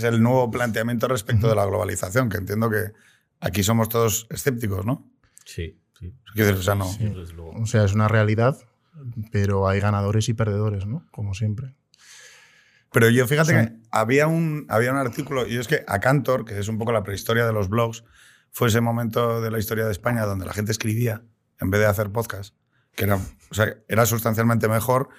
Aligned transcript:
es 0.00 0.04
el 0.14 0.22
nuevo 0.22 0.50
planteamiento 0.50 1.08
respecto 1.08 1.48
de 1.48 1.54
la 1.54 1.66
globalización, 1.66 2.28
que 2.28 2.38
entiendo 2.38 2.70
que 2.70 2.92
aquí 3.40 3.62
somos 3.62 3.88
todos 3.88 4.26
escépticos, 4.30 4.86
¿no? 4.86 5.10
Sí, 5.44 5.78
sí. 5.98 6.14
O 6.40 6.62
sea, 6.62 6.74
no. 6.74 6.90
O 7.54 7.66
sea, 7.66 7.84
es 7.84 7.92
una 7.92 8.08
realidad, 8.08 8.58
pero 9.30 9.68
hay 9.68 9.80
ganadores 9.80 10.28
y 10.28 10.34
perdedores, 10.34 10.86
¿no? 10.86 11.06
Como 11.10 11.34
siempre. 11.34 11.74
Pero 12.92 13.08
yo 13.08 13.26
fíjate 13.26 13.52
que 13.52 13.72
había 13.92 14.26
un, 14.26 14.66
había 14.68 14.90
un 14.90 14.98
artículo, 14.98 15.46
y 15.46 15.56
es 15.56 15.68
que 15.68 15.84
a 15.86 16.00
Cantor, 16.00 16.44
que 16.44 16.58
es 16.58 16.68
un 16.68 16.78
poco 16.78 16.92
la 16.92 17.04
prehistoria 17.04 17.46
de 17.46 17.52
los 17.52 17.68
blogs, 17.68 18.04
fue 18.50 18.68
ese 18.68 18.80
momento 18.80 19.40
de 19.40 19.50
la 19.50 19.58
historia 19.58 19.84
de 19.84 19.92
España 19.92 20.24
donde 20.24 20.44
la 20.44 20.52
gente 20.52 20.72
escribía 20.72 21.22
en 21.60 21.70
vez 21.70 21.80
de 21.80 21.86
hacer 21.86 22.10
podcast, 22.10 22.54
que 22.96 23.04
era, 23.04 23.16
o 23.16 23.54
sea, 23.54 23.76
era 23.86 24.06
sustancialmente 24.06 24.66
mejor, 24.66 25.10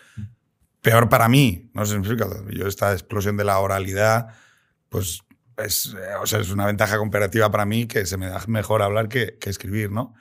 peor 0.81 1.07
para 1.07 1.29
mí, 1.29 1.69
no 1.73 1.85
sé 1.85 1.93
si 1.93 1.99
me 1.99 2.07
explico. 2.07 2.49
Yo 2.49 2.67
esta 2.67 2.91
explosión 2.91 3.37
de 3.37 3.45
la 3.45 3.59
oralidad, 3.59 4.35
pues 4.91 5.21
es, 5.55 5.95
o 6.21 6.27
sea, 6.27 6.41
es 6.41 6.51
una 6.51 6.65
ventaja 6.65 6.97
comparativa 6.97 7.49
para 7.49 7.65
mí 7.65 7.87
que 7.87 8.05
se 8.05 8.17
me 8.17 8.27
da 8.27 8.43
mejor 8.47 8.81
hablar 8.81 9.07
que, 9.07 9.37
que 9.39 9.49
escribir, 9.49 9.89
¿no? 9.89 10.13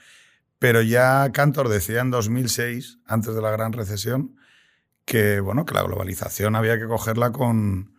Pero 0.60 0.80
ya 0.80 1.32
Cantor 1.32 1.68
decía 1.68 2.00
en 2.02 2.10
2006, 2.10 3.00
antes 3.04 3.34
de 3.34 3.42
la 3.42 3.50
gran 3.50 3.72
recesión, 3.72 4.36
que, 5.04 5.40
bueno, 5.40 5.64
que 5.64 5.74
la 5.74 5.82
globalización 5.82 6.54
había 6.54 6.78
que 6.78 6.86
cogerla 6.86 7.32
con, 7.32 7.96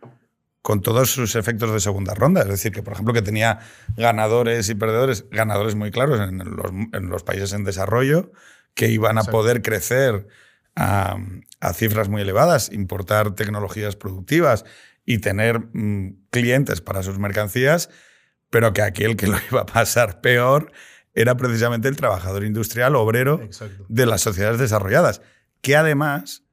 con 0.62 0.80
todos 0.80 1.10
sus 1.10 1.36
efectos 1.36 1.70
de 1.72 1.80
segunda 1.80 2.14
ronda. 2.14 2.40
Es 2.40 2.48
decir, 2.48 2.72
que, 2.72 2.82
por 2.82 2.94
ejemplo, 2.94 3.12
que 3.12 3.20
tenía 3.20 3.58
ganadores 3.96 4.70
y 4.70 4.74
perdedores, 4.74 5.26
ganadores 5.30 5.74
muy 5.74 5.90
claros 5.90 6.20
en 6.20 6.38
los, 6.38 6.70
en 6.92 7.10
los 7.10 7.22
países 7.22 7.52
en 7.52 7.64
desarrollo, 7.64 8.32
que 8.72 8.88
iban 8.88 9.18
a 9.18 9.24
poder 9.24 9.60
crecer 9.60 10.26
a, 10.74 11.18
a, 11.60 11.72
cifras 11.74 12.08
muy 12.08 12.22
elevadas, 12.22 12.72
importar 12.72 13.34
tecnologías 13.34 13.94
productivas 13.94 14.64
y 15.04 15.18
tener 15.18 15.60
mm, 15.72 16.26
clientes 16.30 16.80
para 16.80 17.02
sus 17.02 17.18
mercancías, 17.18 17.90
pero 18.50 18.72
que 18.72 18.82
aquel 18.82 19.16
que 19.16 19.26
lo 19.26 19.36
iba 19.50 19.62
a 19.62 19.66
pasar 19.66 20.20
peor 20.20 20.72
era 21.14 21.36
precisamente 21.36 21.88
el 21.88 21.96
trabajador 21.96 22.44
industrial 22.44 22.96
obrero 22.96 23.40
Exacto. 23.42 23.84
de 23.88 24.06
las 24.06 24.20
sociedades 24.22 24.58
desarrolladas, 24.58 25.20
que 25.60 25.76
además 25.76 26.44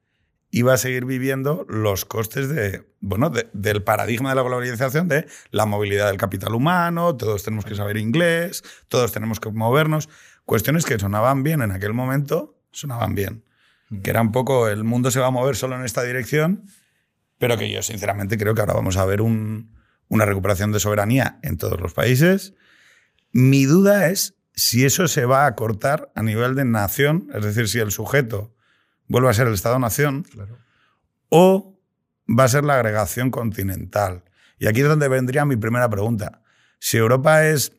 iba 0.50 0.74
a 0.74 0.78
seguir 0.78 1.04
viviendo 1.04 1.64
los 1.68 2.04
costes 2.04 2.48
de, 2.48 2.84
bueno, 3.00 3.30
de- 3.30 3.48
del 3.52 3.82
paradigma 3.84 4.30
de 4.30 4.34
la 4.36 4.42
globalización, 4.42 5.06
de 5.08 5.26
la 5.52 5.64
movilidad 5.64 6.08
del 6.08 6.16
capital 6.16 6.54
humano, 6.54 7.16
todos 7.16 7.44
tenemos 7.44 7.64
que 7.64 7.74
saber 7.76 7.96
inglés, 7.96 8.64
todos 8.88 9.12
tenemos 9.12 9.38
que 9.40 9.50
movernos. 9.50 10.08
Cuestiones 10.44 10.84
que 10.84 10.98
sonaban 10.98 11.44
bien 11.44 11.62
en 11.62 11.70
aquel 11.70 11.92
momento, 11.94 12.58
sonaban 12.72 13.14
bien. 13.14 13.44
Que 14.02 14.10
era 14.10 14.20
un 14.20 14.32
poco, 14.32 14.68
el 14.68 14.82
mundo 14.84 15.10
se 15.12 15.20
va 15.20 15.28
a 15.28 15.30
mover 15.30 15.54
solo 15.56 15.76
en 15.76 15.84
esta 15.84 16.02
dirección, 16.02 16.64
pero 17.40 17.56
que 17.56 17.70
yo 17.70 17.82
sinceramente 17.82 18.36
creo 18.36 18.54
que 18.54 18.60
ahora 18.60 18.74
vamos 18.74 18.98
a 18.98 19.04
ver 19.06 19.22
un- 19.22 19.74
una 20.08 20.26
recuperación 20.26 20.72
de 20.72 20.78
soberanía 20.80 21.38
en 21.42 21.56
todos 21.56 21.80
los 21.80 21.94
países. 21.94 22.52
Mi 23.32 23.64
duda 23.64 24.08
es 24.08 24.34
si 24.54 24.84
eso 24.84 25.08
se 25.08 25.24
va 25.24 25.46
a 25.46 25.54
cortar 25.54 26.12
a 26.14 26.22
nivel 26.22 26.54
de 26.54 26.64
nación, 26.66 27.28
es 27.34 27.42
decir, 27.44 27.66
si 27.68 27.78
el 27.78 27.90
sujeto 27.92 28.54
vuelve 29.08 29.30
a 29.30 29.32
ser 29.34 29.46
el 29.46 29.54
Estado-nación, 29.54 30.24
Claro. 30.24 30.58
o 31.30 31.78
va 32.28 32.44
a 32.44 32.48
ser 32.48 32.64
la 32.64 32.74
agregación 32.74 33.30
continental. 33.30 34.24
Y 34.58 34.66
aquí 34.66 34.82
es 34.82 34.88
donde 34.88 35.08
vendría 35.08 35.44
mi 35.46 35.56
primera 35.56 35.88
pregunta. 35.88 36.42
Si 36.78 36.98
Europa 36.98 37.46
es, 37.46 37.72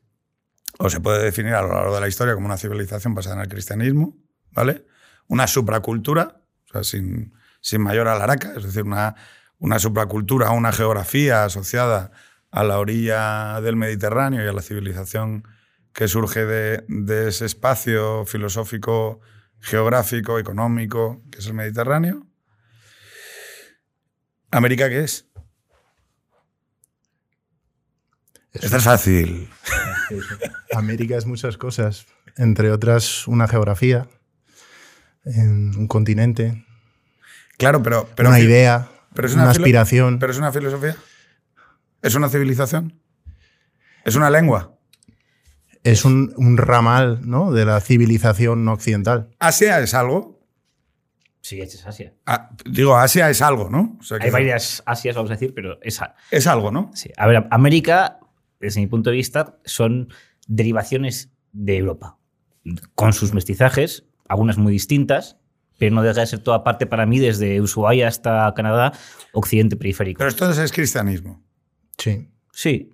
o 0.80 0.90
se 0.90 1.00
puede 1.02 1.24
definir 1.24 1.54
a 1.54 1.62
lo 1.62 1.74
largo 1.74 1.94
de 1.94 2.02
la 2.02 2.08
historia 2.08 2.34
como 2.34 2.48
una 2.48 2.58
civilización 2.58 3.14
basada 3.14 3.36
en 3.36 3.42
el 3.42 3.48
cristianismo, 3.50 4.18
¿vale? 4.52 4.86
Una 5.28 5.46
supracultura, 5.48 6.42
o 6.66 6.72
sea, 6.72 6.84
sin, 6.84 7.34
sin 7.62 7.82
mayor 7.82 8.08
alaraca, 8.08 8.54
es 8.58 8.64
decir, 8.64 8.84
una, 8.84 9.16
una 9.62 9.80
supracultura, 9.80 10.50
una 10.50 10.74
geografía 10.74 11.46
asociada 11.46 12.12
a 12.52 12.64
la 12.64 12.80
orilla 12.80 13.62
del 13.62 13.78
Mediterráneo 13.78 14.44
y 14.44 14.48
a 14.48 14.52
la 14.52 14.62
civilización 14.62 15.48
que 15.94 16.10
surge 16.10 16.46
de, 16.46 16.84
de 16.90 17.30
ese 17.30 17.46
espacio 17.46 18.26
filosófico, 18.26 19.22
geográfico, 19.60 20.40
económico, 20.40 21.22
que 21.32 21.40
es 21.40 21.46
el 21.46 21.54
Mediterráneo. 21.54 22.28
¿América 24.52 24.90
qué 24.90 25.06
es? 25.06 25.28
Esta 28.52 28.78
es 28.78 28.84
fácil. 28.84 29.50
América 30.74 31.16
es 31.16 31.26
muchas 31.26 31.56
cosas, 31.56 32.08
entre 32.36 32.72
otras 32.72 33.26
una 33.28 33.48
geografía, 33.48 34.10
un 35.24 35.88
continente, 35.88 36.66
Claro, 37.62 37.84
pero... 37.84 38.10
pero 38.16 38.30
una 38.30 38.40
idea, 38.40 38.90
pero 39.14 39.28
es 39.28 39.34
una, 39.34 39.50
aspiración. 39.50 40.20
¿Pero 40.20 40.32
es 40.32 40.38
una 40.38 40.52
filosofía? 40.52 40.96
¿Es 42.02 42.16
una 42.16 42.30
civilización? 42.30 43.00
¿Es 44.04 44.16
una 44.16 44.30
lengua? 44.30 44.78
es 45.84 46.06
un, 46.06 46.34
un 46.38 46.58
ramal 46.58 47.22
¿no? 47.24 47.52
de 47.52 47.66
la 47.66 47.80
civilización 47.82 48.66
no 48.66 48.74
occidental. 48.74 49.30
¿Asia 49.40 49.80
es 49.80 49.94
algo? 49.94 50.40
Sí, 51.42 51.60
es 51.60 51.86
Asia. 51.86 52.14
Ah, 52.28 52.52
digo, 52.66 52.96
Asia 52.96 53.30
es 53.30 53.42
algo, 53.42 53.70
¿no? 53.70 53.98
O 54.00 54.04
sea, 54.04 54.20
que 54.20 54.26
Hay 54.26 54.32
varias 54.32 54.84
Asias, 54.86 55.16
vamos 55.16 55.32
a 55.32 55.34
decir, 55.34 55.54
pero 55.56 55.80
esa. 55.82 56.16
Es 56.30 56.46
algo, 56.46 56.72
¿no? 56.72 56.92
Sí. 56.94 57.12
A 57.18 57.26
ver, 57.26 57.48
América, 57.50 58.20
desde 58.60 58.80
mi 58.80 58.88
punto 58.88 59.10
de 59.10 59.16
vista, 59.16 59.58
son 59.66 60.10
derivaciones 60.48 61.32
de 61.52 61.78
Europa, 61.78 62.20
con 62.94 63.14
sus 63.14 63.34
mestizajes, 63.34 64.06
algunas 64.30 64.60
muy 64.60 64.72
distintas, 64.72 65.38
pero 65.82 65.96
no 65.96 66.04
deja 66.04 66.20
de 66.22 66.28
ser 66.28 66.40
toda 66.44 66.64
parte 66.64 66.86
para 66.86 67.08
mí, 67.08 67.18
desde 67.18 67.60
Ushuaia 67.60 68.08
hasta 68.08 68.54
Canadá, 68.56 68.94
occidente 69.34 69.76
periférico. 69.76 70.20
Pero 70.20 70.30
esto 70.30 70.48
es 70.52 70.72
cristianismo. 70.72 71.42
Sí. 71.98 72.30
sí. 72.54 72.94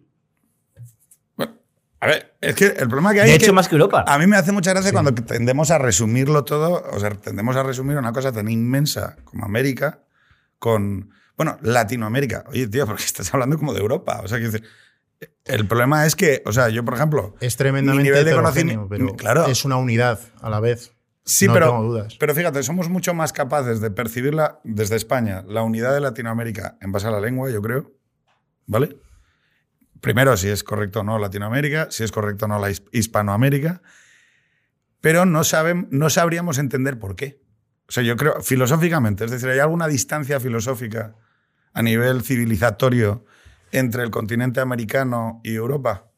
Bueno, 1.35 1.51
a 1.99 2.07
ver, 2.07 2.37
es 2.39 2.55
que 2.55 2.67
el 2.67 2.87
problema 2.87 3.13
que 3.13 3.19
hay 3.19 3.27
De 3.29 3.35
es 3.35 3.43
hecho, 3.43 3.47
que 3.51 3.55
más 3.55 3.67
que 3.67 3.75
Europa. 3.75 4.05
a 4.07 4.17
mí 4.17 4.25
me 4.25 4.37
hace 4.37 4.53
mucha 4.53 4.71
gracia 4.71 4.93
cuando 4.93 5.13
tendemos 5.13 5.69
a 5.69 5.77
resumirlo 5.79 6.45
todo, 6.45 6.81
o 6.93 6.99
sea, 7.01 7.09
tendemos 7.09 7.57
a 7.57 7.63
resumir 7.63 7.97
una 7.97 8.13
cosa 8.13 8.31
tan 8.31 8.47
inmensa 8.47 9.17
como 9.25 9.43
América 9.43 9.99
con, 10.59 11.09
bueno, 11.35 11.57
Latinoamérica. 11.61 12.45
Oye, 12.47 12.67
tío, 12.69 12.85
porque 12.85 13.03
estás 13.03 13.33
hablando 13.33 13.57
como 13.57 13.73
de 13.73 13.81
Europa. 13.81 14.21
O 14.23 14.29
sea, 14.29 14.39
que 14.39 14.61
el 15.43 15.67
problema 15.67 16.05
es 16.05 16.15
que, 16.15 16.41
o 16.45 16.53
sea, 16.53 16.69
yo, 16.69 16.85
por 16.85 16.93
ejemplo, 16.93 17.35
Es 17.41 17.57
tremendamente 17.57 18.01
Mi 18.01 18.09
nivel 18.11 18.23
de 18.23 18.33
conocimiento- 18.33 18.87
pero 18.87 19.13
claro. 19.17 19.45
es 19.47 19.65
una 19.65 19.75
unidad 19.75 20.19
a 20.41 20.49
la 20.49 20.61
vez. 20.61 20.93
Sí, 21.29 21.45
no 21.45 21.53
pero, 21.53 21.65
tengo 21.67 21.83
dudas. 21.83 22.15
pero 22.19 22.33
fíjate, 22.33 22.63
somos 22.63 22.87
mucho 22.89 23.13
más 23.13 23.33
capaces 23.33 23.81
de 23.81 23.91
percibirla 23.91 24.59
desde 24.63 24.95
España, 24.95 25.43
la 25.45 25.61
unidad 25.61 25.93
de 25.93 25.99
Latinoamérica 25.99 26.77
en 26.79 26.91
base 26.93 27.07
a 27.07 27.11
la 27.11 27.19
lengua, 27.19 27.49
yo 27.51 27.61
creo. 27.61 27.91
¿Vale? 28.65 28.97
Primero, 29.99 30.37
si 30.37 30.47
es 30.47 30.63
correcto 30.63 31.01
o 31.01 31.03
no 31.03 31.19
Latinoamérica, 31.19 31.87
si 31.91 32.03
es 32.05 32.11
correcto 32.13 32.45
o 32.45 32.47
no 32.47 32.59
la 32.59 32.69
his- 32.69 32.83
Hispanoamérica, 32.93 33.81
pero 35.01 35.25
no, 35.25 35.43
saben, 35.43 35.87
no 35.91 36.09
sabríamos 36.09 36.59
entender 36.59 36.97
por 36.97 37.15
qué. 37.15 37.41
O 37.89 37.91
sea, 37.91 38.03
yo 38.03 38.15
creo, 38.15 38.41
filosóficamente, 38.41 39.25
es 39.25 39.31
decir, 39.31 39.49
¿hay 39.49 39.59
alguna 39.59 39.87
distancia 39.87 40.39
filosófica 40.39 41.15
a 41.73 41.81
nivel 41.81 42.23
civilizatorio 42.23 43.25
entre 43.71 44.03
el 44.03 44.11
continente 44.11 44.59
americano 44.61 45.41
y 45.43 45.55
Europa? 45.55 46.09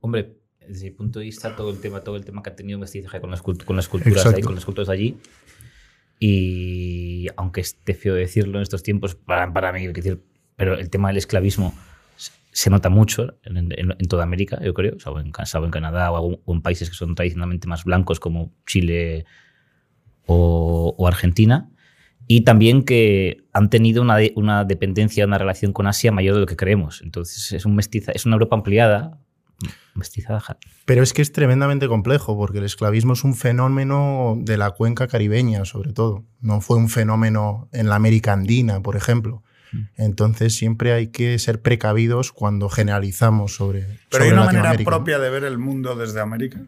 Hombre, 0.00 0.36
desde 0.68 0.86
mi 0.86 0.90
punto 0.92 1.18
de 1.18 1.24
vista, 1.26 1.56
todo 1.56 1.70
el 1.70 1.80
tema, 1.80 2.00
todo 2.00 2.16
el 2.16 2.24
tema 2.24 2.42
que 2.42 2.50
ha 2.50 2.56
tenido 2.56 2.78
mestizaje 2.78 3.20
con 3.20 3.30
las, 3.30 3.42
con 3.42 3.76
las 3.76 3.88
culturas 3.88 4.22
ahí, 4.36 4.42
con 4.42 4.54
las 4.54 4.64
culturas 4.64 4.88
de 4.88 4.94
allí. 4.94 5.16
Y 6.20 7.26
aunque 7.36 7.60
esté 7.60 7.94
feo 7.94 8.14
decirlo 8.14 8.58
en 8.58 8.62
estos 8.62 8.82
tiempos, 8.82 9.14
para, 9.14 9.52
para 9.52 9.72
mí, 9.72 9.86
decir, 9.88 10.22
pero 10.56 10.74
el 10.74 10.90
tema 10.90 11.08
del 11.08 11.16
esclavismo 11.16 11.74
se- 12.50 12.70
nota 12.70 12.88
mucho 12.88 13.38
en, 13.44 13.56
en- 13.56 13.72
en 13.98 14.08
toda 14.08 14.24
América, 14.24 14.58
yo 14.62 14.74
creo, 14.74 14.98
salvo 14.98 15.20
en, 15.20 15.32
salvo 15.44 15.66
en 15.66 15.70
Canadá 15.72 16.10
o, 16.10 16.40
o 16.44 16.54
en 16.54 16.60
países 16.60 16.90
que 16.90 16.96
son 16.96 17.14
tradicionalmente 17.14 17.68
más 17.68 17.84
blancos 17.84 18.18
como 18.18 18.52
Chile 18.66 19.26
o, 20.26 20.94
o 20.98 21.06
Argentina. 21.06 21.70
Y 22.26 22.42
también 22.42 22.82
que 22.82 23.44
han 23.52 23.70
tenido 23.70 24.02
una, 24.02 24.16
de- 24.16 24.32
una 24.36 24.64
dependencia, 24.64 25.24
una 25.24 25.38
relación 25.38 25.72
con 25.72 25.86
Asia 25.86 26.10
mayor 26.12 26.34
de 26.34 26.40
lo 26.40 26.46
que 26.46 26.56
creemos. 26.56 27.00
Entonces 27.02 27.52
es, 27.52 27.64
un 27.64 27.74
mestiza, 27.76 28.12
es 28.12 28.26
una 28.26 28.34
Europa 28.34 28.56
ampliada, 28.56 29.18
Pero 30.84 31.02
es 31.02 31.12
que 31.12 31.22
es 31.22 31.32
tremendamente 31.32 31.88
complejo, 31.88 32.36
porque 32.36 32.58
el 32.58 32.64
esclavismo 32.64 33.12
es 33.14 33.24
un 33.24 33.34
fenómeno 33.34 34.36
de 34.40 34.56
la 34.56 34.70
cuenca 34.72 35.06
caribeña, 35.08 35.64
sobre 35.64 35.92
todo. 35.92 36.24
No 36.40 36.60
fue 36.60 36.76
un 36.76 36.88
fenómeno 36.88 37.68
en 37.72 37.88
la 37.88 37.96
América 37.96 38.32
Andina, 38.32 38.80
por 38.80 38.96
ejemplo. 38.96 39.42
Mm. 39.72 39.78
Entonces 39.96 40.54
siempre 40.54 40.92
hay 40.92 41.08
que 41.08 41.38
ser 41.38 41.60
precavidos 41.60 42.32
cuando 42.32 42.68
generalizamos 42.68 43.54
sobre. 43.54 43.80
Pero 43.82 43.98
sobre 44.10 44.24
hay 44.26 44.32
una 44.32 44.44
manera 44.44 44.72
propia 44.84 45.18
de 45.18 45.30
ver 45.30 45.44
el 45.44 45.58
mundo 45.58 45.94
desde 45.96 46.20
América. 46.20 46.60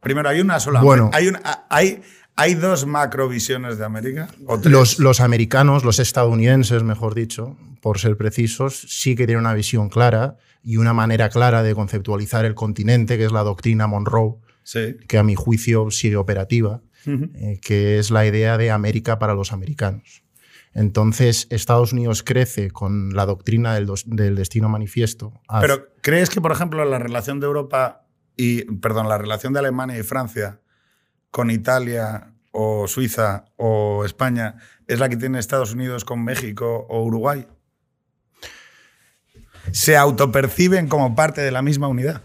Primero, 0.00 0.28
hay 0.28 0.40
una 0.40 0.60
sola. 0.60 0.82
Bueno. 0.82 1.10
hay, 1.14 1.28
una- 1.28 1.64
hay, 1.70 2.02
hay 2.36 2.54
dos 2.54 2.84
macrovisiones 2.86 3.78
de 3.78 3.84
América. 3.84 4.28
Los, 4.64 4.98
los 4.98 5.20
americanos, 5.20 5.84
los 5.84 5.98
estadounidenses, 5.98 6.82
mejor 6.82 7.14
dicho, 7.14 7.56
por 7.80 7.98
ser 7.98 8.16
precisos, 8.16 8.84
sí 8.88 9.14
que 9.14 9.26
tienen 9.26 9.40
una 9.44 9.54
visión 9.54 9.88
clara 9.88 10.36
y 10.64 10.78
una 10.78 10.92
manera 10.94 11.28
clara 11.28 11.62
de 11.62 11.74
conceptualizar 11.74 12.44
el 12.44 12.54
continente, 12.54 13.18
que 13.18 13.26
es 13.26 13.32
la 13.32 13.42
doctrina 13.42 13.86
Monroe, 13.86 14.36
Sí. 14.62 14.96
que 15.06 15.18
a 15.18 15.22
mi 15.22 15.34
juicio 15.34 15.90
sigue 15.90 16.16
operativa, 16.16 16.80
eh, 17.06 17.60
que 17.62 17.98
es 17.98 18.10
la 18.10 18.24
idea 18.26 18.56
de 18.56 18.70
América 18.70 19.18
para 19.18 19.34
los 19.34 19.52
americanos. 19.52 20.24
Entonces, 20.72 21.46
Estados 21.50 21.92
Unidos 21.92 22.22
crece 22.22 22.70
con 22.70 23.14
la 23.14 23.26
doctrina 23.26 23.74
del, 23.74 23.88
del 24.06 24.34
destino 24.34 24.68
manifiesto. 24.68 25.32
Pero, 25.60 25.88
¿crees 26.00 26.30
que, 26.30 26.40
por 26.40 26.50
ejemplo, 26.50 26.84
la 26.84 26.98
relación 26.98 27.40
de 27.40 27.46
Europa 27.46 28.06
y, 28.36 28.64
perdón, 28.76 29.08
la 29.08 29.18
relación 29.18 29.52
de 29.52 29.60
Alemania 29.60 29.98
y 29.98 30.02
Francia 30.02 30.60
con 31.30 31.50
Italia 31.50 32.32
o 32.50 32.88
Suiza 32.88 33.44
o 33.56 34.04
España 34.04 34.56
es 34.88 34.98
la 34.98 35.08
que 35.08 35.16
tiene 35.16 35.38
Estados 35.38 35.74
Unidos 35.74 36.04
con 36.04 36.24
México 36.24 36.86
o 36.88 37.04
Uruguay? 37.04 37.46
Se 39.72 39.96
autoperciben 39.96 40.88
como 40.88 41.14
parte 41.14 41.40
de 41.40 41.50
la 41.50 41.62
misma 41.62 41.88
unidad. 41.88 42.22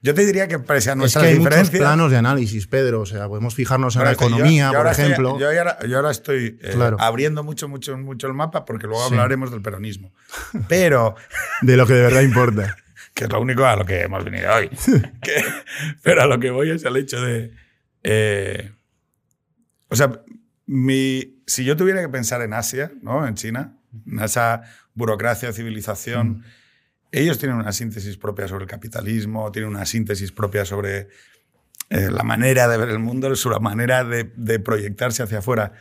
Yo 0.00 0.14
te 0.14 0.24
diría 0.24 0.46
que 0.46 0.60
pese 0.60 0.90
a 0.90 0.92
es 0.92 0.96
nuestras 0.98 1.24
que 1.24 1.30
hay 1.30 1.34
muchos 1.38 1.50
diferencias... 1.50 1.80
planos 1.80 2.10
de 2.12 2.16
análisis, 2.18 2.68
Pedro. 2.68 3.00
O 3.00 3.06
sea, 3.06 3.26
podemos 3.26 3.54
fijarnos 3.56 3.96
en 3.96 4.04
la 4.04 4.12
yo- 4.12 4.14
economía, 4.14 4.70
yo 4.72 4.78
por 4.78 4.86
estoy- 4.86 5.04
ejemplo. 5.06 5.38
yo, 5.40 5.48
ahora, 5.48 5.78
yo 5.86 5.96
ahora 5.96 6.10
estoy 6.12 6.58
eh, 6.62 6.70
Claro. 6.72 6.96
abriendo 7.00 7.42
mucho, 7.42 7.68
mucho, 7.68 7.98
mucho 7.98 8.28
el 8.28 8.34
mapa 8.34 8.64
porque 8.64 8.86
luego 8.86 9.02
Sí. 9.08 9.14
hablaremos 9.14 9.50
del 9.50 9.60
peronismo. 9.60 10.12
Pero 10.68 11.16
de 11.62 11.76
lo 11.76 11.84
que 11.86 11.94
de 11.94 12.02
verdad 12.02 12.20
importa. 12.22 12.76
que 13.14 13.24
es 13.24 13.30
lo 13.32 13.40
único 13.40 13.64
a 13.66 13.74
lo 13.74 13.84
que 13.84 14.02
hemos 14.02 14.24
venido 14.24 14.54
hoy. 14.54 14.68
Que- 15.20 15.44
pero 16.02 16.22
a 16.22 16.26
lo 16.26 16.38
que 16.38 16.50
voy 16.52 16.70
es 16.70 16.84
al 16.86 16.96
hecho 16.96 17.20
de. 17.20 17.52
eh, 18.04 18.70
o 19.88 19.96
sea, 19.96 20.12
mi, 20.66 21.42
si 21.46 21.64
yo 21.64 21.76
tuviera 21.76 22.00
que 22.02 22.08
pensar 22.08 22.40
en 22.42 22.52
Asia, 22.52 22.92
¿no? 23.02 23.26
en 23.26 23.34
China, 23.34 23.77
esa 24.22 24.62
burocracia, 24.94 25.52
civilización, 25.52 26.44
ellos 27.12 27.38
tienen 27.38 27.56
una 27.56 27.72
síntesis 27.72 28.16
propia 28.16 28.48
sobre 28.48 28.64
el 28.64 28.70
capitalismo, 28.70 29.50
tienen 29.52 29.70
una 29.70 29.86
síntesis 29.86 30.30
propia 30.32 30.64
sobre 30.64 31.08
eh, 31.90 32.10
la 32.10 32.22
manera 32.22 32.68
de 32.68 32.76
ver 32.76 32.90
el 32.90 32.98
mundo, 32.98 33.34
su 33.34 33.48
manera 33.60 34.04
de, 34.04 34.30
de 34.36 34.58
proyectarse 34.60 35.22
hacia 35.22 35.38
afuera. 35.38 35.72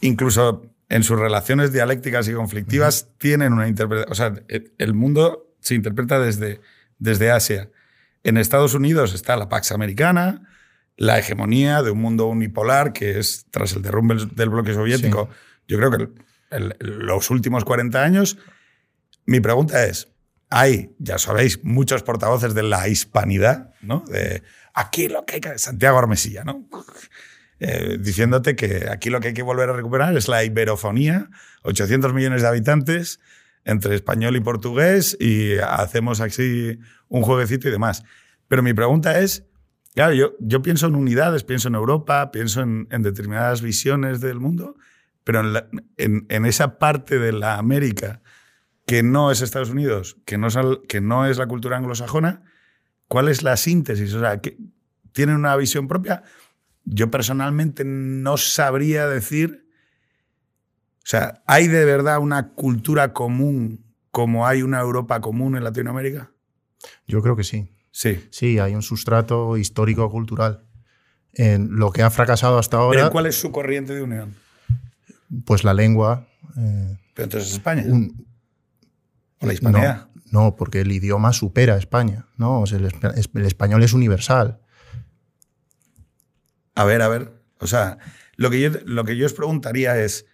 Incluso 0.00 0.70
en 0.90 1.02
sus 1.02 1.18
relaciones 1.18 1.72
dialécticas 1.72 2.28
y 2.28 2.34
conflictivas 2.34 3.08
tienen 3.18 3.52
una 3.54 3.68
interpretación. 3.68 4.12
O 4.12 4.14
sea, 4.14 4.34
el- 4.48 4.72
el 4.78 4.92
mundo 4.94 5.54
se 5.60 5.74
interpreta 5.74 6.18
desde, 6.20 6.60
desde 6.98 7.30
Asia. 7.30 7.70
En 8.22 8.36
Estados 8.36 8.74
Unidos 8.74 9.14
está 9.14 9.36
la 9.36 9.48
Pax 9.48 9.72
Americana, 9.72 10.42
la 10.96 11.18
hegemonía 11.18 11.82
de 11.82 11.90
un 11.90 12.00
mundo 12.00 12.26
unipolar 12.26 12.92
que 12.92 13.18
es, 13.18 13.46
tras 13.50 13.72
el 13.72 13.82
derrumbe 13.82 14.16
del 14.34 14.50
bloque 14.50 14.74
soviético, 14.74 15.30
yo 15.66 15.78
creo 15.78 15.90
que 15.90 16.08
el- 16.54 16.76
los 16.80 17.30
últimos 17.30 17.64
40 17.64 18.02
años. 18.02 18.38
Mi 19.26 19.40
pregunta 19.40 19.84
es, 19.86 20.08
hay, 20.50 20.94
ya 20.98 21.18
sabéis, 21.18 21.62
muchos 21.64 22.02
portavoces 22.02 22.54
de 22.54 22.62
la 22.62 22.88
hispanidad, 22.88 23.72
¿no? 23.82 24.04
De 24.08 24.42
aquí 24.74 25.08
lo 25.08 25.24
que 25.24 25.34
hay 25.36 25.40
que... 25.40 25.58
Santiago 25.58 25.98
Armesilla, 25.98 26.44
¿no? 26.44 26.68
Eh, 27.60 27.98
diciéndote 28.00 28.56
que 28.56 28.88
aquí 28.90 29.10
lo 29.10 29.20
que 29.20 29.28
hay 29.28 29.34
que 29.34 29.42
volver 29.42 29.70
a 29.70 29.72
recuperar 29.72 30.16
es 30.16 30.28
la 30.28 30.44
iberofonía, 30.44 31.30
800 31.62 32.12
millones 32.12 32.42
de 32.42 32.48
habitantes 32.48 33.20
entre 33.64 33.94
español 33.94 34.36
y 34.36 34.40
portugués 34.40 35.16
y 35.18 35.56
hacemos 35.58 36.20
así 36.20 36.78
un 37.08 37.22
jueguecito 37.22 37.68
y 37.68 37.70
demás. 37.70 38.02
Pero 38.48 38.62
mi 38.62 38.74
pregunta 38.74 39.18
es, 39.20 39.44
claro, 39.94 40.12
yo, 40.12 40.34
yo 40.40 40.60
pienso 40.62 40.86
en 40.88 40.96
unidades, 40.96 41.44
pienso 41.44 41.68
en 41.68 41.74
Europa, 41.76 42.30
pienso 42.30 42.60
en, 42.60 42.86
en 42.90 43.02
determinadas 43.02 43.62
visiones 43.62 44.20
del 44.20 44.40
mundo, 44.40 44.76
pero 45.24 45.40
en, 45.40 45.52
la- 45.54 45.68
en- 45.96 46.26
en 46.28 46.46
esa 46.46 46.78
parte 46.78 47.18
de 47.18 47.32
la 47.32 47.56
América 47.58 48.20
que 48.86 49.02
no 49.02 49.30
es 49.30 49.40
Estados 49.40 49.70
Unidos, 49.70 50.16
que 50.26 50.36
no 50.38 50.46
es, 50.48 50.56
al- 50.56 50.82
que 50.88 51.00
no 51.00 51.26
es 51.26 51.38
la 51.38 51.46
cultura 51.46 51.76
anglosajona, 51.78 52.42
¿cuál 53.08 53.28
es 53.28 53.42
la 53.42 53.56
síntesis? 53.56 54.12
O 54.14 54.20
sea, 54.20 54.40
que 54.40 54.58
¿tienen 55.12 55.36
una 55.36 55.56
visión 55.56 55.88
propia? 55.88 56.22
Yo 56.84 57.10
personalmente 57.10 57.82
no 57.84 58.36
sabría 58.36 59.08
decir. 59.08 59.66
O 60.98 61.06
sea, 61.06 61.42
¿hay 61.46 61.66
de 61.68 61.84
verdad 61.84 62.18
una 62.18 62.50
cultura 62.52 63.12
común 63.12 63.84
como 64.10 64.46
hay 64.46 64.62
una 64.62 64.80
Europa 64.80 65.20
común 65.20 65.56
en 65.56 65.64
Latinoamérica? 65.64 66.30
Yo 67.06 67.22
creo 67.22 67.36
que 67.36 67.44
sí. 67.44 67.70
Sí. 67.90 68.26
Sí, 68.30 68.58
hay 68.58 68.74
un 68.74 68.82
sustrato 68.82 69.56
histórico-cultural. 69.56 70.64
En 71.32 71.76
lo 71.76 71.90
que 71.90 72.02
ha 72.02 72.10
fracasado 72.10 72.58
hasta 72.58 72.76
¿Pero 72.76 72.82
ahora, 72.84 73.10
cuál 73.10 73.26
es 73.26 73.34
su 73.40 73.50
corriente 73.50 73.94
de 73.94 74.02
unión? 74.02 74.34
Pues 75.44 75.64
la 75.64 75.74
lengua. 75.74 76.28
eh, 76.56 76.96
Pero 77.14 77.24
entonces 77.24 77.52
España. 77.52 77.84
un- 77.86 78.26
o 79.40 79.46
la 79.46 79.52
hispanidad. 79.52 80.08
No, 80.30 80.42
no, 80.44 80.56
porque 80.56 80.80
el 80.80 80.92
idioma 80.92 81.32
supera 81.32 81.74
a 81.74 81.78
España. 81.78 82.26
¿no? 82.36 82.60
O 82.60 82.66
sea, 82.66 82.78
el, 82.78 82.86
espa- 82.86 83.14
es- 83.16 83.30
el 83.34 83.46
español 83.46 83.82
es 83.82 83.92
universal. 83.92 84.60
A 86.74 86.84
ver, 86.84 87.02
a 87.02 87.08
ver. 87.08 87.32
O 87.60 87.66
sea, 87.66 87.98
lo 88.36 88.50
que, 88.50 88.60
yo, 88.60 88.70
lo 88.84 89.04
que 89.04 89.16
yo 89.16 89.26
os 89.26 89.32
preguntaría 89.32 89.98
es, 90.02 90.26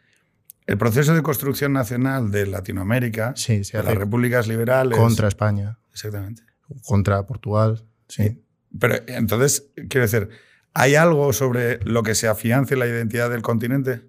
el 0.66 0.78
proceso 0.78 1.14
de 1.14 1.22
construcción 1.22 1.72
nacional 1.72 2.30
de 2.30 2.46
Latinoamérica, 2.46 3.34
Sí, 3.36 3.64
se 3.64 3.76
de 3.78 3.82
las 3.82 3.94
repúblicas 3.94 4.46
liberales... 4.46 4.96
contra 4.98 5.28
España, 5.28 5.78
Exactamente. 5.92 6.42
contra 6.84 7.26
Portugal. 7.26 7.84
Sí. 8.08 8.42
Pero 8.78 8.94
entonces, 9.08 9.66
quiero 9.88 10.02
decir, 10.06 10.28
¿hay 10.74 10.94
algo 10.94 11.32
sobre 11.32 11.80
lo 11.84 12.02
que 12.04 12.14
se 12.14 12.28
afiance 12.28 12.76
la 12.76 12.86
identidad 12.86 13.30
del 13.30 13.42
continente? 13.42 14.02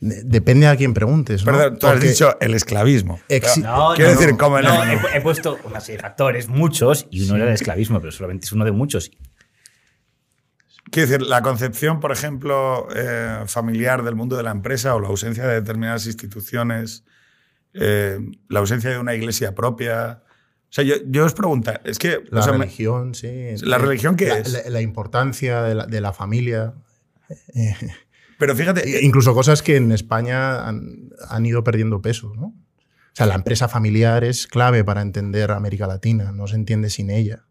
De- 0.00 0.22
Depende 0.24 0.66
a 0.66 0.76
quién 0.76 0.92
preguntes. 0.94 1.44
¿no? 1.44 1.52
Perdón, 1.52 1.78
tú 1.78 1.86
has 1.86 1.92
Porque 1.94 2.08
dicho 2.08 2.36
el 2.40 2.54
esclavismo. 2.54 3.20
exi- 3.28 3.62
No, 3.62 3.94
Quiero 3.94 4.10
no, 4.12 4.16
decir, 4.18 4.32
no. 4.32 4.38
como 4.38 4.60
No, 4.60 4.82
el- 4.84 4.90
he, 4.98 5.16
he 5.18 5.20
puesto 5.20 5.58
una 5.64 5.80
serie 5.80 5.96
de 5.98 6.02
factores, 6.02 6.48
muchos, 6.48 7.06
y 7.10 7.22
uno 7.24 7.36
era 7.36 7.46
el 7.46 7.54
esclavismo, 7.54 8.00
pero 8.00 8.12
solamente 8.12 8.44
es 8.46 8.52
uno 8.52 8.64
de 8.64 8.72
muchos. 8.72 9.10
Quiero 10.90 11.08
decir, 11.08 11.26
la 11.26 11.40
concepción, 11.42 11.98
por 12.00 12.12
ejemplo, 12.12 12.86
eh, 12.94 13.44
familiar 13.46 14.02
del 14.04 14.14
mundo 14.14 14.36
de 14.36 14.42
la 14.42 14.50
empresa 14.50 14.94
o 14.94 15.00
la 15.00 15.08
ausencia 15.08 15.46
de 15.46 15.54
determinadas 15.54 16.06
instituciones, 16.06 17.04
eh, 17.72 18.18
la 18.48 18.60
ausencia 18.60 18.90
de 18.90 18.98
una 18.98 19.14
iglesia 19.14 19.54
propia. 19.54 20.22
O 20.68 20.72
sea, 20.74 20.84
yo, 20.84 20.96
yo 21.06 21.24
os 21.24 21.32
pregunto, 21.34 21.72
es 21.84 21.98
que... 21.98 22.16
o 22.16 22.22
la 22.30 22.46
me- 22.46 22.58
religión, 22.58 23.14
sí. 23.14 23.54
¿La 23.62 23.78
religión 23.78 24.16
qué 24.16 24.28
La- 24.28 24.38
es? 24.38 24.52
La, 24.52 24.70
la 24.70 24.80
importancia 24.82 25.62
de 25.62 25.74
la, 25.74 25.86
de 25.86 26.00
la 26.00 26.12
familia. 26.12 26.74
Pero 28.44 28.56
fíjate, 28.56 28.98
E- 28.98 29.04
Incluso 29.04 29.32
cosas 29.34 29.62
que 29.62 29.76
en 29.76 29.90
España 29.92 30.68
han, 30.68 31.10
han 31.28 31.46
ido 31.46 31.64
perdiendo 31.64 32.02
peso, 32.02 32.34
¿no? 32.36 32.46
O 32.46 33.16
sea, 33.16 33.26
la 33.26 33.34
empresa 33.36 33.68
familiar 33.68 34.22
es 34.24 34.46
clave 34.46 34.84
para 34.84 35.00
entender 35.00 35.50
América 35.52 35.86
Latina, 35.86 36.32
no 36.32 36.46
se 36.46 36.56
entiende 36.56 36.90
sin 36.90 37.10
ella. 37.10 37.44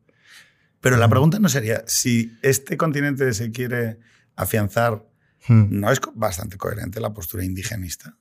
pero 0.82 0.98
la 0.98 1.08
pregunta 1.08 1.40
no 1.40 1.48
sería, 1.50 1.84
si 1.88 2.38
este 2.42 2.76
continente 2.78 3.34
se 3.34 3.52
quiere 3.52 4.00
afianzar, 4.36 5.06
Hmm. 5.48 5.66
¿no 5.80 5.92
es 5.92 6.00
bastante 6.16 6.58
coherente 6.58 7.00
la 7.02 7.12
postura 7.14 7.44
indigenista? 7.44 8.16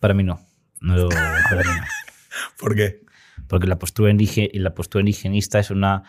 Para 0.00 0.12
mí 0.14 0.22
no. 0.24 0.40
No, 0.80 1.08
para 1.08 1.62
mí 1.62 1.70
no. 1.80 1.84
¿Por 2.58 2.74
qué? 2.74 3.02
Porque 3.48 3.66
la 3.66 3.78
postura, 3.78 4.10
indige- 4.12 4.50
la 4.54 4.74
postura 4.74 5.00
indigenista 5.00 5.58
es 5.58 5.70
una 5.70 6.02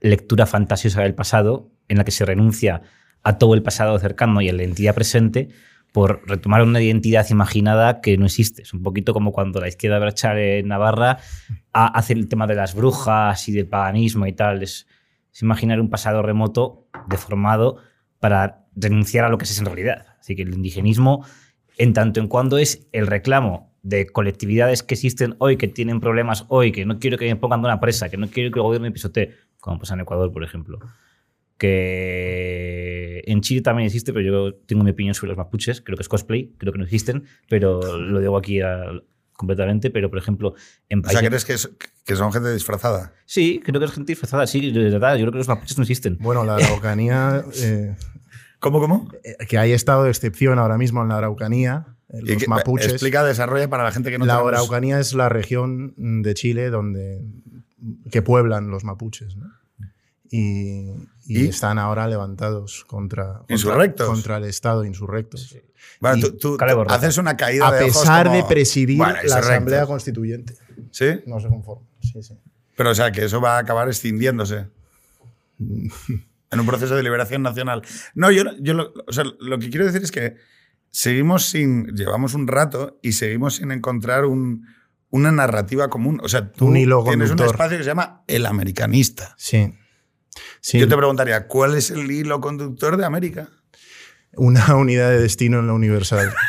lectura 0.00 0.46
fantasiosa 0.46 1.02
del 1.02 1.14
pasado 1.14 1.70
en 1.88 1.98
la 1.98 2.04
que 2.04 2.10
se 2.12 2.24
renuncia 2.24 2.82
a 3.24 3.38
todo 3.38 3.54
el 3.54 3.62
pasado 3.62 3.98
cercano 3.98 4.40
y 4.40 4.48
a 4.48 4.52
la 4.52 4.62
identidad 4.62 4.94
presente 4.94 5.48
por 5.92 6.22
retomar 6.28 6.62
una 6.62 6.80
identidad 6.80 7.26
imaginada 7.30 8.00
que 8.00 8.16
no 8.18 8.26
existe. 8.26 8.62
Es 8.62 8.74
un 8.74 8.82
poquito 8.82 9.12
como 9.12 9.32
cuando 9.32 9.60
la 9.60 9.68
izquierda 9.68 9.98
brachar 9.98 10.38
en 10.38 10.68
Navarra 10.68 11.18
ha- 11.72 11.86
hace 11.86 12.12
el 12.14 12.28
tema 12.28 12.46
de 12.46 12.54
las 12.56 12.74
brujas 12.74 13.48
y 13.48 13.52
del 13.52 13.66
paganismo 13.68 14.26
y 14.26 14.32
tal. 14.32 14.62
Es, 14.62 14.86
imaginar 15.40 15.80
un 15.80 15.90
pasado 15.90 16.22
remoto, 16.22 16.88
deformado, 17.08 17.78
para 18.20 18.66
renunciar 18.76 19.24
a 19.24 19.28
lo 19.28 19.38
que 19.38 19.44
es 19.44 19.58
en 19.58 19.66
realidad. 19.66 20.06
Así 20.20 20.34
que 20.36 20.42
el 20.42 20.54
indigenismo, 20.54 21.24
en 21.78 21.92
tanto 21.92 22.20
en 22.20 22.28
cuando 22.28 22.58
es 22.58 22.86
el 22.92 23.06
reclamo 23.06 23.72
de 23.82 24.06
colectividades 24.06 24.82
que 24.82 24.94
existen 24.94 25.36
hoy, 25.38 25.56
que 25.56 25.68
tienen 25.68 26.00
problemas 26.00 26.44
hoy, 26.48 26.72
que 26.72 26.86
no 26.86 26.98
quiero 26.98 27.18
que 27.18 27.26
me 27.26 27.36
pongan 27.36 27.60
una 27.60 27.80
presa, 27.80 28.08
que 28.08 28.16
no 28.16 28.28
quiero 28.28 28.50
que 28.50 28.58
el 28.58 28.62
gobierno 28.62 28.86
me 28.86 28.92
pisotee, 28.92 29.34
como 29.60 29.78
pasa 29.78 29.94
en 29.94 30.00
Ecuador, 30.00 30.32
por 30.32 30.42
ejemplo. 30.42 30.78
Que 31.58 33.22
en 33.26 33.40
Chile 33.40 33.60
también 33.62 33.86
existe, 33.86 34.12
pero 34.12 34.24
yo 34.50 34.54
tengo 34.66 34.82
mi 34.84 34.90
opinión 34.90 35.14
sobre 35.14 35.28
los 35.30 35.36
mapuches, 35.38 35.80
creo 35.80 35.96
que 35.96 36.02
es 36.02 36.08
cosplay, 36.08 36.52
creo 36.58 36.72
que 36.72 36.78
no 36.78 36.84
existen, 36.84 37.24
pero 37.48 37.80
lo 37.98 38.20
digo 38.20 38.36
aquí 38.36 38.60
a- 38.60 38.90
completamente, 39.32 39.90
pero 39.90 40.10
por 40.10 40.18
ejemplo, 40.18 40.54
en 40.88 41.00
O 41.00 41.08
sea, 41.08 41.20
países... 41.20 41.44
¿crees 41.44 41.44
que, 41.44 41.52
es- 41.54 41.88
que 42.04 42.16
son 42.16 42.32
gente 42.32 42.52
disfrazada? 42.52 43.12
Sí, 43.24 43.60
creo 43.64 43.80
que 43.80 43.86
es 43.86 43.92
gente 43.92 44.12
disfrazada, 44.12 44.46
sí, 44.46 44.70
de 44.70 44.90
verdad, 44.90 45.14
yo 45.16 45.22
creo 45.22 45.32
que 45.32 45.38
los 45.38 45.48
mapuches 45.48 45.76
no 45.78 45.82
existen. 45.82 46.18
Bueno, 46.20 46.44
la 46.44 46.56
Araucanía, 46.56 47.44
eh, 47.62 47.96
¿Cómo, 48.60 48.80
cómo? 48.80 49.08
eh, 49.24 49.36
que 49.48 49.58
hay 49.58 49.72
estado 49.72 50.04
de 50.04 50.10
excepción 50.10 50.58
ahora 50.58 50.78
mismo 50.78 51.02
en 51.02 51.08
la 51.08 51.18
Araucanía, 51.18 51.86
eh, 52.10 52.20
Y 52.22 52.32
los 52.32 52.42
que- 52.42 52.48
mapuches. 52.48 52.92
Explica, 52.92 53.24
desarrolla 53.24 53.68
para 53.68 53.84
la 53.84 53.90
gente 53.92 54.10
que 54.10 54.18
no 54.18 54.26
la 54.26 54.34
tenemos- 54.34 54.52
Araucanía 54.54 55.00
es 55.00 55.14
la 55.14 55.28
región 55.28 55.94
de 55.96 56.34
Chile 56.34 56.70
donde 56.70 57.20
que 58.10 58.22
pueblan 58.22 58.70
los 58.70 58.84
mapuches, 58.84 59.36
¿no? 59.36 59.46
Y, 60.30 60.90
y 61.26 61.44
¿Y? 61.44 61.48
están 61.48 61.78
ahora 61.78 62.06
levantados 62.08 62.84
contra, 62.86 63.38
contra, 63.38 63.54
Insurrectos. 63.54 64.06
contra 64.08 64.36
el 64.38 64.44
Estado, 64.44 64.84
insurrectos. 64.84 65.56
Bueno, 66.00 66.18
y- 66.26 66.38
tú, 66.38 66.56
haces 66.88 67.18
una 67.18 67.36
caída 67.36 67.68
A 67.68 67.72
de 67.72 67.84
ojos 67.84 67.98
pesar 68.02 68.26
como- 68.26 68.36
de 68.36 68.44
presidir 68.44 68.98
Bueno, 68.98 69.16
la. 69.24 69.36
Asamblea 69.38 69.86
Constituyente. 69.86 70.54
¿Sí? 70.90 71.06
No 71.26 71.40
se 71.40 71.48
conforman. 71.48 71.86
Sí, 72.00 72.22
sí. 72.22 72.34
Pero 72.76 72.90
o 72.90 72.94
sea, 72.94 73.12
que 73.12 73.24
eso 73.24 73.40
va 73.40 73.56
a 73.56 73.58
acabar 73.60 73.88
extinguiéndose. 73.88 74.68
en 75.58 76.60
un 76.60 76.66
proceso 76.66 76.94
de 76.96 77.02
liberación 77.02 77.42
nacional. 77.42 77.82
No, 78.14 78.30
yo, 78.30 78.44
yo 78.60 78.74
lo, 78.74 78.92
o 79.06 79.12
sea, 79.12 79.24
lo 79.40 79.58
que 79.58 79.70
quiero 79.70 79.86
decir 79.86 80.02
es 80.02 80.12
que 80.12 80.36
seguimos 80.90 81.46
sin, 81.46 81.86
llevamos 81.96 82.34
un 82.34 82.46
rato 82.46 82.98
y 83.02 83.12
seguimos 83.12 83.56
sin 83.56 83.70
encontrar 83.72 84.24
un, 84.24 84.66
una 85.10 85.32
narrativa 85.32 85.88
común. 85.88 86.20
O 86.22 86.28
sea, 86.28 86.52
tú 86.52 86.66
Un 86.66 86.76
hilo 86.76 87.02
tienes 87.04 87.30
un 87.30 87.40
espacio 87.40 87.76
que 87.78 87.84
se 87.84 87.90
llama 87.90 88.22
El 88.28 88.46
Americanista. 88.46 89.34
Sí. 89.36 89.72
Sí, 90.60 90.78
Yo 90.78 90.88
te 90.88 90.96
preguntaría, 90.96 91.46
¿cuál 91.46 91.74
es 91.76 91.90
el 91.90 92.10
hilo 92.10 92.40
conductor 92.40 92.96
de 92.96 93.04
América? 93.04 93.48
una 94.36 94.74
unidad 94.76 95.10
de 95.10 95.20
destino 95.20 95.60
en 95.60 95.66
la 95.68 95.72
Universal. 95.74 96.32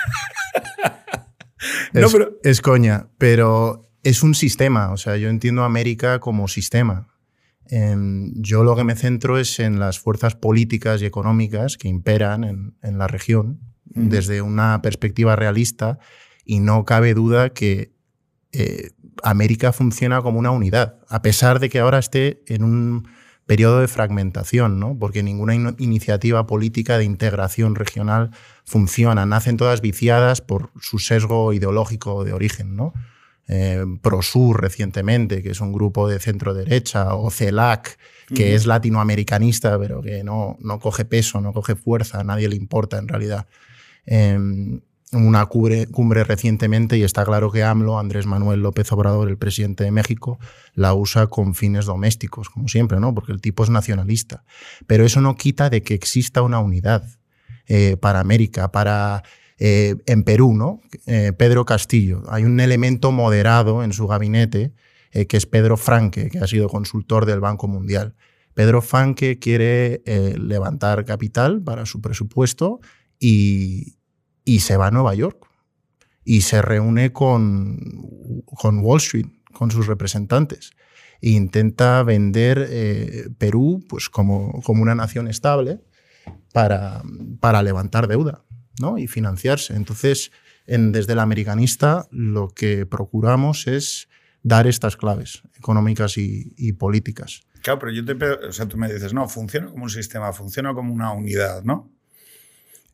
No, 1.94 2.08
es, 2.08 2.12
pero- 2.12 2.32
es 2.44 2.62
coña, 2.62 3.08
pero 3.18 3.90
es 4.04 4.22
un 4.22 4.36
sistema. 4.36 4.92
O 4.92 4.98
sea, 4.98 5.18
yo 5.18 5.30
entiendo 5.30 5.64
a 5.64 5.66
América 5.66 6.20
como 6.20 6.48
sistema. 6.48 7.08
Em, 7.68 8.34
yo 8.36 8.64
lo 8.64 8.76
que 8.76 8.84
me 8.84 8.96
centro 8.96 9.40
es 9.40 9.60
en 9.60 9.80
las 9.80 10.00
fuerzas 10.00 10.36
políticas 10.36 11.02
y 11.02 11.06
económicas 11.06 11.78
que 11.78 11.88
imperan 11.88 12.44
en, 12.44 12.78
en 12.84 12.98
la 12.98 13.08
región 13.08 13.62
desde 13.86 14.42
una 14.42 14.82
perspectiva 14.82 15.36
realista 15.36 16.00
y 16.44 16.60
no 16.60 16.84
cabe 16.86 17.14
duda 17.14 17.52
que 17.52 17.94
eh, 18.52 18.92
América 19.24 19.72
funciona 19.72 20.22
como 20.22 20.38
una 20.38 20.52
unidad, 20.52 21.00
a 21.08 21.22
pesar 21.22 21.60
de 21.60 21.70
que 21.70 21.80
ahora 21.80 22.00
esté 22.00 22.44
en 22.48 22.64
un 22.64 23.08
periodo 23.46 23.80
de 23.80 23.88
fragmentación, 23.88 24.80
¿no? 24.80 24.98
porque 24.98 25.22
ninguna 25.24 25.54
in- 25.56 25.76
iniciativa 25.80 26.48
política 26.48 26.98
de 26.98 27.04
integración 27.06 27.76
regional 27.76 28.32
funciona, 28.64 29.26
nacen 29.26 29.58
todas 29.58 29.82
viciadas 29.82 30.42
por 30.42 30.72
su 30.82 30.98
sesgo 31.00 31.54
ideológico 31.54 32.24
de 32.24 32.34
origen. 32.34 32.76
¿no? 32.76 32.94
Eh, 33.48 33.86
Prosur 34.02 34.62
recientemente, 34.62 35.44
que 35.44 35.52
es 35.52 35.62
un 35.62 35.72
grupo 35.72 36.08
de 36.10 36.20
centro 36.20 36.54
derecha, 36.56 37.14
o 37.14 37.30
CELAC, 37.30 37.98
que 38.34 38.56
es 38.56 38.66
latinoamericanista, 38.66 39.78
pero 39.78 40.02
que 40.02 40.24
no, 40.24 40.58
no 40.60 40.80
coge 40.80 41.06
peso, 41.06 41.40
no 41.42 41.54
coge 41.54 41.76
fuerza, 41.76 42.22
a 42.22 42.24
nadie 42.24 42.50
le 42.50 42.56
importa 42.56 42.98
en 42.98 43.08
realidad. 43.08 43.46
Eh, 44.08 44.80
una 45.16 45.46
cumbre, 45.46 46.24
recientemente 46.24 46.98
y 46.98 47.04
está 47.04 47.26
claro 47.26 47.52
que 47.52 47.64
AMLO, 47.64 48.00
Andrés 48.00 48.26
Manuel 48.26 48.62
López 48.62 48.92
Obrador, 48.92 49.30
el 49.30 49.38
presidente 49.38 49.84
de 49.84 49.92
México, 49.92 50.40
la 50.74 50.94
usa 50.94 51.28
con 51.28 51.56
fines 51.56 51.86
domésticos, 51.86 52.50
como 52.50 52.68
siempre, 52.68 53.00
¿no? 53.00 53.14
Porque 53.14 53.32
el 53.32 53.42
tipo 53.42 53.64
es 53.64 53.70
nacionalista. 53.70 54.44
Pero 54.88 55.06
eso 55.06 55.22
no 55.22 55.36
quita 55.36 55.70
de 55.70 55.84
que 55.84 55.94
exista 55.94 56.42
una 56.42 56.60
unidad 56.60 57.06
eh, 57.68 57.98
para 57.98 58.20
América, 58.20 58.72
para 58.72 59.24
eh, 59.58 59.96
en 60.06 60.24
Perú, 60.24 60.54
¿no? 60.54 60.82
Eh, 61.06 61.34
Pedro 61.38 61.66
Castillo. 61.66 62.24
Hay 62.30 62.44
un 62.44 62.60
elemento 62.60 63.12
moderado 63.12 63.84
en 63.84 63.94
su 63.94 64.08
gabinete 64.08 64.74
que 65.30 65.38
es 65.38 65.46
Pedro 65.46 65.78
Franque, 65.78 66.30
que 66.30 66.40
ha 66.40 66.48
sido 66.48 66.68
consultor 66.68 67.26
del 67.26 67.40
Banco 67.40 67.70
Mundial. 67.70 68.16
Pedro 68.54 68.82
Franque 68.82 69.40
quiere 69.40 70.02
levantar 70.38 71.06
capital 71.06 71.62
para 71.62 71.86
su 71.86 72.02
presupuesto 72.02 72.82
y, 73.18 73.96
y 74.46 74.60
se 74.60 74.78
va 74.78 74.88
a 74.88 74.92
Nueva 74.92 75.14
York 75.16 75.46
y 76.24 76.42
se 76.42 76.62
reúne 76.62 77.12
con, 77.12 77.78
con 78.46 78.80
Wall 78.80 78.98
Street, 78.98 79.28
con 79.54 79.72
sus 79.72 79.88
representantes, 79.88 80.72
e 81.22 81.32
intenta 81.32 82.02
vender 82.04 82.66
eh, 82.70 83.30
Perú 83.38 83.84
pues, 83.90 84.10
como, 84.10 84.62
como 84.64 84.82
una 84.82 84.96
nación 84.96 85.28
estable 85.28 85.82
para, 86.54 87.04
para 87.40 87.62
levantar 87.64 88.08
deuda 88.08 88.44
¿no? 88.80 88.98
y 88.98 89.08
financiarse. 89.08 89.76
Entonces, 89.76 90.32
en, 90.68 90.92
desde 90.92 91.14
el 91.14 91.20
americanista, 91.20 92.08
lo 92.12 92.50
que 92.50 92.86
procuramos 92.86 93.68
es 93.68 94.08
dar 94.42 94.68
estas 94.68 94.98
claves 94.98 95.44
económicas 95.58 96.18
y, 96.18 96.54
y 96.58 96.74
políticas. 96.74 97.42
Claro, 97.62 97.80
pero 97.80 97.92
yo 97.92 98.06
te. 98.06 98.14
O 98.48 98.52
sea, 98.52 98.68
tú 98.68 98.78
me 98.78 98.92
dices, 98.92 99.12
no, 99.14 99.28
funciona 99.28 99.68
como 99.68 99.86
un 99.86 99.90
sistema, 99.90 100.32
funciona 100.34 100.74
como 100.76 100.94
una 100.94 101.12
unidad, 101.14 101.64
¿no? 101.64 101.95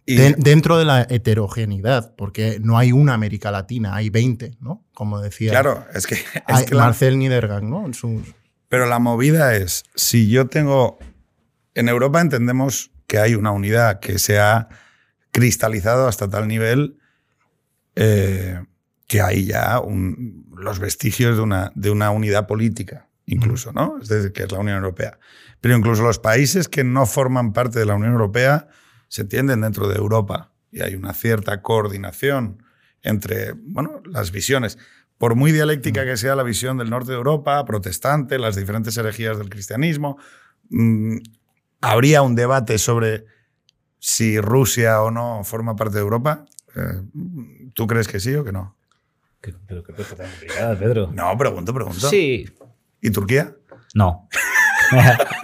Y, 0.06 0.16
De- 0.16 0.36
dentro 0.38 0.78
de 0.78 0.86
la 0.86 1.04
heterogeneidad, 1.10 2.16
porque 2.16 2.60
no 2.62 2.78
hay 2.78 2.92
una 2.92 3.14
América 3.14 3.52
Latina, 3.52 3.96
hay 3.96 4.10
20, 4.10 4.58
¿no? 4.60 4.84
Como 4.94 5.20
decía 5.22 5.52
claro, 5.52 5.86
es 5.94 6.08
que. 6.08 6.16
Es 6.36 6.42
Hay- 6.48 6.66
que 6.66 6.76
la- 6.76 6.86
Marcel 6.86 7.18
Niedergang, 7.20 7.70
¿no? 7.70 7.86
En 7.86 7.94
sus- 7.94 8.34
pero 8.68 8.86
la 8.88 9.00
movida 9.00 9.56
es, 9.56 9.84
si 9.96 10.30
yo 10.30 10.48
tengo. 10.48 10.98
En 11.76 11.88
Europa 11.90 12.20
entendemos 12.22 12.92
que 13.08 13.20
hay 13.20 13.36
una 13.36 13.52
unidad 13.52 14.00
que 14.00 14.18
se 14.20 14.40
ha 14.40 14.70
cristalizado 15.32 16.08
hasta 16.08 16.30
tal 16.30 16.48
nivel 16.48 16.98
eh, 17.96 18.62
que 19.08 19.22
hay 19.22 19.46
ya 19.46 19.80
un- 19.80 20.46
los 20.56 20.80
vestigios 20.80 21.36
de 21.38 21.42
una, 21.44 21.72
de 21.76 21.90
una 21.92 22.12
unidad 22.12 22.48
política, 22.48 23.08
incluso, 23.26 23.74
¿no? 23.74 23.98
Es 24.02 24.08
decir, 24.08 24.32
que 24.32 24.44
es 24.44 24.52
la 24.52 24.60
Unión 24.60 24.78
Europea. 24.78 25.20
Pero 25.60 25.76
incluso 25.78 26.02
los 26.04 26.20
países 26.20 26.68
que 26.70 26.84
no 26.84 27.06
forman 27.06 27.52
parte 27.54 27.80
de 27.80 27.86
la 27.86 27.96
Unión 27.96 28.14
Europea 28.14 28.68
se 29.12 29.24
entienden 29.24 29.60
dentro 29.60 29.90
de 29.90 29.98
Europa 29.98 30.54
y 30.72 30.82
hay 30.82 30.96
una 30.96 31.14
cierta 31.14 31.62
coordinación 31.62 32.64
entre, 33.02 33.52
bueno, 33.52 34.02
las 34.06 34.32
visiones. 34.32 34.78
Por 35.18 35.36
muy 35.36 35.52
dialéctica 35.52 36.06
que 36.06 36.16
sea 36.16 36.34
la 36.34 36.44
visión 36.44 36.78
del 36.78 36.90
norte 36.90 37.12
de 37.12 37.18
Europa, 37.18 37.64
protestante, 37.66 38.40
las 38.40 38.56
diferentes 38.56 38.96
herejías 38.96 39.38
del 39.38 39.50
cristianismo, 39.50 40.18
mm, 40.70 41.18
habría 41.82 42.22
un 42.22 42.36
debate 42.36 42.78
sobre 42.78 43.26
si 44.00 44.40
Rusia 44.40 45.02
o 45.02 45.12
no 45.12 45.44
forma 45.44 45.76
parte 45.76 45.96
de 45.96 46.02
Europa. 46.04 46.46
Eh, 46.78 47.02
¿Tú 47.74 47.88
crees 47.88 48.08
que 48.08 48.22
sí 48.22 48.34
o 48.36 48.46
que 48.46 48.54
no? 48.54 48.78
Qué- 49.42 49.54
Pero 49.68 49.84
qué 49.84 49.92
pregunta 49.92 50.24
tan 50.24 50.32
complicada, 50.32 50.80
Pedro. 50.80 51.12
No, 51.14 51.38
pregunto, 51.38 51.74
pregunto. 51.74 52.08
Sí. 52.10 52.48
¿Y 53.02 53.12
Turquía? 53.12 53.54
No. 53.94 54.30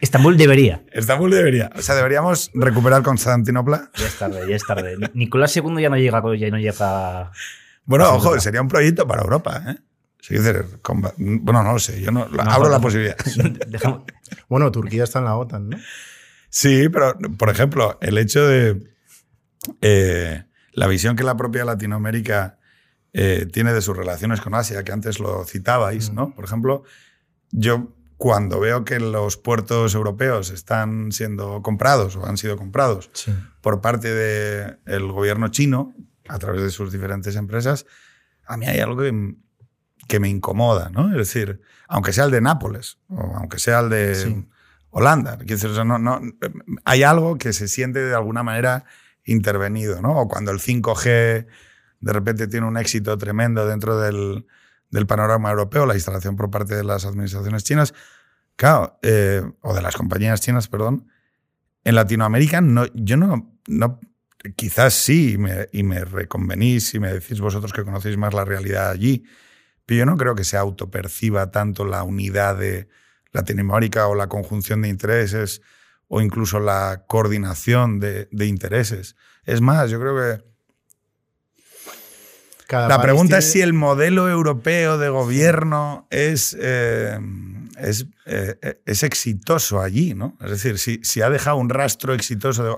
Estambul 0.00 0.36
debería. 0.36 0.82
Estambul 0.92 1.30
debería. 1.30 1.70
O 1.76 1.82
sea, 1.82 1.94
deberíamos 1.94 2.50
recuperar 2.54 3.02
Constantinopla. 3.02 3.90
Ya 3.96 4.06
es 4.06 4.18
tarde, 4.18 4.48
ya 4.48 4.56
es 4.56 4.64
tarde. 4.66 4.96
Nicolás 5.14 5.54
II 5.56 5.80
ya 5.80 5.90
no 5.90 5.96
llega, 5.96 6.22
ya 6.36 6.48
no 6.50 6.58
llega. 6.58 7.30
Bueno, 7.84 8.14
ojo, 8.14 8.38
sería 8.40 8.62
un 8.62 8.68
proyecto 8.68 9.06
para 9.06 9.22
Europa, 9.22 9.62
¿eh? 9.68 9.76
Sí, 10.22 10.34
decir, 10.34 10.64
bueno, 11.16 11.62
no 11.62 11.72
lo 11.72 11.78
sé, 11.78 12.00
yo 12.02 12.10
no, 12.12 12.28
No, 12.28 12.42
abro 12.42 12.64
no. 12.68 12.72
la 12.72 12.80
posibilidad. 12.80 13.16
Dejamos- 13.68 14.02
Bueno, 14.48 14.70
Turquía 14.70 15.04
está 15.04 15.18
en 15.18 15.24
la 15.24 15.36
OTAN, 15.36 15.70
¿no? 15.70 15.78
Sí, 16.50 16.88
pero, 16.90 17.16
por 17.38 17.48
ejemplo, 17.48 17.98
el 18.02 18.18
hecho 18.18 18.46
de 18.46 18.82
eh, 19.80 20.44
la 20.72 20.86
visión 20.86 21.16
que 21.16 21.22
la 21.24 21.36
propia 21.36 21.64
Latinoamérica 21.64 22.58
eh, 23.12 23.46
tiene 23.52 23.72
de 23.72 23.80
sus 23.80 23.96
relaciones 23.96 24.40
con 24.40 24.54
Asia, 24.54 24.84
que 24.84 24.92
antes 24.92 25.18
lo 25.20 25.44
citabais, 25.44 26.12
¿no? 26.12 26.34
Por 26.34 26.44
ejemplo, 26.44 26.84
yo 27.50 27.92
cuando 28.20 28.60
veo 28.60 28.84
que 28.84 29.00
los 29.00 29.38
puertos 29.38 29.94
europeos 29.94 30.50
están 30.50 31.10
siendo 31.10 31.62
comprados 31.62 32.16
o 32.16 32.26
han 32.26 32.36
sido 32.36 32.58
comprados 32.58 33.08
Sí. 33.14 33.32
por 33.62 33.80
parte 33.80 34.12
del 34.14 35.10
gobierno 35.10 35.48
chino 35.48 35.94
a 36.28 36.38
través 36.38 36.60
de 36.60 36.68
sus 36.68 36.92
diferentes 36.92 37.34
empresas, 37.34 37.86
a 38.46 38.58
mí 38.58 38.66
hay 38.66 38.80
algo 38.80 38.98
que, 39.00 39.36
que 40.06 40.20
me 40.20 40.28
incomoda, 40.28 40.90
¿no? 40.90 41.08
Es 41.12 41.16
decir, 41.16 41.62
aunque 41.88 42.12
sea 42.12 42.24
el 42.26 42.30
de 42.30 42.42
Nápoles 42.42 42.98
o 43.08 43.20
aunque 43.38 43.58
sea 43.58 43.80
el 43.80 43.88
de 43.88 44.14
Sí. 44.14 44.46
Holanda, 44.90 45.36
decir, 45.38 45.70
o 45.70 45.74
sea, 45.74 45.84
no, 45.84 45.98
no, 45.98 46.20
hay 46.84 47.02
algo 47.04 47.38
que 47.38 47.54
se 47.54 47.68
siente 47.68 48.00
de 48.00 48.14
alguna 48.14 48.42
manera 48.42 48.84
intervenido, 49.24 50.02
¿no? 50.02 50.18
O 50.20 50.28
cuando 50.28 50.50
el 50.50 50.58
5G 50.60 51.46
de 52.00 52.12
repente 52.12 52.48
tiene 52.48 52.66
un 52.66 52.76
éxito 52.76 53.16
tremendo 53.16 53.66
dentro 53.66 53.98
del, 53.98 54.46
del 54.90 55.06
panorama 55.06 55.50
europeo, 55.50 55.86
la 55.86 55.94
instalación 55.94 56.36
por 56.36 56.50
parte 56.50 56.74
de 56.74 56.84
las 56.84 57.04
administraciones 57.04 57.64
chinas, 57.64 57.94
claro, 58.56 58.98
eh, 59.02 59.42
o 59.62 59.74
de 59.74 59.82
las 59.82 59.96
compañías 59.96 60.40
chinas, 60.40 60.68
perdón, 60.68 61.08
en 61.84 61.94
Latinoamérica 61.94 62.60
no, 62.60 62.86
yo 62.94 63.16
no, 63.16 63.58
no 63.66 64.00
quizás 64.56 64.94
sí, 64.94 65.32
y 65.32 65.38
me, 65.38 65.68
y 65.72 65.82
me 65.82 66.04
reconvenís 66.04 66.94
y 66.94 66.98
me 66.98 67.12
decís 67.12 67.40
vosotros 67.40 67.72
que 67.72 67.84
conocéis 67.84 68.16
más 68.16 68.34
la 68.34 68.44
realidad 68.44 68.90
allí, 68.90 69.24
pero 69.86 70.00
yo 70.00 70.06
no 70.06 70.16
creo 70.16 70.34
que 70.34 70.44
se 70.44 70.56
autoperciba 70.56 71.50
tanto 71.50 71.84
la 71.84 72.02
unidad 72.02 72.56
de 72.56 72.88
Latinoamérica 73.32 74.08
o 74.08 74.14
la 74.14 74.28
conjunción 74.28 74.82
de 74.82 74.88
intereses 74.88 75.62
o 76.08 76.20
incluso 76.20 76.58
la 76.58 77.04
coordinación 77.06 78.00
de, 78.00 78.28
de 78.32 78.46
intereses. 78.46 79.16
Es 79.44 79.60
más, 79.60 79.90
yo 79.90 80.00
creo 80.00 80.16
que 80.16 80.49
Cada 82.70 82.86
la 82.88 83.02
pregunta 83.02 83.38
es 83.38 83.50
si 83.50 83.60
el 83.62 83.72
modelo 83.72 84.28
europeo 84.30 84.96
de 84.96 85.08
gobierno 85.08 86.06
es, 86.08 86.56
eh, 86.60 87.18
es, 87.76 88.06
eh, 88.26 88.80
es 88.86 89.02
exitoso 89.02 89.80
allí, 89.80 90.14
¿no? 90.14 90.36
Es 90.40 90.50
decir, 90.52 90.78
si, 90.78 91.00
si 91.02 91.20
ha 91.20 91.28
dejado 91.30 91.56
un 91.56 91.68
rastro 91.68 92.14
exitoso 92.14 92.62
de- 92.62 92.76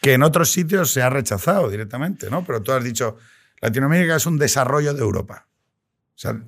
que 0.00 0.14
en 0.14 0.24
otros 0.24 0.50
sitios 0.50 0.92
se 0.92 1.02
ha 1.02 1.08
rechazado 1.10 1.70
directamente, 1.70 2.28
¿no? 2.30 2.44
Pero 2.44 2.62
tú 2.64 2.72
has 2.72 2.82
dicho, 2.82 3.16
Latinoamérica 3.60 4.16
es 4.16 4.26
un 4.26 4.38
desarrollo 4.38 4.92
de 4.92 5.02
Europa. 5.02 5.46
O 6.16 6.18
sea, 6.18 6.32
o 6.32 6.40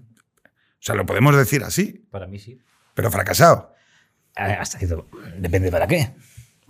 sea, 0.80 0.96
lo 0.96 1.06
podemos 1.06 1.36
decir 1.36 1.62
así, 1.62 2.04
Para 2.10 2.26
mí 2.26 2.40
sí. 2.40 2.60
pero 2.94 3.08
fracasado. 3.12 3.72
Hasta 4.34 4.78
cierto- 4.78 5.06
Depende 5.38 5.70
para 5.70 5.86
qué. 5.86 6.12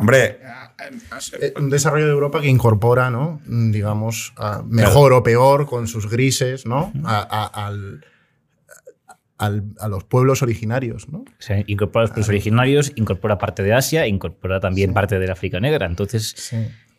Hombre, 0.01 0.41
Eh, 1.41 1.53
Un 1.57 1.69
desarrollo 1.71 2.07
de 2.07 2.13
Europa 2.13 2.41
que 2.41 2.49
incorpora, 2.49 3.11
¿no? 3.11 3.41
Digamos, 3.47 4.33
a 4.37 4.63
mejor 4.67 5.13
o 5.13 5.23
peor 5.23 5.67
con 5.67 5.87
sus 5.87 6.09
grises, 6.11 6.67
¿no? 6.67 6.93
A- 7.05 7.21
a- 7.31 7.67
al, 7.67 8.05
a 9.79 9.89
los 9.89 10.05
pueblos 10.05 10.43
originarios. 10.43 11.09
¿no? 11.09 11.19
O 11.21 11.25
sea, 11.39 11.63
incorpora 11.67 12.03
a 12.03 12.07
los 12.07 12.11
pueblos 12.13 12.29
originarios, 12.29 12.93
incorpora 12.97 13.39
parte 13.39 13.63
de 13.63 13.73
Asia, 13.73 14.07
incorpora 14.07 14.61
también 14.61 14.93
parte 14.93 15.19
de 15.19 15.27
la 15.27 15.33
África 15.33 15.61
Negra. 15.61 15.87
Entonces, 15.87 16.53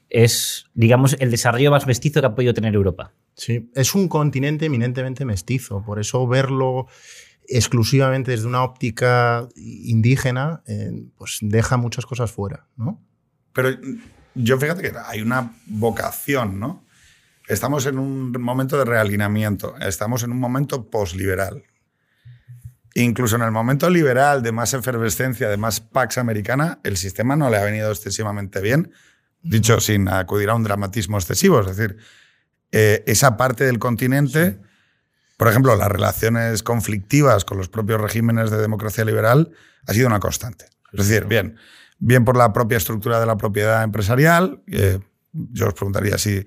es, 0.09 0.65
digamos, 0.73 1.15
el 1.19 1.29
desarrollo 1.31 1.69
más 1.71 1.85
mestizo 1.87 2.19
que 2.19 2.27
ha 2.27 2.35
podido 2.35 2.53
tener 2.53 2.73
Europa. 2.73 3.13
Sí, 3.35 3.69
es 3.75 3.93
un 3.95 4.07
continente 4.07 4.65
eminentemente 4.65 5.23
mestizo. 5.23 5.83
Por 5.85 5.99
eso 5.99 6.27
verlo 6.27 6.87
exclusivamente 7.51 8.31
desde 8.31 8.47
una 8.47 8.63
óptica 8.63 9.47
indígena, 9.55 10.61
eh, 10.67 10.91
pues 11.17 11.39
deja 11.41 11.77
muchas 11.77 12.05
cosas 12.05 12.31
fuera, 12.31 12.67
¿no? 12.77 13.01
Pero 13.53 13.69
yo 14.35 14.57
fíjate 14.57 14.81
que 14.81 14.93
hay 15.05 15.21
una 15.21 15.53
vocación, 15.65 16.59
¿no? 16.59 16.85
Estamos 17.47 17.85
en 17.85 17.99
un 17.99 18.31
momento 18.41 18.77
de 18.77 18.85
realineamiento, 18.85 19.75
estamos 19.79 20.23
en 20.23 20.31
un 20.31 20.39
momento 20.39 20.89
posliberal. 20.89 21.63
Incluso 22.93 23.35
en 23.35 23.41
el 23.41 23.51
momento 23.51 23.89
liberal 23.89 24.43
de 24.43 24.51
más 24.51 24.73
efervescencia, 24.73 25.49
de 25.49 25.57
más 25.57 25.79
pax 25.79 26.17
americana, 26.17 26.79
el 26.83 26.97
sistema 26.97 27.35
no 27.35 27.49
le 27.49 27.57
ha 27.57 27.63
venido 27.63 27.89
excesivamente 27.91 28.61
bien, 28.61 28.91
dicho 29.41 29.79
sin 29.79 30.07
acudir 30.07 30.49
a 30.49 30.55
un 30.55 30.63
dramatismo 30.63 31.17
excesivo. 31.17 31.61
Es 31.61 31.75
decir, 31.75 31.97
eh, 32.71 33.03
esa 33.05 33.35
parte 33.37 33.65
del 33.65 33.79
continente, 33.79 34.59
por 35.41 35.47
ejemplo, 35.47 35.75
las 35.75 35.89
relaciones 35.89 36.61
conflictivas 36.61 37.45
con 37.45 37.57
los 37.57 37.67
propios 37.67 37.99
regímenes 37.99 38.51
de 38.51 38.59
democracia 38.59 39.03
liberal, 39.03 39.51
ha 39.87 39.91
sido 39.91 40.05
una 40.05 40.19
constante. 40.19 40.65
Es 40.93 41.07
decir, 41.07 41.25
bien, 41.25 41.55
bien 41.97 42.25
por 42.25 42.37
la 42.37 42.53
propia 42.53 42.77
estructura 42.77 43.19
de 43.19 43.25
la 43.25 43.37
propiedad 43.37 43.81
empresarial. 43.81 44.61
Eh, 44.67 44.99
yo 45.33 45.69
os 45.69 45.73
preguntaría 45.73 46.19
si 46.19 46.45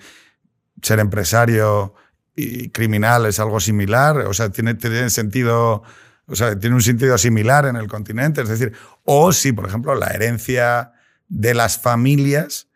ser 0.81 1.01
empresario 1.01 1.95
y 2.37 2.69
criminal 2.69 3.27
es 3.27 3.41
algo 3.41 3.59
similar, 3.59 4.19
o 4.19 4.33
sea, 4.33 4.51
tiene, 4.51 4.75
tiene 4.75 5.11
sentido 5.11 5.83
o 6.27 6.37
sea, 6.37 6.57
tiene 6.57 6.77
un 6.77 6.83
sentido 6.83 7.19
similar 7.19 7.67
en 7.67 7.75
el 7.75 7.89
continente. 7.89 8.43
Es 8.43 8.49
decir, 8.49 8.75
o 9.03 9.33
si, 9.33 9.51
por 9.51 9.67
ejemplo, 9.67 9.97
la 9.97 10.07
herencia 10.07 10.93
de 11.27 11.53
las 11.53 11.79
familias 11.79 12.69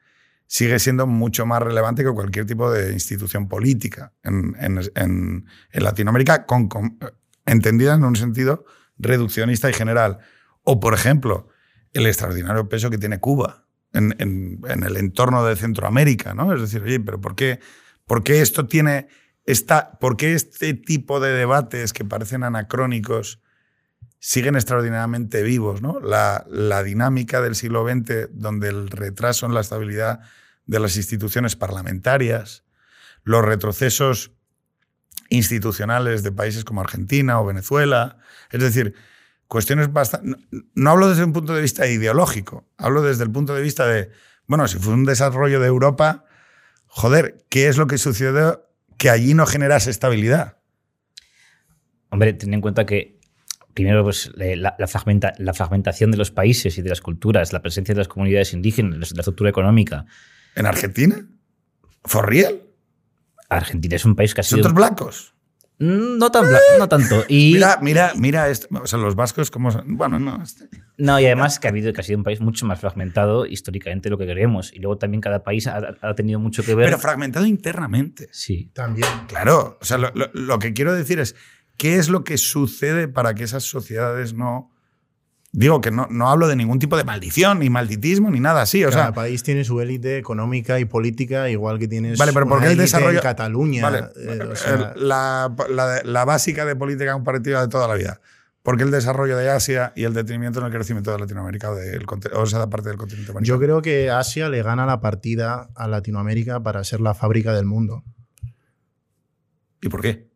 sigue 0.49 0.79
siendo 0.79 1.07
mucho 1.07 1.47
más 1.47 1.63
relevante 1.63 2.03
que 2.03 2.11
cualquier 2.11 2.47
tipo 2.47 2.73
de 2.73 2.93
institución 2.93 3.49
política 3.49 4.15
en, 4.23 4.57
en, 4.95 5.45
Latinoamérica, 5.73 6.47
con, 6.47 6.69
entendida 7.47 7.95
en 7.95 8.05
un 8.05 8.17
sentido 8.17 8.65
reduccionista 8.97 9.71
y 9.71 9.75
general. 9.75 10.19
O, 10.65 10.81
por 10.81 10.95
ejemplo, 10.95 11.49
el 11.93 12.07
extraordinario 12.07 12.69
peso 12.69 12.91
que 12.91 12.99
tiene 12.99 13.21
Cuba 13.21 13.67
en, 13.93 14.15
el 14.19 14.97
entorno 14.97 15.45
de 15.45 15.55
Centroamérica, 15.55 16.35
¿no? 16.35 16.53
Es 16.55 16.63
decir, 16.63 16.83
oye, 16.83 16.99
pero 16.99 17.21
¿por 17.21 17.37
qué, 17.37 17.61
por 18.07 18.25
qué 18.25 18.41
esto 18.41 18.67
tiene 18.67 19.09
¿por 20.01 20.17
qué 20.17 20.35
este 20.35 20.75
tipo 20.75 21.21
de 21.21 21.33
debates 21.33 21.93
que 21.93 22.05
parecen 22.05 22.43
anacrónicos 22.45 23.41
siguen 24.19 24.57
extraordinariamente 24.57 25.43
vivos? 25.43 25.83
¿no? 25.83 26.01
La, 26.01 26.45
dinámica 26.83 27.41
del 27.41 27.55
siglo 27.55 27.87
XX, 27.87 28.29
donde 28.33 28.69
el 28.69 28.89
retraso 28.89 29.47
en 29.47 29.55
la 29.55 29.61
estabilidad 29.61 30.21
de 30.67 30.81
las 30.81 30.97
instituciones 30.97 31.57
parlamentarias, 31.57 32.65
los 33.25 33.45
retrocesos 33.45 34.33
institucionales 35.31 36.23
de 36.23 36.33
países 36.33 36.65
como 36.65 36.81
Argentina 36.81 37.41
o 37.41 37.47
Venezuela, 37.47 38.19
es 38.51 38.61
decir, 38.61 38.95
cuestiones 39.47 39.93
bastante... 39.93 40.39
No, 40.75 40.91
hablo 40.91 41.09
desde 41.09 41.25
un 41.25 41.33
punto 41.33 41.55
de 41.55 41.63
vista 41.63 41.87
ideológico, 41.87 42.67
hablo 42.77 43.03
desde 43.03 43.25
el 43.25 43.31
punto 43.31 43.55
de 43.55 43.63
vista 43.63 43.87
de, 43.87 44.11
bueno, 44.47 44.69
si 44.69 44.79
fue 44.79 44.95
un 44.95 45.05
desarrollo 45.05 45.61
de 45.61 45.67
Europa, 45.67 46.25
joder, 46.87 47.45
¿qué 47.49 47.69
es 47.69 47.77
lo 47.77 47.87
que 47.87 47.99
sucedió 47.99 48.69
que 48.99 49.09
allí 49.09 49.33
no 49.33 49.47
generas 49.47 49.87
estabilidad. 49.87 50.59
Hombre, 52.11 52.35
ten 52.35 52.53
en 52.53 52.61
cuenta 52.61 52.85
que 52.85 53.18
primero 53.79 54.03
pues, 54.03 54.33
la, 54.35 54.75
fragmentación 54.89 56.11
de 56.11 56.17
los 56.17 56.33
países 56.33 56.77
y 56.79 56.83
de 56.83 56.89
las 56.89 57.01
culturas, 57.01 57.53
la 57.53 57.63
presencia 57.63 57.95
de 57.95 58.01
las 58.01 58.09
comunidades 58.09 58.53
indígenas, 58.53 59.13
la 59.13 59.21
estructura 59.21 59.51
económica. 59.51 60.05
¿En 60.57 60.67
Argentina? 60.67 61.25
¿For 62.05 62.29
real? 62.29 62.61
Argentina 63.49 63.95
es 63.95 64.05
un 64.05 64.17
país 64.17 64.35
casi. 64.35 64.51
¿Son 64.51 64.63
todos 64.63 64.75
blancos? 64.75 65.35
No, 65.79 66.33
tan 66.33 66.45
no 66.77 66.89
tanto. 66.89 67.25
Y, 67.29 67.53
mira, 67.53 67.79
mira, 67.81 68.13
mira 68.17 68.49
esto. 68.49 68.67
O 68.83 68.87
sea, 68.89 68.99
los 68.99 69.15
vascos, 69.15 69.53
como. 69.53 69.71
Bueno, 69.87 70.19
no. 70.19 70.43
Este- 70.43 70.69
no, 70.97 71.21
y 71.21 71.27
además 71.27 71.61
que 71.61 71.69
ha 71.69 71.71
habido 71.71 71.93
que 71.93 72.01
ha 72.01 72.03
sido 72.03 72.19
un 72.19 72.25
país 72.25 72.41
mucho 72.41 72.67
más 72.67 72.81
fragmentado 72.81 73.47
históricamente 73.47 74.09
de 74.09 74.11
lo 74.11 74.19
que 74.19 74.27
queremos. 74.27 74.73
Y 74.73 74.81
luego 74.81 74.99
también 74.99 75.21
cada 75.21 75.45
país 75.45 75.69
ha, 75.69 76.15
tenido 76.17 76.41
mucho 76.41 76.65
que 76.65 76.75
ver. 76.75 76.87
Pero 76.87 76.99
fragmentado 76.99 77.47
internamente. 77.47 78.29
Sí. 78.33 78.73
También. 78.75 79.09
Claro. 79.29 79.79
O 79.81 79.85
sea, 79.85 79.99
lo 79.99 80.59
que 80.59 80.73
quiero 80.73 80.93
decir 80.93 81.21
es. 81.21 81.37
¿Qué 81.79 81.97
es 81.97 82.11
lo 82.11 82.25
que 82.25 82.37
sucede 82.37 83.09
para 83.09 83.35
que 83.35 83.45
esas 83.45 83.65
sociedades 83.65 84.35
no 84.35 84.71
Digo 85.51 85.81
que 85.81 85.91
no, 85.91 86.07
no 86.11 86.29
hablo 86.29 86.47
de 86.47 86.57
ningún 86.57 86.79
tipo 86.79 86.97
de 86.99 87.05
maldición, 87.05 87.61
ni 87.61 87.71
malditismo, 87.71 88.31
ni 88.31 88.39
nada 88.39 88.63
así. 88.63 88.85
O 88.85 88.91
Cada 88.91 89.15
país 89.15 89.43
tiene 89.43 89.65
su 89.65 89.81
élite 89.81 90.19
económica 90.19 90.79
y 90.79 90.85
política, 90.85 91.49
igual 91.49 91.79
que 91.79 91.89
tienes 91.89 92.19
vale, 92.19 92.35
pero 92.35 92.47
¿por 92.47 92.61
qué 92.61 92.67
el 92.67 92.77
desarrollo... 92.77 93.19
en 93.19 93.23
Cataluña. 93.23 93.83
Vale, 93.83 94.05
eh, 94.17 94.93
la, 94.97 95.51
la, 96.05 96.25
básica 96.27 96.67
de 96.67 96.77
política 96.77 97.15
comparativa 97.15 97.63
de 97.63 97.69
toda 97.69 97.89
la 97.89 97.95
vida. 97.95 98.21
¿Por 98.63 98.77
qué 98.77 98.83
el 98.83 98.91
desarrollo 98.91 99.39
de 99.39 99.49
Asia 99.49 99.95
y 99.97 100.05
el 100.05 100.13
detenimiento 100.13 100.61
en 100.61 100.67
el 100.67 100.73
crecimiento 100.73 101.13
de 101.13 101.19
Latinoamérica 101.19 101.71
o, 101.71 102.45
esa 102.45 102.69
parte 102.69 102.91
del 102.91 102.99
continente 102.99 103.31
americano? 103.31 103.47
Yo 103.47 103.59
creo 103.59 103.81
que 103.81 104.11
Asia 104.11 104.51
le 104.51 104.63
gana 104.63 104.85
la 104.85 105.01
partida 105.01 105.71
a 105.75 105.89
Latinoamérica 105.89 106.63
para 106.63 106.85
ser 106.85 107.01
la 107.01 107.15
fábrica 107.15 107.55
del 107.55 107.65
mundo. 107.65 108.05
¿Y 109.81 109.89
por 109.89 110.03
qué? 110.03 110.28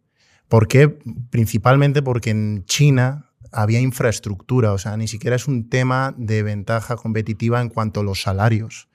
¿Por 0.53 0.69
qué? 0.69 0.91
Principalmente 1.31 2.03
porque 2.03 2.29
en 2.29 2.67
China 2.67 3.31
había 3.53 3.81
infraestructura, 3.81 4.75
o 4.75 4.77
sea, 4.77 4.99
ni 4.99 5.09
siquiera 5.09 5.35
es 5.35 5.49
un 5.49 5.71
tema 5.71 6.15
de 6.19 6.43
ventaja 6.43 6.97
competitiva 6.97 7.63
en 7.63 7.71
cuanto 7.71 8.01
a 8.01 8.03
los 8.03 8.21
salarios. 8.21 8.91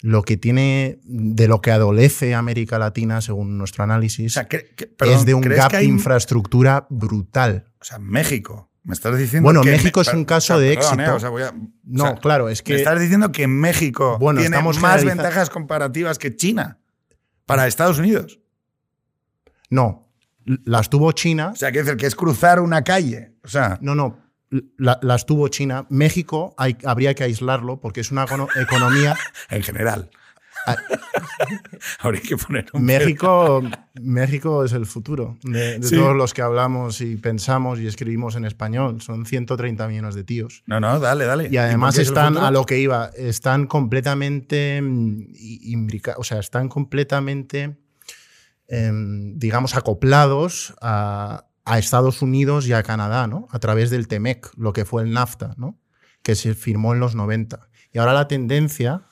Lo 0.00 0.22
que 0.22 0.38
tiene, 0.38 0.98
de 1.04 1.48
lo 1.48 1.60
que 1.60 1.70
adolece 1.70 2.34
América 2.34 2.78
Latina, 2.78 3.20
según 3.20 3.58
nuestro 3.58 3.84
análisis, 3.84 4.38
es 4.38 5.26
de 5.26 5.34
un 5.34 5.42
gap 5.42 5.70
de 5.70 5.84
infraestructura 5.84 6.86
brutal. 6.88 7.66
O 7.78 7.84
sea, 7.84 7.98
México. 7.98 8.70
Me 8.82 8.94
estás 8.94 9.18
diciendo 9.18 9.44
bueno, 9.44 9.62
México 9.62 10.00
es 10.00 10.14
un 10.14 10.24
caso 10.24 10.58
de 10.58 10.72
éxito. 10.72 10.98
¿eh? 11.38 11.50
no, 11.84 12.14
claro, 12.14 12.48
es 12.48 12.62
que. 12.62 12.72
Me 12.72 12.78
estás 12.78 12.98
diciendo 12.98 13.32
que 13.32 13.46
México 13.46 14.18
tiene 14.34 14.62
más 14.80 15.04
ventajas 15.04 15.50
comparativas 15.50 16.18
que 16.18 16.34
China 16.34 16.78
para 17.44 17.66
Estados 17.66 17.98
Unidos. 17.98 18.40
No, 19.68 20.09
las 20.44 20.90
tuvo 20.90 21.12
China. 21.12 21.50
O 21.52 21.56
sea, 21.56 21.72
que 21.72 21.82
decir 21.82 21.96
que 21.96 22.06
es 22.06 22.14
cruzar 22.14 22.60
una 22.60 22.82
calle. 22.82 23.34
O 23.44 23.48
sea. 23.48 23.78
No, 23.80 23.94
no. 23.94 24.18
las 24.78 25.26
tuvo 25.26 25.48
China. 25.48 25.86
México 25.90 26.54
hay, 26.58 26.76
habría 26.84 27.14
que 27.14 27.24
aislarlo 27.24 27.80
porque 27.80 28.00
es 28.00 28.10
una 28.10 28.24
economía. 28.56 29.16
en 29.50 29.62
general. 29.62 30.10
Ah. 30.66 30.76
Habría 32.00 32.20
que 32.20 32.36
poner 32.36 32.66
un 32.72 32.84
México, 32.84 33.62
México 34.00 34.64
es 34.64 34.72
el 34.72 34.86
futuro 34.86 35.38
de, 35.42 35.80
todos 35.80 36.14
los 36.14 36.34
que 36.34 36.42
hablamos 36.42 37.00
y 37.00 37.16
pensamos 37.16 37.78
y 37.80 37.86
escribimos 37.86 38.36
en 38.36 38.44
español. 38.44 39.00
Son 39.00 39.26
130 39.26 39.88
millones 39.88 40.14
de 40.14 40.24
tíos. 40.24 40.62
No, 40.66 40.80
no, 40.80 41.00
dale, 41.00 41.24
dale. 41.24 41.48
Y 41.50 41.56
además 41.56 41.98
están, 41.98 42.36
a 42.36 42.50
lo 42.50 42.64
que 42.66 42.78
iba, 42.78 43.10
están 43.16 43.66
completamente. 43.66 44.80
Mm, 44.82 45.88
o 46.16 46.24
sea, 46.24 46.38
están 46.38 46.68
completamente 46.68 47.76
Em, 48.72 49.36
digamos, 49.36 49.74
acoplados 49.74 50.74
a, 50.80 51.46
Estados 51.76 52.20
Unidos 52.20 52.66
y 52.66 52.72
a 52.72 52.82
Canadá, 52.82 53.28
¿no? 53.28 53.46
A 53.50 53.60
través 53.60 53.90
del 53.90 54.08
TEMEC, 54.08 54.50
lo 54.56 54.72
que 54.72 54.84
fue 54.84 55.04
el 55.04 55.12
NAFTA, 55.12 55.54
¿no? 55.56 55.78
Que 56.22 56.34
se 56.34 56.54
firmó 56.54 56.94
en 56.94 57.00
los 57.00 57.14
90. 57.14 57.68
Y 57.92 57.98
ahora 57.98 58.12
la 58.12 58.26
tendencia 58.26 59.02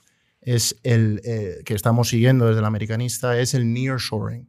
es 0.41 0.81
el 0.83 1.21
eh, 1.25 1.63
que 1.65 1.75
estamos 1.75 2.09
siguiendo 2.09 2.47
desde 2.47 2.59
el 2.59 2.65
americanista 2.65 3.39
es 3.39 3.55
el 3.55 3.73
nearshoring. 3.73 4.49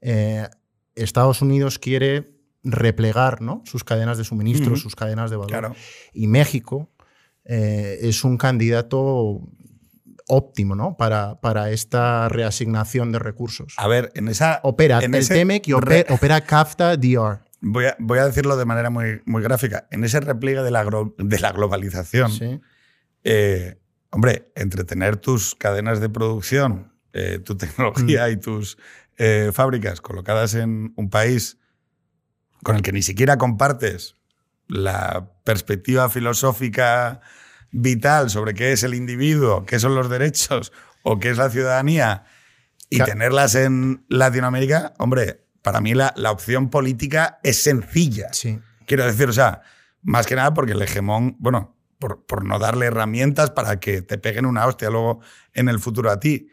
Eh, 0.00 0.46
Estados 0.94 1.42
Unidos 1.42 1.80
quiere 1.80 2.38
replegar 2.62 3.40
¿no? 3.42 3.62
sus 3.64 3.82
cadenas 3.82 4.18
de 4.18 4.24
suministro, 4.24 4.76
sus 4.76 4.94
cadenas 4.94 5.30
de 5.30 5.36
valor. 5.36 5.74
Y 6.12 6.28
México 6.28 6.90
eh, 7.44 7.98
es 8.02 8.22
un 8.22 8.36
candidato 8.36 9.40
óptimo 10.32 10.74
¿no? 10.74 10.96
para, 10.96 11.40
para 11.40 11.70
esta 11.70 12.28
reasignación 12.30 13.12
de 13.12 13.18
recursos. 13.18 13.74
A 13.76 13.86
ver, 13.86 14.10
en 14.14 14.28
esa... 14.28 14.60
Opera 14.62 14.98
el 14.98 15.28
TEMEC 15.28 15.68
y 15.68 15.72
opera, 15.74 16.40
CAFTA 16.40 16.96
DR. 16.96 17.40
Voy 17.60 17.84
a, 17.84 17.96
voy 17.98 18.18
a, 18.18 18.24
decirlo 18.24 18.56
de 18.56 18.64
manera 18.64 18.88
muy, 18.88 19.20
muy 19.26 19.42
gráfica. 19.42 19.86
En 19.90 20.04
ese 20.04 20.20
repliegue 20.20 20.62
de 20.62 20.70
la, 20.70 20.84
de 21.18 21.38
la 21.38 21.52
globalización, 21.52 22.62
eh, 23.24 23.78
hombre, 24.10 24.50
entretener 24.56 25.18
tus 25.18 25.54
cadenas 25.54 26.00
de 26.00 26.08
producción, 26.08 26.94
eh, 27.12 27.38
tu 27.38 27.56
tecnología 27.58 28.26
mm. 28.26 28.30
y 28.32 28.36
tus 28.38 28.78
eh, 29.18 29.50
fábricas 29.52 30.00
colocadas 30.00 30.54
en 30.54 30.94
un 30.96 31.10
país 31.10 31.58
con 32.62 32.76
el 32.76 32.82
que 32.82 32.92
ni 32.92 33.02
siquiera 33.02 33.36
compartes 33.36 34.16
la 34.66 35.30
perspectiva 35.44 36.08
filosófica 36.08 37.20
vital 37.72 38.30
sobre 38.30 38.54
qué 38.54 38.72
es 38.72 38.82
el 38.82 38.94
individuo, 38.94 39.64
qué 39.64 39.80
son 39.80 39.94
los 39.94 40.08
derechos 40.08 40.72
o 41.02 41.18
qué 41.18 41.30
es 41.30 41.38
la 41.38 41.50
ciudadanía 41.50 42.24
y 42.88 42.98
tenerlas 42.98 43.54
en 43.54 44.04
Latinoamérica, 44.08 44.92
hombre, 44.98 45.46
para 45.62 45.80
mí 45.80 45.94
la, 45.94 46.12
la, 46.16 46.30
opción 46.30 46.68
política 46.68 47.40
es 47.42 47.62
sencilla. 47.62 48.32
Sí. 48.32 48.60
Quiero 48.86 49.06
decir, 49.06 49.28
o 49.28 49.32
sea, 49.32 49.62
más 50.02 50.26
que 50.26 50.36
nada 50.36 50.52
porque 50.52 50.72
el 50.72 50.82
hegemón, 50.82 51.36
bueno, 51.38 51.74
por, 51.98 52.26
por 52.26 52.44
no 52.44 52.58
darle 52.58 52.86
herramientas 52.86 53.50
para 53.50 53.80
que 53.80 54.02
te 54.02 54.18
peguen 54.18 54.44
una 54.44 54.66
hostia 54.66 54.90
luego 54.90 55.20
en 55.54 55.68
el 55.68 55.78
futuro 55.78 56.10
a 56.10 56.20
ti. 56.20 56.48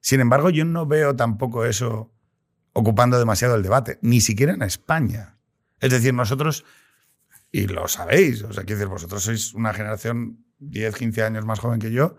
Sin 0.00 0.20
embargo, 0.20 0.48
yo 0.48 0.64
no 0.64 0.86
veo 0.86 1.14
tampoco 1.14 1.64
eso 1.66 2.12
ocupando 2.72 3.18
demasiado 3.18 3.56
el 3.56 3.62
debate, 3.62 3.98
ni 4.00 4.20
siquiera 4.20 4.54
en 4.54 4.62
España. 4.62 5.36
Es 5.80 5.90
decir, 5.90 6.14
nosotros, 6.14 6.64
y 7.50 7.66
lo 7.66 7.86
sabéis, 7.88 8.42
o 8.44 8.52
sea, 8.52 8.64
quiero 8.64 8.78
decir, 8.78 8.88
vosotros 8.88 9.22
sois 9.24 9.52
una 9.54 9.74
generación 9.74 10.41
10, 10.62 10.94
15 10.96 11.22
años 11.22 11.44
más 11.44 11.58
joven 11.58 11.80
que 11.80 11.92
yo, 11.92 12.16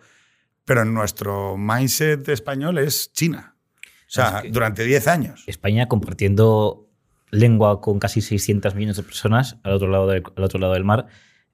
pero 0.66 0.82
en 0.82 0.94
nuestro 0.94 1.58
mindset 1.58 2.28
español 2.30 2.78
es 2.78 3.12
China. 3.14 3.56
O 3.82 3.86
sea, 4.08 4.38
Es 4.38 4.42
que- 4.44 4.52
durante 4.52 4.84
10 4.84 5.08
años. 5.08 5.44
España 5.48 5.88
compartiendo 5.88 6.88
lengua 7.32 7.82
con 7.82 8.00
casi 8.00 8.22
600 8.22 8.76
millones 8.76 8.98
de 8.98 9.04
personas 9.04 9.58
al 9.64 9.74
otro 9.74 9.88
lado 9.88 10.08
del, 10.08 10.24
al 10.36 10.44
otro 10.44 10.60
lado 10.60 10.74
del 10.74 10.84
mar, 10.84 11.08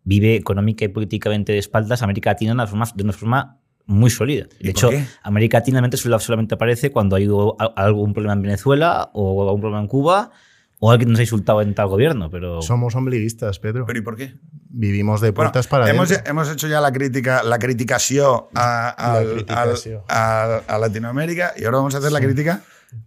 vive 0.04 0.36
económica 0.36 0.84
y 0.86 0.90
políticamente 0.90 1.54
de 1.54 1.58
espaldas 1.60 2.02
a 2.02 2.06
América 2.06 2.32
Latina 2.32 2.52
de 2.52 2.56
una 2.56 2.68
forma, 2.68 2.86
de 2.94 3.04
una 3.04 3.14
forma 3.14 3.60
muy 3.86 4.10
sólida. 4.10 4.48
¿Y 4.60 4.66
De 4.66 4.70
hecho, 4.72 4.90
qué? 4.90 5.06
América 5.24 5.60
Latina 5.60 5.82
solamente, 6.20 6.56
aparece 6.56 6.92
cuando 6.92 7.16
hay 7.16 7.28
algún 7.76 8.14
problema 8.14 8.34
en 8.34 8.42
Venezuela 8.42 9.10
o 9.14 9.44
algún 9.48 9.62
problema 9.62 9.82
en 9.82 9.88
Cuba 9.88 10.32
o 10.80 10.92
alguien 10.92 11.12
nos 11.12 11.20
ha 11.20 11.24
insultado 11.24 11.62
en 11.62 11.76
tal 11.76 11.88
gobierno. 11.88 12.30
Pero 12.30 12.62
Somos 12.62 12.96
ombliguistas, 12.96 13.60
Pedro. 13.60 13.86
¿Pero 13.86 14.00
y 14.00 14.02
por 14.02 14.16
qué? 14.16 14.36
Vivimos 14.72 15.20
de 15.22 15.32
Bueno, 15.32 15.52
puertas 15.52 15.68
para 15.68 15.90
hemos, 15.90 16.12
hemos 16.12 16.50
hecho 16.50 16.68
ya 16.68 16.80
la 16.80 16.92
crítica, 16.92 17.44
la 17.44 17.60
criticación 17.60 18.42
a, 18.56 19.20
Latinoamérica 20.80 21.54
y 21.58 21.66
ahora 21.66 21.78
vamos 21.78 21.96
a 21.96 21.98
hacer 21.98 22.12
la 22.12 22.22
crítica 22.22 22.62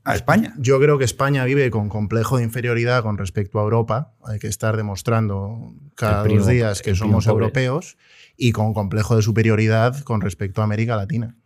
a 0.04 0.14
España. 0.14 0.54
Yo 0.58 0.78
creo 0.80 0.98
que 0.98 1.04
España 1.04 1.44
vive 1.44 1.70
con 1.70 1.88
complejo 1.88 2.36
de 2.36 2.44
inferioridad 2.44 3.02
con 3.02 3.18
respecto 3.18 3.58
a 3.58 3.62
Europa. 3.62 4.12
Hay 4.24 4.38
que 4.38 4.48
estar 4.48 4.76
demostrando 4.76 5.72
cada 5.94 6.22
primo- 6.22 6.40
dos 6.40 6.48
días 6.48 6.82
que 6.82 6.94
somos 6.94 7.26
europeos 7.26 7.96
y 8.36 8.52
con 8.52 8.74
complejo 8.74 9.16
de 9.16 9.22
superioridad 9.22 9.98
con 10.00 10.20
respecto 10.20 10.60
a 10.60 10.64
América 10.64 10.96
Latina. 10.96 11.36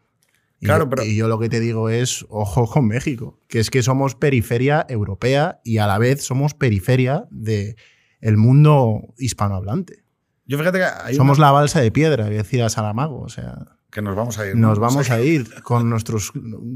Y, 0.61 0.67
Claro, 0.67 0.89
pero- 0.89 1.05
y 1.05 1.15
yo 1.17 1.29
lo 1.29 1.39
que 1.39 1.49
te 1.49 1.61
digo 1.61 1.91
es, 1.91 2.25
ojo 2.31 2.67
con 2.67 2.87
México, 2.87 3.39
que 3.49 3.61
es 3.61 3.71
que 3.71 3.83
somos 3.83 4.15
periferia 4.15 4.87
europea 4.89 5.61
y 5.65 5.79
a 5.79 5.87
la 5.87 5.99
vez 5.99 6.25
somos 6.25 6.55
periferia 6.55 7.27
del 7.31 7.77
el 8.23 8.37
mundo 8.39 9.03
hispanohablante. 9.19 10.05
Yo 10.47 10.59
fíjate 10.59 10.79
que 10.79 10.85
hay 10.85 11.15
Somos 11.15 11.39
una- 11.39 11.49
la 11.49 11.53
balsa 11.53 11.81
de 11.81 11.91
piedra, 11.93 12.29
que 12.29 12.37
decía 12.37 12.69
Salamago. 12.71 13.21
O 13.21 13.29
sea, 13.29 13.67
que 13.91 14.01
nos 14.01 14.17
vamos 14.17 14.39
a 14.39 14.47
ir. 14.47 14.55
¿no? 14.57 14.69
nos 14.69 14.79
vamos 14.79 15.11
a 15.11 15.21
ir 15.21 15.63
con 15.63 15.91
nuestros 15.91 16.33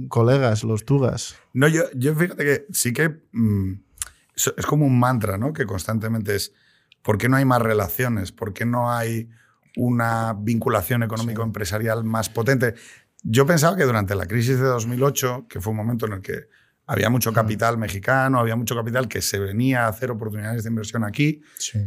colegas, 0.09 0.65
los 0.65 0.85
tugas. 0.85 1.37
No, 1.55 1.67
yo, 1.69 1.85
yo 1.95 2.15
fíjate 2.15 2.45
que 2.45 2.67
sí 2.73 2.93
que 2.93 3.21
mm, 3.33 3.73
es, 4.37 4.53
es 4.57 4.67
como 4.67 4.87
un 4.87 4.99
mantra, 4.99 5.39
¿no? 5.39 5.53
Que 5.53 5.67
constantemente 5.67 6.35
es, 6.37 6.53
¿por 7.03 7.17
qué 7.19 7.29
no 7.29 7.37
hay 7.37 7.45
más 7.45 7.63
relaciones? 7.63 8.33
¿Por 8.33 8.53
qué 8.53 8.65
no 8.67 8.91
hay 8.93 9.29
una 9.77 10.35
vinculación 10.39 11.03
económico-empresarial 11.03 12.05
más 12.05 12.29
potente? 12.29 12.75
Yo 13.23 13.47
pensaba 13.47 13.77
que 13.77 13.85
durante 13.85 14.15
la 14.15 14.27
crisis 14.27 14.59
de 14.59 14.65
2008, 14.65 15.47
que 15.49 15.61
fue 15.61 15.73
un 15.73 15.77
momento 15.77 16.07
en 16.07 16.15
el 16.15 16.21
que 16.23 16.47
había 16.87 17.11
mucho 17.11 17.33
capital 17.33 17.79
mexicano, 17.79 18.41
había 18.41 18.57
mucho 18.57 18.75
capital 18.75 19.09
que 19.09 19.21
se 19.23 19.39
venía 19.39 19.85
a 19.85 19.89
hacer 19.89 20.11
oportunidades 20.11 20.65
de 20.65 20.71
inversión 20.71 21.05
aquí, 21.05 21.43
Sí. 21.59 21.79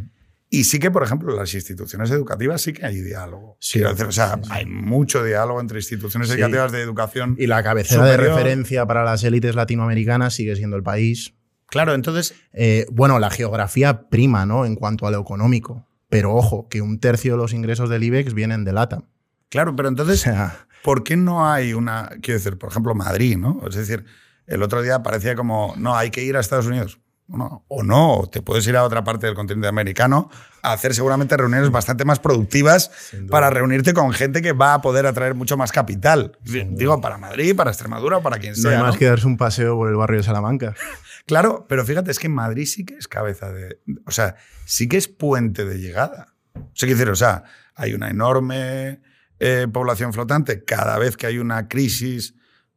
y 0.48 0.64
sí 0.64 0.78
que, 0.78 0.90
por 0.90 1.02
ejemplo, 1.02 1.30
en 1.32 1.36
las 1.38 1.52
instituciones 1.52 2.10
educativas 2.10 2.62
sí 2.62 2.72
que 2.72 2.86
hay 2.86 3.00
diálogo. 3.02 3.56
Sí, 3.60 3.80
decir, 3.80 4.06
o 4.06 4.12
sea, 4.12 4.34
sí, 4.36 4.40
sí. 4.44 4.50
hay 4.52 4.64
mucho 4.66 5.22
diálogo 5.24 5.60
entre 5.60 5.78
instituciones 5.78 6.30
educativas 6.30 6.72
de 6.72 6.80
educación. 6.80 7.36
Y 7.38 7.46
la 7.48 7.62
cabecera 7.62 8.04
de 8.04 8.12
Superior. 8.12 8.36
referencia 8.36 8.86
para 8.86 9.04
las 9.04 9.22
élites 9.24 9.54
latinoamericanas 9.56 10.34
sigue 10.34 10.54
siendo 10.56 10.76
el 10.76 10.82
país. 10.82 11.34
Claro, 11.66 11.92
entonces, 11.94 12.34
Eh, 12.52 12.86
bueno, 12.92 13.18
la 13.18 13.30
geografía 13.30 14.08
prima, 14.08 14.46
¿no? 14.46 14.64
En 14.64 14.76
cuanto 14.76 15.06
a 15.08 15.10
lo 15.10 15.20
económico. 15.20 15.86
Pero 16.08 16.32
ojo, 16.34 16.68
que 16.68 16.80
un 16.80 17.00
tercio 17.00 17.32
de 17.32 17.38
los 17.38 17.52
ingresos 17.52 17.90
del 17.90 18.04
IBEX 18.04 18.32
vienen 18.32 18.64
de 18.64 18.72
LATAM. 18.72 19.02
claro, 19.50 19.74
pero 19.74 19.88
O 19.88 19.90
entonces, 19.90 20.20
sea, 20.20 20.66
¿por 20.84 21.02
qué 21.02 21.16
no 21.16 21.50
hay 21.50 21.72
una, 21.72 22.10
quiero 22.20 22.38
decir, 22.38 22.58
por 22.58 22.68
ejemplo, 22.68 22.94
Madrid, 22.94 23.38
¿no? 23.38 23.62
Es 23.66 23.74
decir, 23.74 24.04
el 24.46 24.62
otro 24.62 24.82
día 24.82 25.02
parecía 25.02 25.34
como, 25.34 25.72
no, 25.78 25.96
hay 25.96 26.10
que 26.10 26.22
ir 26.22 26.36
a 26.36 26.40
Estados 26.40 26.66
Unidos. 26.66 27.00
No, 27.26 27.64
o 27.68 27.82
no, 27.82 28.28
te 28.30 28.42
puedes 28.42 28.66
ir 28.66 28.76
a 28.76 28.84
otra 28.84 29.02
parte 29.02 29.24
del 29.24 29.34
continente 29.34 29.66
americano 29.66 30.28
a 30.60 30.74
hacer 30.74 30.94
seguramente 30.94 31.38
reuniones 31.38 31.70
bastante 31.70 32.04
más 32.04 32.18
productivas 32.18 32.90
para 33.30 33.48
reunirte 33.48 33.94
con 33.94 34.12
gente 34.12 34.42
que 34.42 34.52
va 34.52 34.74
a 34.74 34.82
poder 34.82 35.06
atraer 35.06 35.34
mucho 35.34 35.56
más 35.56 35.72
capital. 35.72 36.36
Digo, 36.42 37.00
para 37.00 37.16
Madrid, 37.16 37.56
para 37.56 37.70
Extremadura, 37.70 38.20
para 38.20 38.38
quien 38.38 38.52
no 38.52 38.58
sea. 38.58 38.72
hay 38.72 38.82
más 38.82 38.92
¿no? 38.92 38.98
que 38.98 39.06
darse 39.06 39.26
un 39.26 39.38
paseo 39.38 39.76
por 39.76 39.88
el 39.88 39.96
barrio 39.96 40.18
de 40.18 40.24
Salamanca. 40.24 40.74
Claro, 41.26 41.64
pero 41.70 41.86
fíjate, 41.86 42.10
es 42.10 42.18
que 42.18 42.28
Madrid 42.28 42.66
sí 42.66 42.84
que 42.84 42.96
es 42.96 43.08
cabeza 43.08 43.50
de. 43.50 43.80
O 44.04 44.10
sea, 44.10 44.36
sí 44.66 44.90
que 44.90 44.98
es 44.98 45.08
puente 45.08 45.64
de 45.64 45.78
llegada. 45.78 46.34
O 46.54 46.60
sea, 46.74 46.86
quiero 46.86 46.98
decir, 46.98 47.08
o 47.08 47.16
sea, 47.16 47.44
hay 47.74 47.94
una 47.94 48.10
enorme 48.10 49.00
eh, 49.40 49.66
población 49.72 50.12
flotante. 50.12 50.64
Cada 50.64 50.98
vez 50.98 51.16
que 51.16 51.26
hay 51.26 51.38
una 51.38 51.68
crisis 51.68 52.34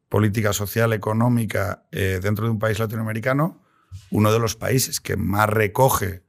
política, 0.09 0.53
social, 0.53 0.93
económica 0.93 1.85
eh, 1.91 2.19
dentro 2.21 2.45
de 2.45 2.51
un 2.51 2.59
país 2.59 2.79
latinoamericano, 2.79 3.61
uno 4.11 4.31
de 4.31 4.39
los 4.39 4.55
países 4.55 4.99
que 4.99 5.17
más 5.17 5.49
recoge, 5.49 6.23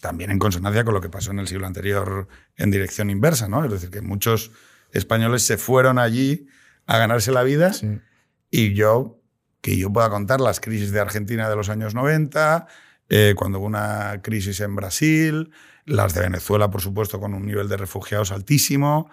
también 0.00 0.30
en 0.30 0.38
consonancia 0.38 0.84
con 0.84 0.94
lo 0.94 1.00
que 1.00 1.10
pasó 1.10 1.32
en 1.32 1.40
el 1.40 1.48
siglo 1.48 1.66
anterior 1.66 2.28
en 2.56 2.70
dirección 2.70 3.10
inversa, 3.10 3.48
¿no? 3.48 3.64
Es 3.64 3.70
decir, 3.70 3.90
que 3.90 4.00
muchos 4.00 4.52
españoles 4.92 5.44
se 5.44 5.56
fueron 5.56 5.98
allí 5.98 6.46
a 6.86 6.98
ganarse 6.98 7.32
la 7.32 7.42
vida 7.42 7.72
Sí. 7.72 8.00
y 8.50 8.74
yo, 8.74 9.20
que 9.60 9.76
yo 9.76 9.92
pueda 9.92 10.08
contar 10.08 10.40
las 10.40 10.60
crisis 10.60 10.92
de 10.92 11.00
Argentina 11.00 11.48
de 11.50 11.56
los 11.56 11.68
años 11.68 11.94
90, 11.94 12.68
eh, 13.08 13.34
cuando 13.36 13.58
hubo 13.58 13.66
una 13.66 14.20
crisis 14.22 14.60
en 14.60 14.76
Brasil, 14.76 15.50
las 15.84 16.14
de 16.14 16.20
Venezuela, 16.20 16.70
por 16.70 16.80
supuesto, 16.80 17.18
con 17.18 17.34
un 17.34 17.46
nivel 17.46 17.68
de 17.68 17.76
refugiados 17.76 18.30
altísimo. 18.30 19.10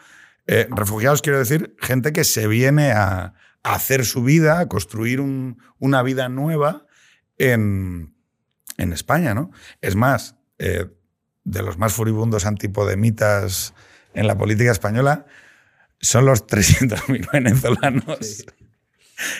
Eh, 0.47 0.67
refugiados 0.69 1.21
quiero 1.21 1.39
decir 1.39 1.75
gente 1.79 2.13
que 2.13 2.23
se 2.23 2.47
viene 2.47 2.91
a, 2.91 3.33
a 3.63 3.73
hacer 3.73 4.05
su 4.05 4.23
vida, 4.23 4.59
a 4.59 4.67
construir 4.67 5.19
un- 5.21 5.59
una 5.79 6.03
vida 6.03 6.29
nueva 6.29 6.85
en, 7.37 8.15
en 8.77 8.93
España, 8.93 9.33
¿no? 9.33 9.51
Es 9.81 9.95
más, 9.95 10.35
eh, 10.59 10.85
de 11.43 11.61
los 11.63 11.77
más 11.77 11.93
furibundos 11.93 12.45
antipodemitas 12.45 13.73
en 14.13 14.27
la 14.27 14.37
política 14.37 14.71
española 14.71 15.25
son 15.99 16.25
los 16.25 16.45
300.000 16.47 17.29
venezolanos 17.33 18.45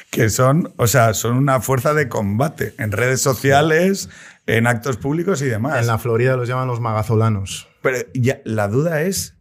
que 0.09 0.29
son, 0.29 0.73
o 0.77 0.87
sea, 0.87 1.13
son 1.13 1.35
una 1.37 1.59
fuerza 1.59 1.93
de 1.93 2.07
combate 2.07 2.73
en 2.77 2.91
redes 2.93 3.21
sociales, 3.21 4.09
en 4.47 4.67
actos 4.67 4.95
públicos 4.97 5.41
y 5.41 5.45
demás. 5.45 5.81
En 5.81 5.87
la 5.87 5.97
Florida 5.97 6.37
los 6.37 6.47
llaman 6.47 6.67
los 6.67 6.79
magazolanos. 6.79 7.67
Pero 7.81 7.97
ya, 8.13 8.39
la 8.45 8.67
duda 8.69 9.01
es 9.01 9.34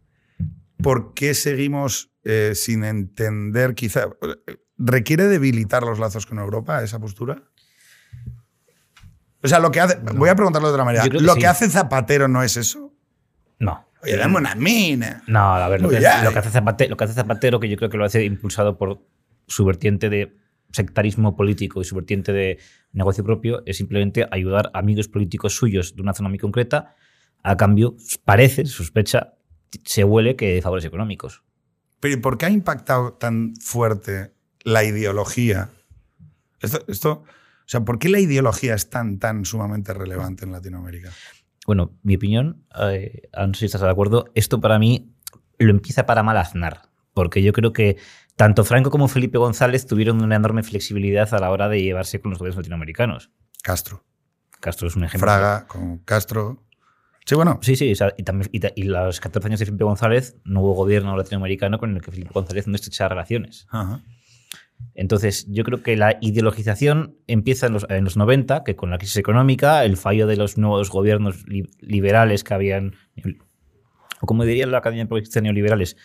por 0.81 1.13
qué 1.13 1.33
seguimos 1.33 2.11
eh, 2.23 2.53
sin 2.55 2.83
entender, 2.83 3.75
quizá, 3.75 4.09
¿requiere 4.77 5.25
debilitar 5.27 5.83
los 5.83 5.99
lazos 5.99 6.25
con 6.25 6.39
Europa 6.39 6.83
esa 6.83 6.99
postura? 6.99 7.43
O 9.43 9.47
sea, 9.47 9.59
lo 9.59 9.71
que 9.71 9.79
hace, 9.79 9.99
voy 10.15 10.29
a 10.29 10.35
preguntarlo 10.35 10.67
de 10.67 10.73
otra 10.73 10.85
manera, 10.85 11.03
que 11.07 11.19
¿lo 11.19 11.33
sí. 11.33 11.39
que 11.39 11.47
hace 11.47 11.69
Zapatero 11.69 12.27
no 12.27 12.43
es 12.43 12.57
eso? 12.57 12.93
no. 13.59 13.85
Oye, 14.05 14.17
dame 14.17 14.37
una 14.37 14.53
mina. 14.53 15.23
No, 15.25 15.55
a 15.55 15.67
ver, 15.67 15.81
lo 15.81 15.87
Uy, 15.87 15.95
que, 15.95 16.01
lo 16.23 16.31
que 16.31 16.39
hace 16.39 16.51
Zapatero, 16.51 16.91
lo 16.91 16.97
que 16.97 17.03
hace 17.05 17.13
Zapatero, 17.13 17.59
que 17.59 17.69
yo 17.69 17.75
creo 17.75 17.89
que 17.89 17.97
lo 17.97 18.05
hace 18.05 18.23
impulsado 18.23 18.77
por 18.77 19.01
su 19.47 19.65
vertiente 19.65 20.09
de 20.09 20.37
sectarismo 20.71 21.35
político 21.35 21.81
y 21.81 21.85
su 21.85 21.95
vertiente 21.95 22.31
de 22.31 22.59
negocio 22.91 23.23
propio, 23.23 23.63
es 23.65 23.77
simplemente 23.77 24.27
ayudar 24.29 24.69
a 24.73 24.79
amigos 24.79 25.07
políticos 25.07 25.55
suyos 25.55 25.95
de 25.95 26.03
una 26.03 26.13
zona 26.13 26.29
muy 26.29 26.37
concreta, 26.37 26.95
a 27.41 27.57
cambio, 27.57 27.95
parece, 28.25 28.65
sospecha, 28.65 29.33
se 29.85 30.03
huele 30.03 30.35
que 30.35 30.53
de 30.53 30.61
favores 30.61 30.85
económicos. 30.85 31.43
Pero 31.99 32.15
¿y 32.15 32.17
por 32.17 32.37
qué 32.37 32.45
ha 32.45 32.49
impactado 32.49 33.13
tan 33.13 33.55
fuerte 33.55 34.33
la 34.63 34.83
ideología? 34.83 35.69
Esto, 36.61 36.83
esto, 36.87 37.11
o 37.65 37.67
sea, 37.67 37.81
¿por 37.81 37.99
qué 37.99 38.09
la 38.09 38.19
ideología 38.19 38.75
es 38.75 38.89
tan, 38.89 39.17
tan 39.17 39.43
sumamente 39.45 39.93
relevante 39.93 40.45
en 40.45 40.51
Latinoamérica? 40.51 41.11
Bueno, 41.65 41.97
mi 42.03 42.15
opinión, 42.15 42.63
eh, 42.79 43.29
no 43.35 43.53
sé 43.53 43.61
si 43.61 43.65
estás 43.65 43.81
de 43.81 43.89
acuerdo, 43.89 44.25
esto 44.35 44.61
para 44.61 44.77
mí 44.77 45.11
lo 45.57 45.71
empieza 45.71 46.05
para 46.05 46.21
mal 46.21 46.37
Aznar, 46.37 46.89
porque 47.13 47.41
yo 47.41 47.53
creo 47.53 47.73
que 47.73 47.97
tanto 48.35 48.63
Franco 48.63 48.91
como 48.91 49.07
Felipe 49.07 49.37
González 49.37 49.87
tuvieron 49.87 50.21
una 50.21 50.35
enorme 50.35 50.61
flexibilidad 50.61 51.33
a 51.33 51.39
la 51.39 51.49
hora 51.49 51.67
de 51.67 51.81
llevarse 51.81 52.19
con 52.19 52.31
los 52.31 52.39
gobiernos 52.39 52.57
latinoamericanos. 52.57 53.31
Castro. 53.63 54.03
Castro 54.59 54.87
es 54.87 54.95
un 54.95 55.05
ejemplo. 55.05 55.27
Fraga 55.27 55.65
con 55.67 55.99
Castro. 55.99 56.64
Sí, 57.25 57.35
bueno, 57.35 57.59
Sí, 57.61 57.75
sí, 57.75 57.91
o 57.91 57.95
sea, 57.95 58.13
y, 58.17 58.23
también, 58.23 58.49
y, 58.53 58.59
y 58.81 58.83
los 58.83 59.19
14 59.19 59.47
años 59.47 59.59
de 59.59 59.65
Felipe 59.65 59.83
González 59.83 60.35
no 60.43 60.61
hubo 60.61 60.73
gobierno 60.73 61.17
latinoamericano 61.17 61.79
con 61.79 61.95
el 61.95 62.01
que 62.01 62.11
Felipe 62.11 62.29
González 62.33 62.67
no 62.67 62.75
estrechara 62.75 63.09
relaciones. 63.09 63.65
Ajá. 63.71 64.03
Entonces, 64.93 65.47
yo 65.49 65.63
creo 65.63 65.81
que 65.81 65.95
la 65.97 66.17
ideologización 66.21 67.17
empieza 67.27 67.67
en 67.67 67.73
los, 67.73 67.85
en 67.89 68.03
los 68.03 68.17
90, 68.17 68.63
que 68.63 68.75
con 68.75 68.89
la 68.91 68.97
crisis 68.97 69.17
económica, 69.17 69.83
el 69.85 69.97
fallo 69.97 70.27
de 70.27 70.35
los 70.37 70.57
nuevos 70.57 70.89
gobiernos 70.91 71.47
li- 71.47 71.69
liberales 71.79 72.43
que 72.43 72.53
habían, 72.53 72.93
o 74.21 74.25
como 74.27 74.43
diría 74.45 74.67
la 74.67 74.77
Academia 74.79 75.05
de 75.05 75.07
Progresistas 75.07 75.41
Neoliberales, 75.43 75.97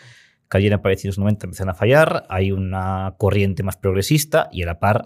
que 0.49 0.57
habían 0.57 0.73
aparecido 0.73 1.09
en 1.09 1.11
los 1.11 1.19
90, 1.19 1.47
empiezan 1.47 1.69
a 1.69 1.75
fallar, 1.75 2.25
hay 2.29 2.51
una 2.53 3.15
corriente 3.19 3.63
más 3.63 3.77
progresista 3.77 4.49
y 4.53 4.63
a 4.63 4.67
la 4.67 4.79
par 4.81 5.03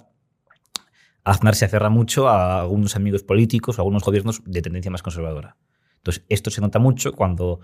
Aznar 1.24 1.54
se 1.54 1.64
aferra 1.64 1.88
mucho 1.88 2.28
a 2.28 2.60
algunos 2.60 2.96
amigos 2.96 3.22
políticos, 3.22 3.78
a 3.78 3.82
algunos 3.82 4.02
gobiernos 4.04 4.42
de 4.44 4.60
tendencia 4.62 4.90
más 4.90 5.02
conservadora. 5.02 5.56
Entonces, 6.04 6.22
esto 6.28 6.50
se 6.50 6.60
nota 6.60 6.78
mucho 6.78 7.14
cuando 7.14 7.60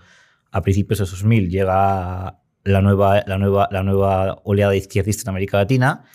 a 0.51 0.63
principios 0.63 0.97
de 0.97 1.05
2000 1.05 1.49
llega 1.51 2.39
la 2.63 2.81
nueva, 2.81 3.23
la 3.27 3.37
nueva, 3.37 3.69
la 3.71 3.83
nueva 3.83 4.41
oleada 4.43 4.75
izquierdista 4.75 5.23
en 5.25 5.29
América 5.29 5.57
Latina, 5.57 6.05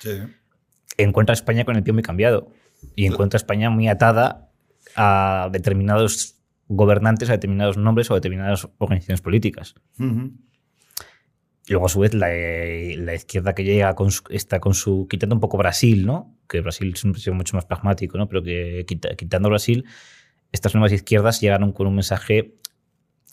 encuentra 0.97 1.33
a 1.33 1.37
España 1.37 1.65
con 1.65 1.77
el 1.77 1.85
pie 1.85 1.93
muy 1.93 2.03
cambiado 2.03 2.49
y 2.97 3.07
encuentra 3.07 3.37
a 3.37 3.39
España 3.39 3.71
muy 3.71 3.87
atada 3.87 4.51
a 4.97 5.51
determinados 5.53 6.35
gobernantes, 6.67 7.31
a 7.31 7.33
determinados 7.35 7.77
nombres 7.77 8.11
o 8.11 8.15
a 8.15 8.17
determinadas 8.17 8.69
organizaciones 8.79 9.21
políticas. 9.21 9.77
Y 11.69 11.73
luego, 11.73 11.87
a 11.87 11.89
su 11.89 12.01
vez, 12.01 12.12
la, 12.12 13.15
izquierda 13.15 13.55
que 13.55 13.62
llega 13.62 13.95
con 13.95 14.11
está 14.31 14.59
con 14.59 14.75
su. 14.75 15.07
quitando 15.09 15.37
un 15.37 15.41
poco 15.41 15.59
Brasil, 15.59 16.07
¿no? 16.07 16.37
Que 16.49 16.61
Brasil 16.61 16.93
es 16.93 17.05
un 17.05 17.15
sido 17.15 17.35
mucho 17.35 17.57
más 17.57 17.67
pragmático, 17.67 18.19
¿no? 18.19 18.27
Pero 18.27 18.43
que 18.43 18.85
quitando 19.17 19.49
Brasil, 19.49 19.85
estas 20.57 20.75
nuevas 20.75 20.92
izquierdas 20.92 21.40
llegaron 21.40 21.73
con 21.73 21.87
un 21.87 21.95
mensaje 21.95 22.57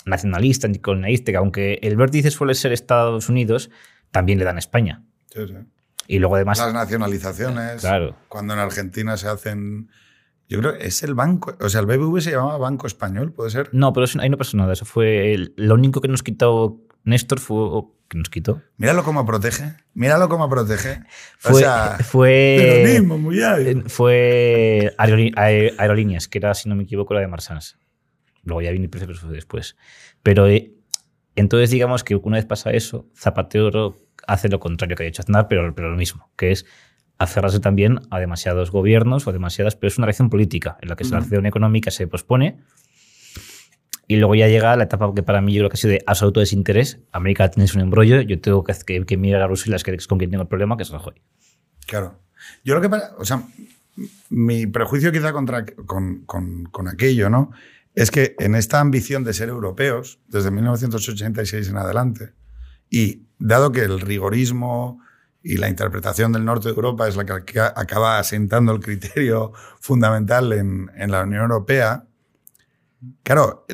nacionalista, 0.05 0.67
anticolonialista, 0.67 1.31
que 1.31 1.37
aunque 1.37 1.79
el 1.81 1.95
vértice 1.95 2.29
suele 2.29 2.53
ser 2.53 2.71
Estados 2.71 3.29
Unidos, 3.29 3.69
también 4.11 4.37
le 4.37 4.45
dan 4.45 4.57
a 4.57 4.59
España. 4.59 5.03
Sí, 5.29 5.47
sí. 5.47 5.55
Y 6.07 6.19
luego 6.19 6.35
además... 6.35 6.59
Las 6.59 6.73
nacionalizaciones. 6.73 7.81
Claro. 7.81 8.15
Cuando 8.27 8.53
en 8.53 8.59
Argentina 8.59 9.17
se 9.17 9.27
hacen... 9.27 9.89
Yo 10.49 10.59
creo 10.59 10.77
que 10.77 10.85
es 10.85 11.01
el 11.03 11.15
banco, 11.15 11.55
o 11.59 11.69
sea, 11.69 11.81
el 11.81 11.87
BBV 11.87 12.19
se 12.19 12.31
llamaba 12.31 12.57
Banco 12.57 12.85
Español, 12.85 13.31
¿puede 13.31 13.49
ser? 13.49 13.69
No, 13.71 13.93
pero 13.93 14.05
ahí 14.19 14.29
no 14.29 14.37
pasó 14.37 14.57
nada. 14.57 14.73
Eso 14.73 14.85
fue 14.85 15.37
lo 15.55 15.73
único 15.73 16.01
que 16.01 16.09
nos 16.09 16.21
quitó 16.21 16.81
Néstor 17.03 17.39
fue 17.39 17.83
que 18.07 18.17
nos 18.17 18.29
quitó. 18.29 18.61
Míralo 18.77 19.03
cómo 19.03 19.25
protege. 19.25 19.73
Míralo 19.93 20.29
cómo 20.29 20.49
protege. 20.49 21.01
Fue, 21.37 21.53
o 21.53 21.55
sea, 21.55 21.97
fue, 22.03 23.01
muy 23.03 23.39
eh, 23.41 23.83
fue 23.87 24.93
Aerolíneas, 24.97 26.27
que 26.27 26.37
era, 26.37 26.53
si 26.53 26.69
no 26.69 26.75
me 26.75 26.83
equivoco, 26.83 27.13
la 27.13 27.21
de 27.21 27.27
Marsans. 27.27 27.77
Luego 28.43 28.61
ya 28.61 28.71
vino 28.71 28.87
el 28.91 29.15
fue 29.15 29.31
después. 29.31 29.75
Pero 30.21 30.47
eh, 30.47 30.73
entonces 31.35 31.71
digamos 31.71 32.03
que 32.03 32.15
una 32.15 32.37
vez 32.37 32.45
pasa 32.45 32.71
eso, 32.71 33.07
Zapatero 33.15 33.95
hace 34.27 34.49
lo 34.49 34.59
contrario 34.59 34.95
que 34.95 35.03
ha 35.03 35.07
hecho 35.07 35.21
Aznar, 35.21 35.47
pero, 35.47 35.73
pero 35.73 35.89
lo 35.89 35.97
mismo, 35.97 36.31
que 36.37 36.51
es 36.51 36.65
aferrarse 37.17 37.59
también 37.59 37.99
a 38.09 38.19
demasiados 38.19 38.71
gobiernos 38.71 39.27
o 39.27 39.31
demasiadas, 39.31 39.75
pero 39.75 39.87
es 39.87 39.97
una 39.97 40.07
reacción 40.07 40.29
política 40.29 40.77
en 40.81 40.89
la 40.89 40.95
que 40.95 41.03
la 41.05 41.19
acción 41.19 41.45
económica 41.45 41.91
se 41.91 42.07
pospone 42.07 42.59
y 44.07 44.17
luego 44.17 44.35
ya 44.35 44.47
llega 44.47 44.75
la 44.75 44.83
etapa 44.83 45.13
que 45.15 45.23
para 45.23 45.41
mí 45.41 45.53
yo 45.53 45.61
creo 45.61 45.69
que 45.69 45.75
ha 45.75 45.77
sido 45.77 45.91
de 45.91 46.03
absoluto 46.05 46.39
desinterés. 46.39 46.99
América 47.11 47.49
tiene 47.49 47.69
un 47.73 47.81
embrollo, 47.81 48.21
yo 48.21 48.39
tengo 48.39 48.63
que, 48.63 48.73
que, 48.85 49.05
que 49.05 49.17
mirar 49.17 49.41
a 49.41 49.47
Rusia, 49.47 49.75
que 49.83 49.95
es 49.95 50.07
con 50.07 50.17
quien 50.17 50.29
tengo 50.29 50.43
el 50.43 50.49
problema, 50.49 50.75
que 50.75 50.83
es 50.83 50.89
Rajoy. 50.89 51.21
Claro. 51.87 52.19
Yo 52.63 52.75
lo 52.75 52.81
que 52.81 52.89
pasa, 52.89 53.13
o 53.17 53.25
sea, 53.25 53.43
mi 54.29 54.67
prejuicio 54.67 55.11
quizá 55.11 55.31
contra, 55.31 55.65
con, 55.65 56.25
con, 56.25 56.65
con 56.65 56.87
aquello, 56.87 57.29
¿no? 57.29 57.51
Es 57.95 58.11
que 58.11 58.35
en 58.39 58.55
esta 58.55 58.79
ambición 58.79 59.23
de 59.23 59.33
ser 59.33 59.49
europeos, 59.49 60.19
desde 60.27 60.51
1986 60.51 61.69
en 61.69 61.77
adelante, 61.77 62.33
y 62.89 63.27
dado 63.39 63.71
que 63.71 63.81
el 63.81 64.01
rigorismo 64.01 64.99
y 65.41 65.57
la 65.57 65.69
interpretación 65.69 66.31
del 66.31 66.45
norte 66.45 66.69
de 66.69 66.75
Europa 66.75 67.07
es 67.07 67.15
la 67.15 67.25
que 67.25 67.59
acaba 67.59 68.17
asentando 68.17 68.71
el 68.71 68.79
criterio 68.79 69.51
fundamental 69.79 70.51
en, 70.53 70.89
en 70.95 71.11
la 71.11 71.23
Unión 71.23 71.43
Europea, 71.43 72.05
claro, 73.23 73.65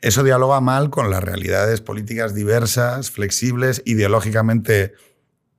eso 0.00 0.22
dialoga 0.22 0.60
mal 0.60 0.90
con 0.90 1.10
las 1.10 1.22
realidades 1.22 1.80
políticas 1.80 2.34
diversas, 2.34 3.10
flexibles, 3.10 3.82
ideológicamente 3.84 4.94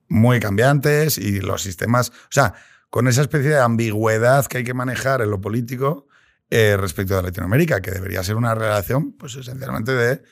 muy 0.08 0.40
cambiantes 0.40 1.18
y 1.18 1.40
los 1.40 1.62
sistemas, 1.62 2.10
o 2.10 2.30
sea, 2.30 2.54
con 2.90 3.06
esa 3.06 3.20
especie 3.22 3.50
de 3.50 3.60
ambigüedad 3.60 4.46
que 4.46 4.58
hay 4.58 4.64
que 4.64 4.74
manejar 4.74 5.22
en 5.22 5.30
lo 5.30 5.40
político 5.40 6.08
eh, 6.50 6.76
respecto 6.76 7.16
a 7.16 7.22
Latinoamérica, 7.22 7.80
que 7.80 7.92
debería 7.92 8.24
ser 8.24 8.34
una 8.34 8.54
relación, 8.54 9.12
pues 9.12 9.36
esencialmente 9.36 9.92
de 9.92 10.22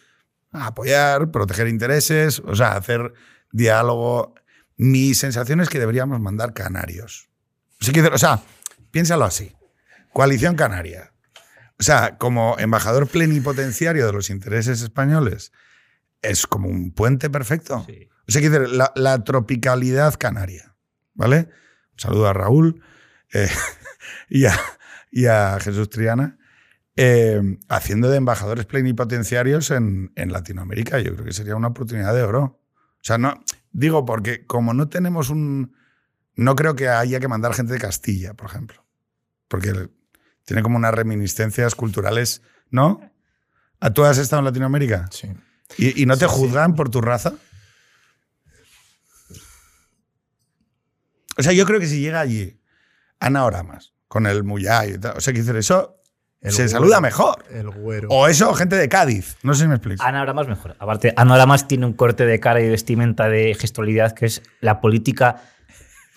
apoyar, 0.51 1.31
proteger 1.31 1.69
intereses, 1.69 2.41
o 2.41 2.57
sea, 2.57 2.73
hacer 2.73 3.13
diálogo. 3.53 4.35
Mi 4.77 5.15
sensación 5.15 5.61
es 5.61 5.69
que 5.69 5.79
deberíamos 5.79 6.21
mandar 6.21 6.55
canarios. 6.55 7.29
O 8.13 8.19
sea, 8.19 8.43
piénsalo 8.91 9.25
así. 9.25 9.55
Coalición 10.13 10.57
Canaria. 10.57 11.13
O 11.79 11.83
sea, 11.83 12.19
como 12.19 12.57
embajador 12.59 13.07
plenipotenciario 13.07 14.07
de 14.07 14.13
los 14.13 14.31
intereses 14.31 14.83
españoles, 14.83 15.53
es 16.23 16.47
como 16.47 16.69
un 16.69 16.93
puente 16.93 17.31
perfecto. 17.31 17.87
O 17.87 18.33
sea, 18.33 18.43
la, 18.51 18.93
la, 18.97 19.25
tropicalidad 19.25 20.15
canaria. 20.15 20.75
¿Vale? 21.15 21.49
Un 21.93 21.99
saludo 21.99 22.29
a 22.29 22.33
Raúl 22.33 22.83
eh, 23.33 23.49
y, 24.29 25.27
a, 25.27 25.59
Jesús 25.61 25.89
Triana. 25.89 26.37
Eh, 26.97 27.41
haciendo 27.69 28.11
de 28.11 28.17
embajadores 28.17 28.67
plenipotenciarios 28.67 29.71
en, 29.71 30.13
en, 30.17 30.33
Latinoamérica. 30.33 30.99
Yo 30.99 31.15
creo 31.15 31.25
que 31.25 31.33
sería 31.33 31.55
una 31.55 31.69
oportunidad 31.69 32.13
de 32.13 32.23
oro. 32.25 32.61
O 32.97 33.05
sea, 33.05 33.19
no, 33.19 33.41
digo, 33.71 34.05
porque 34.05 34.45
como 34.47 34.75
no 34.75 34.89
tenemos 34.89 35.31
un. 35.31 35.77
No 36.35 36.57
creo 36.57 36.75
que 36.75 36.89
haya 36.89 37.21
que 37.21 37.29
mandar 37.29 37.55
gente 37.55 37.73
de 37.73 37.79
Castilla, 37.79 38.35
por 38.35 38.49
ejemplo. 38.49 38.85
Porque 39.47 39.91
tiene 40.49 40.63
como 40.63 40.79
unas 40.79 40.95
reminiscencias 40.95 41.75
culturales, 41.75 42.41
¿no? 42.71 43.03
¿Tú 43.93 44.07
has 44.07 44.17
estado 44.17 44.41
en 44.41 44.47
Latinoamérica? 44.47 45.07
Sí. 45.11 45.29
¿Y, 45.77 46.07
no 46.07 46.17
te 46.17 46.27
juzgan 46.27 46.75
por 46.75 46.89
tu 46.89 47.03
raza? 47.03 47.35
O 51.37 51.43
sea, 51.43 51.53
yo 51.53 51.67
creo 51.67 51.79
que 51.79 51.87
si 51.87 52.01
llega 52.01 52.21
allí 52.21 52.59
Ana 53.21 53.45
Oramas 53.45 53.93
con 54.09 54.27
el 54.27 54.43
Muyay 54.43 54.95
y 54.95 54.99
tal, 54.99 55.19
o 55.19 55.21
sea, 55.21 55.35
que 55.35 55.41
eso 55.41 56.01
se 56.41 56.69
saluda 56.71 57.03
mejor. 57.03 57.45
El 57.51 57.69
güero. 57.69 58.09
O 58.09 58.27
eso, 58.27 58.55
gente 58.55 58.77
de 58.77 58.89
Cádiz. 58.89 59.37
No 59.43 59.53
sé 59.53 59.65
si 59.65 59.69
me 59.69 59.75
explico. 59.75 60.03
Ana 60.03 60.23
Oramas 60.23 60.49
mejor. 60.49 60.77
Aparte, 60.79 61.13
Ana 61.15 61.35
Oramas 61.35 61.69
tiene 61.69 61.85
un 61.85 61.93
corte 61.93 62.25
de 62.25 62.41
cara 62.41 62.63
y 62.63 62.71
vestimenta 62.71 63.29
de 63.29 63.55
gestualidad 63.55 64.13
que 64.13 64.25
es 64.25 64.43
la 64.63 64.81
política 64.81 65.43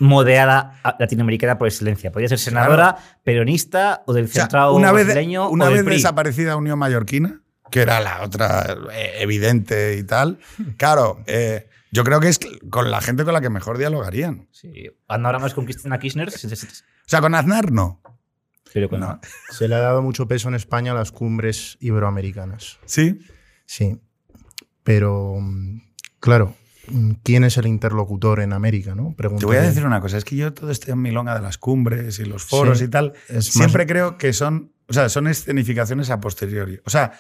moderada 0.02 0.82
latinoamericana 1.00 1.58
por 1.58 1.68
excelencia. 1.68 2.12
Podría 2.12 2.28
ser 2.28 2.40
senadora, 2.40 2.98
peronista 3.24 4.04
o 4.08 4.14
del 4.14 4.28
centrado 4.28 4.74
una 4.74 4.92
vez, 4.92 5.06
brasileño 5.06 5.50
Una 5.50 5.68
o 5.68 5.72
vez 5.72 5.86
desaparecida 5.86 6.56
Unión 6.56 6.80
Mallorquina, 6.80 7.42
que 7.70 7.82
era 7.82 8.02
la 8.02 8.24
otra 8.24 8.76
eh, 8.94 9.14
evidente 9.20 9.98
y 9.98 10.04
tal. 10.04 10.40
Claro, 10.78 11.24
eh, 11.28 11.70
yo 11.92 12.04
creo 12.04 12.20
que 12.20 12.30
es 12.30 12.40
con 12.70 12.90
la 12.90 13.00
gente 13.02 13.24
con 13.24 13.34
la 13.34 13.42
que 13.42 13.50
mejor 13.50 13.78
dialogarían. 13.78 14.48
Sí. 14.52 14.90
Ahora 15.08 15.38
más 15.38 15.54
con 15.54 15.66
Cristina 15.66 16.00
Kirchner. 16.00 16.30
o 16.30 16.32
sea, 17.06 17.22
con 17.22 17.36
Aznar 17.36 17.72
no. 17.72 18.02
Pero 18.74 18.90
con 18.90 19.02
no. 19.02 19.20
Se 19.52 19.68
le 19.68 19.76
ha 19.76 19.80
dado 19.80 20.02
mucho 20.02 20.28
peso 20.28 20.48
en 20.48 20.56
España 20.56 20.94
a 20.94 20.96
las 20.96 21.12
cumbres 21.12 21.78
iberoamericanas. 21.80 22.80
¿Sí? 22.86 23.20
Sí. 23.66 24.02
Pero, 24.84 25.38
mm, 25.40 25.82
claro, 26.20 26.56
quién 27.24 27.44
es 27.44 27.58
el 27.58 27.68
interlocutor 27.68 28.40
en 28.40 28.54
América, 28.54 28.96
¿no? 28.96 29.16
Te 29.18 29.46
voy 29.46 29.58
a 29.58 29.62
decir 29.62 29.86
una 29.86 30.02
cosa, 30.02 30.18
es 30.18 30.26
que 30.26 30.36
yo 30.36 30.54
todo 30.54 30.72
este 30.72 30.96
milonga 30.96 31.36
de 31.36 31.42
las 31.42 31.58
cumbres 31.58 32.20
y 32.20 32.26
los 32.26 32.44
foros 32.44 32.82
y 32.82 32.88
tal, 32.88 33.14
siempre 33.40 33.86
creo 33.86 34.18
que 34.18 34.34
son, 34.34 34.74
o 34.88 34.94
sea, 34.94 35.10
son 35.10 35.28
escenificaciones 35.28 36.10
a 36.10 36.20
posteriori. 36.20 36.80
O 36.86 36.90
sea, 36.90 37.14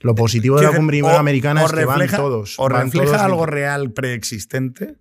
lo 0.00 0.14
positivo 0.14 0.58
de 0.58 0.66
la 0.66 0.76
cumbre 0.76 0.98
iberoamericana 0.98 1.64
es 1.64 1.72
que 1.72 1.84
van 1.84 2.08
todos. 2.08 2.58
O 2.58 2.68
refleja 2.68 3.24
algo 3.24 3.46
real 3.46 3.92
preexistente, 3.92 4.96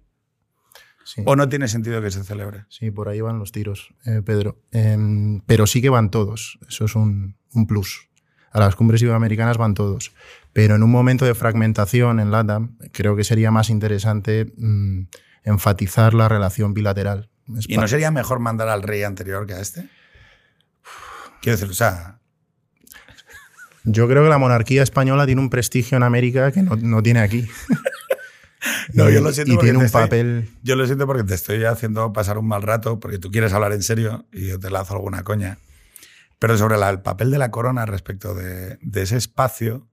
¿O 1.26 1.36
no 1.36 1.50
tiene 1.50 1.68
sentido 1.68 2.02
que 2.02 2.12
se 2.12 2.24
celebre? 2.24 2.66
Sí, 2.70 2.92
por 2.92 3.10
ahí 3.10 3.22
van 3.22 3.40
los 3.40 3.52
tiros, 3.52 3.94
eh, 4.06 4.22
Pedro. 4.26 4.62
Em, 4.72 5.42
pero 5.42 5.68
sí 5.68 5.82
que 5.82 5.90
van 5.90 6.10
todos. 6.10 6.58
Eso 6.68 6.86
es 6.86 6.96
un, 6.96 7.36
un, 7.54 7.68
plus. 7.68 8.10
A 8.52 8.60
las 8.60 8.76
cumbres 8.76 9.02
iberoamericanas 9.02 9.58
van 9.58 9.74
todos. 9.74 10.14
Pero 10.54 10.76
en 10.76 10.84
un 10.84 10.92
momento 10.92 11.26
de 11.26 11.34
fragmentación 11.34 12.20
en 12.20 12.30
LATAM, 12.30 12.78
creo 12.92 13.16
que 13.16 13.24
sería 13.24 13.50
más 13.50 13.70
interesante 13.70 14.54
mm, 14.56 15.08
enfatizar 15.44 16.14
la 16.14 16.30
relación 16.30 16.76
bilateral. 16.76 17.30
¿Y 17.68 17.78
no 17.78 17.88
sería 17.88 18.12
mejor 18.12 18.40
mandar 18.40 18.70
al 18.70 18.84
rey 18.84 19.04
anterior 19.04 19.46
que 19.48 19.54
a 19.54 19.60
este? 19.60 19.90
Quiero 21.42 21.58
decir, 21.58 21.70
o 21.70 21.74
sea. 21.74 22.20
Yo 23.84 24.08
creo 24.08 24.24
que 24.24 24.30
la 24.30 24.38
monarquía 24.38 24.82
española 24.82 25.26
tiene 25.26 25.42
un 25.42 25.50
prestigio 25.50 25.98
en 25.98 26.04
América 26.04 26.52
que 26.54 26.62
no, 26.62 27.04
tiene 27.04 27.20
aquí. 27.20 27.50
no, 28.94 29.10
yo 29.10 29.20
lo 29.20 29.34
siento 29.34 29.56
y 29.56 29.58
tiene 29.58 29.80
un 29.80 29.90
papel. 29.90 30.50
Yo 30.62 30.78
lo 30.78 30.86
siento 30.86 31.06
porque 31.06 31.24
te 31.24 31.34
estoy 31.34 31.66
haciendo 31.66 32.14
pasar 32.14 32.38
un 32.38 32.48
mal 32.48 32.62
rato, 32.62 33.02
porque 33.02 33.18
tú 33.18 33.30
quieres 33.30 33.52
hablar 33.52 33.74
en 33.74 33.84
serio 33.84 34.26
y 34.32 34.48
yo 34.48 34.60
te 34.60 34.70
lanzo 34.70 34.94
alguna 34.94 35.24
coña. 35.24 35.58
Pero 36.40 36.58
sobre 36.58 36.76
el 36.76 37.02
papel 37.02 37.32
de 37.32 37.40
la 37.40 37.52
corona 37.52 37.86
respecto 37.86 38.34
de, 38.34 38.78
de 38.82 39.02
ese 39.02 39.18
espacio, 39.18 39.90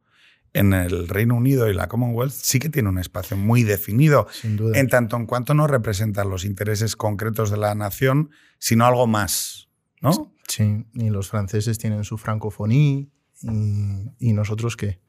en 0.52 0.72
el 0.72 1.08
Reino 1.08 1.36
Unido 1.36 1.68
y 1.68 1.74
la 1.74 1.88
Commonwealth 1.88 2.32
sí 2.32 2.58
que 2.58 2.68
tiene 2.68 2.88
un 2.88 2.98
espacio 2.98 3.36
muy 3.36 3.62
definido, 3.62 4.26
en 4.42 4.88
tanto 4.88 5.16
en 5.16 5.26
cuanto 5.26 5.54
no 5.54 5.66
representa 5.66 6.24
los 6.24 6.44
intereses 6.44 6.96
concretos 6.96 7.50
de 7.50 7.56
la 7.56 7.74
nación, 7.74 8.30
sino 8.58 8.84
algo 8.86 9.06
más, 9.06 9.68
¿no? 10.00 10.32
Sí, 10.48 10.84
y 10.94 11.10
los 11.10 11.28
franceses 11.28 11.78
tienen 11.78 12.04
su 12.04 12.18
francofonía 12.18 13.06
y, 13.42 14.32
nosotros 14.32 14.76
qué. 14.76 15.00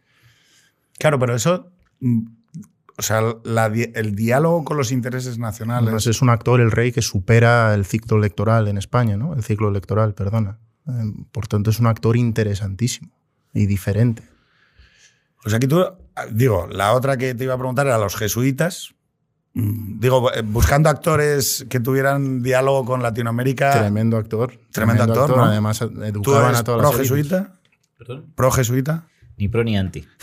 Claro, 1.00 1.18
pero 1.18 1.36
eso, 1.36 1.72
mm, 2.00 2.26
o 2.98 3.02
sea, 3.02 3.22
el 3.96 4.16
diálogo 4.16 4.64
con 4.64 4.78
los 4.78 4.92
intereses 4.92 5.40
nacionales... 5.40 6.06
es 6.06 6.22
un 6.22 6.30
actor, 6.30 6.62
el 6.62 6.70
rey, 6.70 6.92
que 6.92 7.02
supera 7.02 7.74
el 7.74 7.86
ciclo 7.86 8.18
electoral 8.18 8.68
en 8.68 8.78
España, 8.78 9.18
¿no? 9.18 9.34
El 9.34 9.44
ciclo 9.44 9.70
electoral, 9.70 10.14
perdona. 10.14 10.60
Eh, 10.88 10.92
por 11.32 11.48
tanto, 11.48 11.72
es 11.72 11.80
un 11.80 11.88
actor 11.88 12.16
interesantísimo 12.16 13.12
y 13.54 13.66
diferente. 13.66 14.24
O 15.46 15.50
sea, 15.50 15.60
que 15.60 15.68
tú, 15.68 15.84
digo, 16.32 16.68
la 16.72 16.94
otra 16.94 17.18
que 17.18 17.34
te 17.36 17.44
iba 17.46 17.54
a 17.54 17.58
preguntar 17.58 17.88
era 17.88 17.98
los 17.98 18.16
jesuitas. 18.16 18.94
Mm, 19.54 20.00
Digo, 20.00 20.32
eh, 20.34 20.44
buscando 20.44 20.90
actores 20.90 21.66
que 21.70 21.80
tuvieran 21.80 22.42
diálogo 22.44 22.86
con 22.86 23.02
Latinoamérica. 23.04 23.72
Tremendo 23.80 24.18
actor. 24.18 24.54
Tremendo 24.72 25.04
actor, 25.04 25.36
¿no? 25.36 25.46
Además, 25.46 25.80
¿Tú 25.80 26.02
educaban 26.04 26.46
eres 26.50 26.60
a 26.60 26.64
todas 26.64 26.82
pro 26.90 26.98
jesuita? 26.98 27.60
¿Perdón? 27.98 28.32
¿Pro 28.36 28.52
jesuita? 28.52 29.08
Ni 29.38 29.48
pro 29.50 29.64
ni 29.64 29.78
anti. 29.78 30.08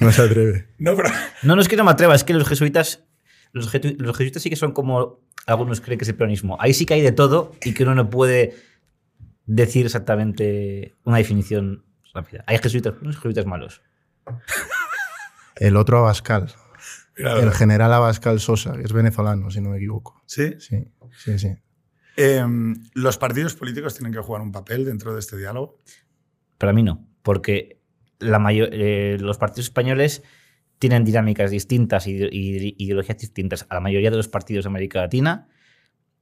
No 0.00 0.12
se 0.12 0.22
atreve. 0.22 0.68
No, 0.78 0.94
pero. 0.94 1.08
No, 1.42 1.56
no 1.56 1.60
es 1.60 1.66
que 1.68 1.76
no 1.76 1.82
me 1.84 1.90
atreva, 1.90 2.14
es 2.14 2.22
que 2.24 2.32
los 2.32 2.46
jesuitas. 2.48 3.02
Los, 3.52 3.72
jetu- 3.74 3.96
los 3.98 4.16
jesuitas 4.16 4.42
sí 4.42 4.50
que 4.50 4.56
son 4.56 4.72
como 4.72 5.20
algunos 5.46 5.80
creen 5.80 5.98
que 5.98 6.04
es 6.04 6.08
el 6.08 6.14
peronismo. 6.14 6.56
Ahí 6.60 6.72
sí 6.74 6.86
que 6.86 6.94
hay 6.94 7.00
de 7.02 7.12
todo 7.12 7.52
y 7.64 7.72
que 7.74 7.82
uno 7.82 7.94
no 7.94 8.08
puede 8.10 8.54
decir 9.46 9.86
exactamente 9.86 10.94
una 11.04 11.16
definición 11.16 11.84
rápida. 12.20 12.44
Hay 12.46 12.58
jesuitas 12.58 12.94
buenos 12.94 13.16
y 13.16 13.18
jesuitas 13.18 13.46
malos. 13.46 13.82
El 15.56 15.76
otro 15.76 15.98
Abascal. 15.98 16.52
Mira, 17.16 17.40
El 17.40 17.52
general 17.52 17.92
Abascal 17.92 18.38
Sosa, 18.40 18.76
que 18.76 18.82
es 18.82 18.92
venezolano, 18.92 19.50
si 19.50 19.60
no 19.60 19.70
me 19.70 19.78
equivoco. 19.78 20.22
¿Sí? 20.26 20.54
Sí, 20.58 20.92
sí, 21.16 21.38
sí. 21.38 21.56
Em, 22.16 22.74
¿Los 22.94 23.18
partidos 23.18 23.54
políticos 23.54 23.94
tienen 23.94 24.12
que 24.12 24.20
jugar 24.20 24.42
un 24.42 24.52
papel 24.52 24.84
dentro 24.84 25.14
de 25.14 25.20
este 25.20 25.36
diálogo? 25.36 25.80
Para 26.58 26.72
mí 26.72 26.82
no, 26.82 27.08
porque 27.22 27.80
la 28.18 28.38
mayor, 28.38 28.70
eh, 28.72 29.16
los 29.20 29.38
partidos 29.38 29.66
españoles 29.66 30.22
tienen 30.78 31.04
dinámicas 31.04 31.50
distintas 31.50 32.06
y 32.06 32.16
y 32.30 32.74
ideologías 32.78 33.18
distintas 33.18 33.66
a 33.68 33.74
la 33.74 33.80
mayoría 33.80 34.10
de 34.10 34.16
los 34.16 34.28
partidos 34.28 34.64
de 34.64 34.68
América 34.68 35.00
Latina. 35.00 35.48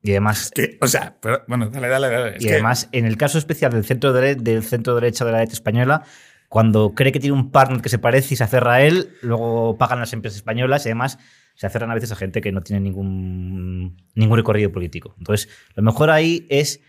Y 0.07 0.11
además, 0.13 0.53
Que, 0.55 0.79
o 0.81 0.87
sea, 0.87 1.17
pero, 1.21 1.43
bueno, 1.49 1.69
dale, 1.69 1.89
dale, 1.89 2.09
dale. 2.11 2.37
Es 2.37 2.45
y 2.45 2.47
que- 2.47 2.53
además 2.53 2.89
en 2.93 3.07
el 3.07 3.17
caso 3.17 3.39
especial 3.39 3.73
del 3.73 3.85
centro, 3.85 4.15
dere- 4.15 4.37
del 4.41 4.63
centro 4.63 4.95
derecha 4.95 5.25
de 5.25 5.33
la 5.33 5.39
derecha 5.39 5.55
española, 5.55 6.03
cuando 6.49 6.95
cree 6.95 7.11
que 7.11 7.19
tiene 7.19 7.35
un 7.35 7.51
partner 7.51 7.81
que 7.83 7.89
se 7.89 7.99
parece 7.99 8.35
y 8.35 8.37
se 8.37 8.45
aferra 8.45 8.75
a 8.75 8.83
él, 8.83 9.17
luego 9.23 9.77
pagan 9.79 9.99
las 9.99 10.13
empresas 10.13 10.37
españolas 10.37 10.87
y 10.87 10.91
además 10.91 11.19
se 11.57 11.67
aferran 11.67 11.91
a 11.91 11.95
veces 11.95 12.13
a 12.13 12.17
gente 12.17 12.41
que 12.41 12.53
no 12.53 12.61
tiene 12.61 12.81
ningún, 12.81 13.97
ningún 14.15 14.37
recorrido 14.37 14.71
político. 14.71 15.15
Entonces, 15.19 15.49
lo 15.75 15.83
mejor 15.83 16.11
ahí 16.11 16.47
es 16.51 16.81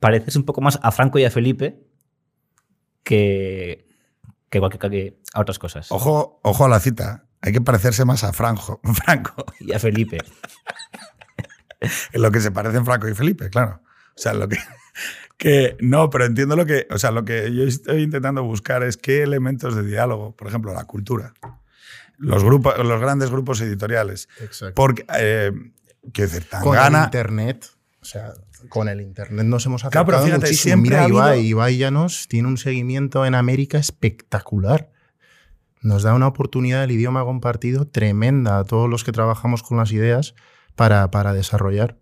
parecerse 0.00 0.38
un 0.38 0.44
poco 0.46 0.62
más 0.62 0.78
a 0.82 0.92
Franco 0.92 1.18
y 1.18 1.24
a 1.24 1.30
Felipe 1.30 1.78
que, 3.02 3.86
que, 4.48 4.60
cualquier- 4.60 4.90
que 4.90 5.18
a 5.34 5.40
otras 5.40 5.58
cosas. 5.58 5.90
Ojo, 5.92 6.40
ojo 6.42 6.64
a 6.64 6.68
la 6.68 6.80
cita. 6.80 7.26
Hay 7.42 7.52
que 7.52 7.60
parecerse 7.60 8.06
más 8.06 8.24
a 8.24 8.32
Franco, 8.32 8.80
Franco, 9.04 9.44
Y 9.60 9.72
a 9.74 9.78
Felipe. 9.78 10.18
En 12.12 12.22
lo 12.22 12.30
que 12.30 12.40
se 12.40 12.50
parecen 12.50 12.84
Franco 12.84 13.08
y 13.08 13.14
Felipe, 13.14 13.50
claro. 13.50 13.80
O 14.16 14.18
sea, 14.18 14.32
lo 14.34 14.48
que, 14.48 14.58
que 15.36 15.76
no, 15.80 16.10
pero 16.10 16.24
entiendo 16.24 16.56
lo 16.56 16.66
que, 16.66 16.86
o 16.90 16.98
sea, 16.98 17.10
lo 17.10 17.24
que 17.24 17.52
yo 17.54 17.64
estoy 17.64 18.02
intentando 18.02 18.42
buscar 18.44 18.82
es 18.82 18.96
qué 18.96 19.22
elementos 19.22 19.74
de 19.74 19.82
diálogo, 19.84 20.34
por 20.36 20.48
ejemplo, 20.48 20.72
la 20.72 20.84
cultura, 20.84 21.34
los 22.18 22.44
grupos, 22.44 22.78
los 22.78 23.00
grandes 23.00 23.30
grupos 23.30 23.60
editoriales, 23.60 24.28
Exacto. 24.40 24.74
porque, 24.74 25.04
eh, 25.18 25.52
quiero 26.12 26.30
decir, 26.30 26.48
con 26.48 26.74
el 26.74 26.80
Tangana, 26.80 27.04
internet, 27.04 27.66
o 28.00 28.04
sea, 28.04 28.34
con 28.68 28.88
el 28.88 29.00
internet 29.00 29.44
nos 29.44 29.66
hemos 29.66 29.82
Claro, 29.82 29.88
acercado 29.90 30.06
pero 30.06 30.18
fíjate, 30.24 30.40
muchísimo. 30.46 30.62
siempre 30.62 30.90
Mira, 30.90 31.00
ha 31.00 31.04
habido- 31.04 31.18
Ibai, 31.18 31.40
Ibai 31.46 31.76
Llanos 31.78 32.28
tiene 32.28 32.48
un 32.48 32.56
seguimiento 32.56 33.26
en 33.26 33.34
América 33.34 33.78
espectacular. 33.78 34.90
Nos 35.82 36.02
da 36.02 36.14
una 36.14 36.28
oportunidad 36.28 36.80
del 36.80 36.92
idioma 36.92 37.24
compartido 37.24 37.86
tremenda 37.86 38.58
a 38.58 38.64
todos 38.64 38.88
los 38.88 39.04
que 39.04 39.12
trabajamos 39.12 39.62
con 39.62 39.76
las 39.76 39.92
ideas 39.92 40.34
para, 40.76 41.10
para 41.10 41.32
desarrollar. 41.32 41.96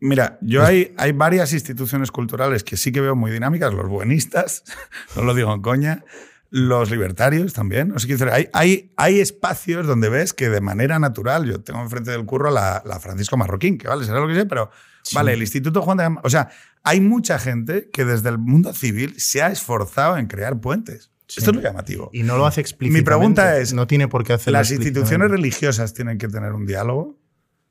Mira, 0.00 0.38
yo 0.42 0.64
hay, 0.64 0.94
hay 0.98 1.12
varias 1.12 1.52
instituciones 1.52 2.10
culturales 2.10 2.62
que 2.64 2.76
sí 2.76 2.92
que 2.92 3.00
veo 3.00 3.16
muy 3.16 3.30
dinámicas, 3.30 3.72
los 3.72 3.88
buenistas, 3.88 4.64
no 5.16 5.22
lo 5.22 5.34
digo 5.34 5.52
en 5.54 5.62
coña, 5.62 6.04
los 6.50 6.90
libertarios 6.90 7.52
también. 7.54 7.92
O 7.92 7.98
sea, 7.98 8.06
quiero 8.06 8.24
decir, 8.24 8.32
hay, 8.32 8.48
hay, 8.52 8.92
hay 8.96 9.20
espacios 9.20 9.86
donde 9.86 10.08
ves 10.08 10.32
que 10.32 10.48
de 10.48 10.60
manera 10.60 10.98
natural, 10.98 11.46
yo 11.46 11.60
tengo 11.60 11.80
enfrente 11.80 12.10
del 12.10 12.24
curro 12.24 12.50
la, 12.50 12.82
la 12.84 13.00
Francisco 13.00 13.36
Marroquín, 13.36 13.78
que 13.78 13.88
vale, 13.88 14.04
será 14.04 14.20
lo 14.20 14.28
que 14.28 14.34
sea, 14.34 14.46
pero 14.46 14.70
vale, 15.14 15.32
el 15.32 15.40
Instituto 15.40 15.82
Juan 15.82 15.98
de 15.98 16.16
O 16.22 16.30
sea, 16.30 16.50
hay 16.82 17.00
mucha 17.00 17.38
gente 17.38 17.88
que 17.92 18.04
desde 18.04 18.28
el 18.28 18.38
mundo 18.38 18.72
civil 18.72 19.14
se 19.18 19.42
ha 19.42 19.48
esforzado 19.48 20.18
en 20.18 20.26
crear 20.26 20.60
puentes. 20.60 21.10
Sí. 21.26 21.40
Esto 21.40 21.50
es 21.50 21.56
lo 21.56 21.62
llamativo. 21.62 22.10
Y 22.12 22.22
no 22.22 22.36
lo 22.36 22.46
hace 22.46 22.60
explícitamente. 22.60 23.04
pregunta 23.04 23.58
es, 23.58 23.72
No 23.72 23.88
tiene 23.88 24.06
por 24.06 24.22
qué 24.22 24.34
hacerlo 24.34 24.58
Las 24.58 24.70
instituciones 24.70 25.28
religiosas 25.28 25.92
tienen 25.92 26.18
que 26.18 26.28
tener 26.28 26.52
un 26.52 26.66
diálogo. 26.66 27.18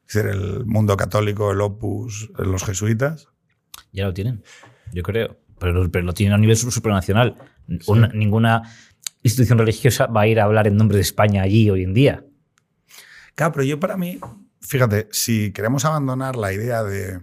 Es 0.07 0.13
decir, 0.13 0.29
el 0.29 0.65
mundo 0.65 0.95
católico, 0.97 1.51
el 1.51 1.61
opus, 1.61 2.29
los 2.37 2.63
jesuitas. 2.63 3.27
Ya 3.91 4.05
lo 4.05 4.13
tienen, 4.13 4.43
yo 4.93 5.03
creo. 5.03 5.37
Pero, 5.59 5.89
pero 5.89 6.05
lo 6.05 6.13
tienen 6.13 6.33
a 6.33 6.37
nivel 6.37 6.55
supranacional. 6.57 7.37
Una- 7.87 8.09
ninguna 8.09 8.63
institución 9.23 9.57
religiosa 9.57 10.05
va 10.07 10.21
a 10.21 10.27
ir 10.27 10.39
a 10.39 10.43
hablar 10.43 10.67
en 10.67 10.75
nombre 10.77 10.97
de 10.97 11.01
España 11.01 11.41
allí 11.41 11.69
hoy 11.69 11.83
en 11.83 11.93
día. 11.93 12.25
Claro, 13.35 13.53
pero 13.53 13.63
yo 13.63 13.79
para 13.79 13.97
mí, 13.97 14.19
fíjate, 14.61 15.07
si 15.11 15.51
queremos 15.51 15.83
abandonar 15.85 16.35
la 16.35 16.53
idea 16.53 16.83
de, 16.83 17.21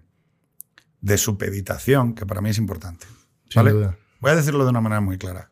de 1.00 1.18
supeditación, 1.18 2.14
que 2.14 2.26
para 2.26 2.40
mí 2.40 2.50
es 2.50 2.58
importante, 2.58 3.06
¿vale? 3.54 3.70
voy 4.20 4.30
a 4.30 4.36
decirlo 4.36 4.64
de 4.64 4.70
una 4.70 4.80
manera 4.80 5.00
muy 5.00 5.18
clara. 5.18 5.50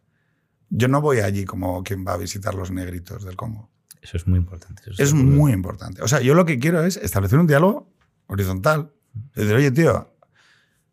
Yo 0.69 0.89
no 0.89 1.01
voy 1.01 1.19
allí 1.21 1.45
como 1.45 1.83
quien 1.83 2.05
va 2.07 2.15
a 2.15 2.17
visitar 2.17 2.55
los 2.55 2.71
negritos 2.71 3.25
del 3.25 3.37
Congo. 3.37 3.70
Eso 4.03 4.17
es 4.17 4.27
muy 4.27 4.39
importante. 4.39 4.83
eso 4.87 5.03
Es 5.03 5.11
seguro. 5.11 5.27
muy 5.27 5.53
importante. 5.53 6.03
O 6.03 6.09
sea, 6.09 6.21
yo 6.21 6.35
lo 6.35 6.45
que 6.47 6.59
quiero 6.59 6.83
es 6.85 6.97
establecer 6.97 7.39
un 7.39 7.47
diálogo 7.47 7.93
horizontal. 8.27 8.93
Es 9.35 9.43
decir, 9.43 9.55
oye, 9.55 9.71
tío, 9.71 10.15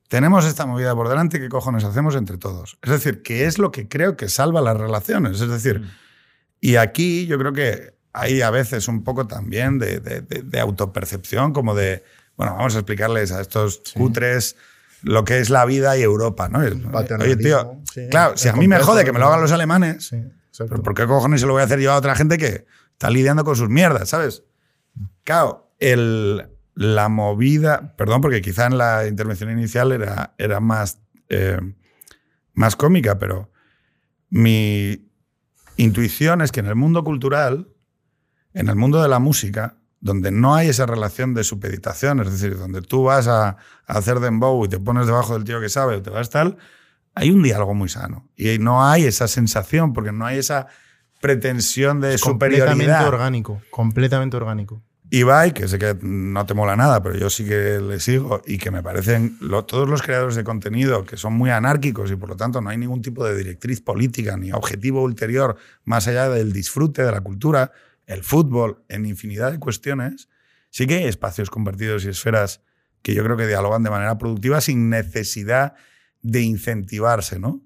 tenemos 0.08 0.46
esta 0.46 0.66
movida 0.66 0.96
por 0.96 1.10
delante, 1.10 1.40
¿qué 1.40 1.50
cojones 1.50 1.84
hacemos 1.84 2.16
entre 2.16 2.38
todos? 2.38 2.78
Es 2.82 2.92
decir, 2.92 3.22
que 3.22 3.46
es 3.46 3.60
lo 3.60 3.72
que 3.72 3.88
creo 3.88 4.16
que 4.16 4.30
salva 4.30 4.62
las 4.62 4.78
relaciones. 4.78 5.40
Es 5.42 5.50
decir, 5.50 5.84
y 6.62 6.76
aquí 6.78 7.28
yo 7.28 7.38
creo 7.38 7.54
que 7.54 7.94
hay 8.14 8.42
a 8.42 8.50
veces 8.50 8.88
un 8.88 9.04
poco 9.04 9.28
también 9.28 9.78
de, 9.80 10.00
de- 10.00 10.22
de- 10.22 10.42
de 10.44 10.60
autopercepción, 10.60 11.54
como 11.54 11.76
de, 11.76 12.04
bueno, 12.36 12.56
vamos 12.56 12.76
a 12.76 12.80
explicarles 12.80 13.32
a 13.32 13.42
estos 13.42 13.82
cutres 13.96 14.56
lo 15.04 15.24
que 15.24 15.40
es 15.40 15.50
la 15.52 15.66
vida 15.66 15.96
y 15.98 16.02
Europa, 16.02 16.50
¿no? 16.50 16.64
Es, 16.64 16.74
Oye, 17.20 17.36
tío, 17.36 17.80
sí, 17.94 18.08
claro, 18.10 18.36
si 18.36 18.48
a 18.48 18.54
mí 18.54 18.68
me 18.68 18.80
jode 18.80 19.00
de- 19.00 19.06
que 19.06 19.12
me 19.12 19.20
lo 19.20 19.28
hagan 19.28 19.42
los 19.42 19.52
alemanes, 19.52 20.08
Sí, 20.52 20.64
¿por 20.84 20.96
qué 20.96 21.06
cojones 21.06 21.42
se 21.42 21.48
lo 21.48 21.54
voy 21.54 21.62
a 21.62 21.66
hacer 21.66 21.80
yo 21.80 21.92
a 21.92 21.98
otra 21.98 22.16
gente 22.16 22.38
que 22.40 22.66
está 22.98 23.12
lidiando 23.12 23.44
con 23.44 23.56
sus 23.56 23.70
mierdas, 23.70 24.10
¿sabes? 24.10 24.44
Claro, 25.24 25.72
la 26.74 27.10
movida, 27.10 27.96
perdón, 27.96 28.22
porque 28.22 28.42
quizá 28.42 28.66
en 28.66 28.80
la 28.80 29.06
intervención 29.06 29.52
inicial 29.52 29.92
era, 29.92 30.34
era 30.40 30.60
más, 30.60 31.00
eh, 31.30 31.60
más 32.54 32.76
cómica, 32.76 33.20
pero 33.20 33.52
mi 34.32 35.08
intuición 35.76 36.42
es 36.42 36.52
que 36.52 36.62
en 36.62 36.66
el 36.66 36.76
mundo 36.76 37.04
cultural, 37.04 37.70
en 38.54 38.68
el 38.68 38.76
mundo 38.76 39.00
de 39.00 39.10
la 39.10 39.20
música, 39.20 39.78
donde 40.00 40.32
no 40.32 40.56
hay 40.56 40.70
esa 40.70 40.88
relación 40.88 41.36
de 41.36 41.44
supeditación, 41.44 42.20
es 42.22 42.32
decir, 42.32 42.58
donde 42.58 42.82
tú 42.82 43.04
vas 43.04 43.28
a, 43.28 43.50
a 43.50 43.58
hacer 43.86 44.20
dembow 44.20 44.66
y 44.66 44.70
te 44.70 44.80
pones 44.80 45.06
debajo 45.06 45.36
del 45.36 45.44
tío 45.44 45.62
que 45.62 45.70
sabe 45.70 45.98
o 45.98 46.02
te 46.02 46.10
vas 46.10 46.32
tal, 46.32 46.58
hay 47.14 47.30
un 47.30 47.44
diálogo 47.44 47.76
muy 47.76 47.90
sano. 47.90 48.28
Y 48.36 48.58
no 48.58 48.84
hay 48.84 49.06
esa 49.06 49.28
sensación, 49.28 49.94
porque 49.94 50.12
no 50.12 50.26
hay 50.26 50.40
esa 50.40 50.68
pretensión 51.22 52.00
de 52.02 52.14
Es 52.16 52.22
completamente 52.22 52.84
superioridad. 52.86 53.08
orgánico. 53.08 53.62
Completamente 53.70 54.38
orgánico. 54.38 54.82
Ibai, 55.10 55.54
que 55.54 55.70
sé 55.70 55.80
que 55.80 55.98
no 56.02 56.46
te 56.46 56.54
mola 56.54 56.76
nada, 56.76 57.02
pero 57.02 57.16
yo 57.18 57.30
sí 57.30 57.46
que 57.46 57.80
le 57.80 58.00
sigo 58.02 58.42
y 58.46 58.58
que 58.58 58.72
me 58.72 58.84
parecen 58.84 59.38
lo- 59.40 59.64
todos 59.64 59.88
los 59.88 60.02
creadores 60.02 60.36
de 60.36 60.44
contenido 60.44 61.06
que 61.06 61.16
son 61.16 61.32
muy 61.34 61.50
anárquicos 61.50 62.12
y 62.12 62.18
por 62.18 62.28
lo 62.28 62.36
tanto 62.36 62.60
no 62.60 62.70
hay 62.70 62.78
ningún 62.78 63.02
tipo 63.02 63.24
de 63.26 63.36
directriz 63.38 63.80
política 63.80 64.36
ni 64.36 64.52
objetivo 64.52 65.02
ulterior 65.04 65.56
más 65.86 66.10
allá 66.10 66.28
del 66.30 66.52
disfrute 66.52 67.04
de 67.04 67.12
la 67.14 67.22
cultura, 67.22 67.72
el 68.06 68.22
fútbol, 68.24 68.84
en 68.90 69.06
infinidad 69.06 69.54
de 69.54 69.60
cuestiones, 69.60 70.28
sí 70.72 70.88
que 70.88 70.96
hay 70.96 71.06
espacios 71.06 71.50
compartidos 71.50 72.04
y 72.04 72.10
esferas 72.10 72.62
que 73.02 73.14
yo 73.14 73.24
creo 73.24 73.38
que 73.38 73.48
dialogan 73.48 73.84
de 73.84 73.90
manera 73.90 74.18
productiva 74.18 74.60
sin 74.60 74.90
necesidad 74.90 75.74
de 76.22 76.42
incentivarse, 76.42 77.40
¿no? 77.40 77.62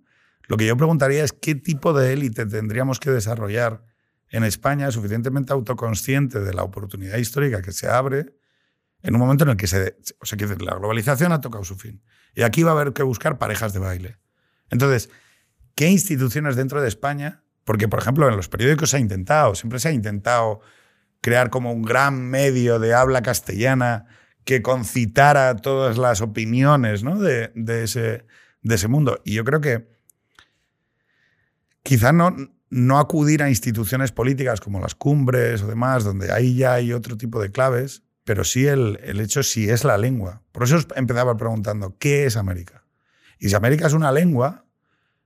Lo 0.51 0.57
que 0.57 0.65
yo 0.65 0.75
preguntaría 0.75 1.23
es 1.23 1.31
qué 1.31 1.55
tipo 1.55 1.93
de 1.93 2.11
élite 2.11 2.45
tendríamos 2.45 2.99
que 2.99 3.09
desarrollar 3.09 3.85
en 4.27 4.43
España 4.43 4.91
suficientemente 4.91 5.53
autoconsciente 5.53 6.41
de 6.41 6.53
la 6.53 6.63
oportunidad 6.63 7.19
histórica 7.19 7.61
que 7.61 7.71
se 7.71 7.87
abre 7.87 8.35
en 9.01 9.15
un 9.15 9.21
momento 9.21 9.45
en 9.45 9.51
el 9.51 9.55
que 9.55 9.67
se, 9.67 9.95
o 10.19 10.25
sea, 10.25 10.35
decir, 10.35 10.61
la 10.61 10.75
globalización 10.75 11.31
ha 11.31 11.39
tocado 11.39 11.63
su 11.63 11.77
fin. 11.77 12.03
Y 12.35 12.41
aquí 12.41 12.63
va 12.63 12.71
a 12.71 12.73
haber 12.73 12.91
que 12.91 13.01
buscar 13.01 13.37
parejas 13.37 13.71
de 13.71 13.79
baile. 13.79 14.17
Entonces, 14.69 15.09
¿qué 15.73 15.87
instituciones 15.87 16.57
dentro 16.57 16.81
de 16.81 16.89
España? 16.89 17.45
Porque, 17.63 17.87
por 17.87 17.99
ejemplo, 17.99 18.27
en 18.27 18.35
los 18.35 18.49
periódicos 18.49 18.89
se 18.89 18.97
ha 18.97 18.99
intentado, 18.99 19.55
siempre 19.55 19.79
se 19.79 19.87
ha 19.87 19.93
intentado 19.93 20.59
crear 21.21 21.49
como 21.49 21.71
un 21.71 21.83
gran 21.83 22.29
medio 22.29 22.77
de 22.77 22.93
habla 22.93 23.21
castellana 23.21 24.05
que 24.43 24.61
concitara 24.61 25.55
todas 25.55 25.97
las 25.97 26.19
opiniones 26.19 27.03
de 27.03 27.83
ese, 27.83 28.25
de 28.63 28.75
ese 28.75 28.89
mundo. 28.89 29.21
Y 29.23 29.35
yo 29.35 29.45
creo 29.45 29.61
que 29.61 29.90
quizá 31.83 32.11
no, 32.11 32.35
no 32.69 32.99
acudir 32.99 33.43
a 33.43 33.49
instituciones 33.49 34.11
políticas 34.11 34.61
como 34.61 34.79
las 34.79 34.95
cumbres 34.95 35.61
o 35.61 35.67
demás, 35.67 36.03
donde 36.03 36.31
ahí 36.31 36.55
ya 36.55 36.73
hay 36.73 36.93
otro 36.93 37.17
tipo 37.17 37.41
de 37.41 37.51
claves, 37.51 38.03
pero 38.23 38.43
sí 38.43 38.67
el, 38.67 38.99
el 39.03 39.19
hecho 39.19 39.43
si 39.43 39.69
es 39.69 39.83
la 39.83 39.97
lengua. 39.97 40.43
Por 40.51 40.63
eso 40.63 40.79
empezaba 40.95 41.35
preguntando, 41.37 41.97
¿qué 41.97 42.25
es 42.25 42.37
América? 42.37 42.85
Y 43.39 43.49
si 43.49 43.55
América 43.55 43.87
es 43.87 43.93
una 43.93 44.11
lengua, 44.11 44.65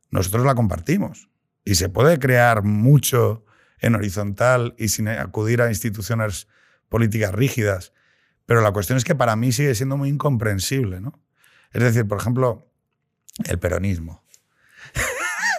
nosotros 0.09 0.45
la 0.45 0.55
compartimos. 0.55 1.29
y 1.65 1.75
se 1.75 1.89
puede 1.89 2.19
crear 2.19 2.63
mucho 2.63 3.43
en 3.79 3.95
horizontal 3.95 4.75
y 4.77 4.89
sin 4.89 5.07
acudir 5.07 5.61
a 5.61 5.69
instituciones 5.69 6.47
políticas 6.89 7.33
rígidas. 7.33 7.91
Pero 8.45 8.61
la 8.61 8.71
cuestión 8.71 8.97
es 8.97 9.03
que 9.03 9.15
para 9.15 9.35
mí 9.35 9.51
sigue 9.51 9.73
siendo 9.73 9.97
muy 9.97 10.09
incomprensible, 10.09 11.01
¿no? 11.01 11.19
Es 11.71 11.81
decir, 11.81 12.07
por 12.07 12.19
ejemplo, 12.19 12.71
el 13.45 13.59
peronismo. 13.59 14.23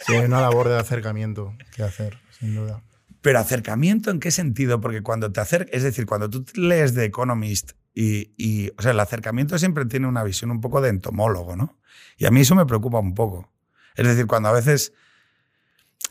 Sí, 0.06 0.14
hay 0.14 0.24
una 0.24 0.40
labor 0.40 0.68
de 0.68 0.78
acercamiento 0.78 1.54
que 1.74 1.82
hacer, 1.82 2.18
sin 2.38 2.54
duda. 2.54 2.82
Pero 3.20 3.38
acercamiento 3.40 4.10
en 4.10 4.20
qué 4.20 4.30
sentido? 4.30 4.80
Porque 4.80 5.02
cuando 5.02 5.32
te 5.32 5.40
acercas, 5.40 5.74
es 5.74 5.82
decir, 5.82 6.06
cuando 6.06 6.30
tú 6.30 6.44
lees 6.54 6.94
The 6.94 7.04
Economist 7.04 7.72
y, 7.92 8.70
o 8.76 8.82
sea, 8.82 8.92
el 8.92 9.00
acercamiento 9.00 9.58
siempre 9.58 9.86
tiene 9.86 10.06
una 10.06 10.22
visión 10.22 10.50
un 10.50 10.60
poco 10.60 10.80
de 10.80 10.90
entomólogo, 10.90 11.56
¿no? 11.56 11.78
Y 12.18 12.26
a 12.26 12.30
mí 12.30 12.42
eso 12.42 12.54
me 12.54 12.66
preocupa 12.66 12.98
un 12.98 13.14
poco. 13.14 13.50
Es 13.96 14.06
decir, 14.06 14.26
cuando 14.26 14.50
a 14.50 14.52
veces 14.52 14.92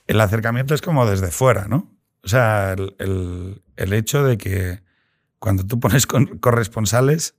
el 0.07 0.19
acercamiento 0.19 0.73
es 0.73 0.81
como 0.81 1.05
desde 1.05 1.31
fuera, 1.31 1.67
¿no? 1.67 1.95
O 2.23 2.27
sea, 2.27 2.73
el, 2.73 3.61
el 3.75 3.93
hecho 3.93 4.23
de 4.23 4.37
que 4.37 4.81
cuando 5.39 5.65
tú 5.65 5.79
pones 5.79 6.07
corresponsales, 6.07 7.35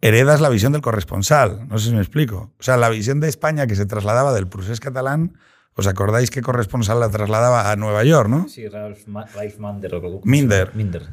heredas 0.00 0.40
la 0.40 0.48
visión 0.48 0.72
del 0.72 0.82
corresponsal. 0.82 1.68
No 1.68 1.78
sé 1.78 1.88
si 1.88 1.94
me 1.94 2.00
explico. 2.00 2.52
O 2.58 2.62
sea, 2.62 2.76
la 2.76 2.88
visión 2.88 3.20
de 3.20 3.28
España 3.28 3.66
que 3.66 3.76
se 3.76 3.86
trasladaba 3.86 4.32
del 4.32 4.48
prusés 4.48 4.80
catalán, 4.80 5.36
¿os 5.74 5.86
acordáis 5.86 6.30
que 6.30 6.42
corresponsal 6.42 7.00
la 7.00 7.10
trasladaba 7.10 7.70
a 7.70 7.76
Nueva 7.76 8.04
York, 8.04 8.28
no? 8.28 8.48
Sí, 8.48 8.68
Ralph, 8.68 9.06
Ralph 9.06 9.58
Minder. 9.58 10.20
Minder. 10.24 10.74
Minder. 10.74 11.08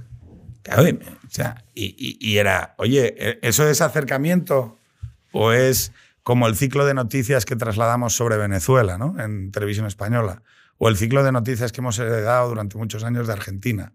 O 0.69 1.29
sea, 1.29 1.63
y, 1.73 1.95
y, 1.97 2.17
y, 2.19 2.37
era, 2.37 2.75
oye, 2.77 3.15
¿e-, 3.17 3.39
¿eso 3.41 3.67
es 3.69 3.81
acercamiento 3.81 4.77
o 5.31 5.51
es 5.51 5.93
como 6.23 6.47
el 6.47 6.55
ciclo 6.55 6.85
de 6.85 6.93
noticias 6.93 7.45
que 7.45 7.55
trasladamos 7.55 8.15
sobre 8.15 8.35
Venezuela, 8.35 8.97
¿no? 8.97 9.15
En 9.17 9.51
televisión 9.51 9.85
española. 9.85 10.41
O 10.77 10.89
el 10.89 10.97
ciclo 10.97 11.23
de 11.23 11.31
noticias 11.31 11.71
que 11.71 11.79
hemos 11.79 11.97
heredado 11.99 12.49
durante 12.49 12.77
muchos 12.77 13.03
años 13.03 13.27
de 13.27 13.33
Argentina 13.33 13.93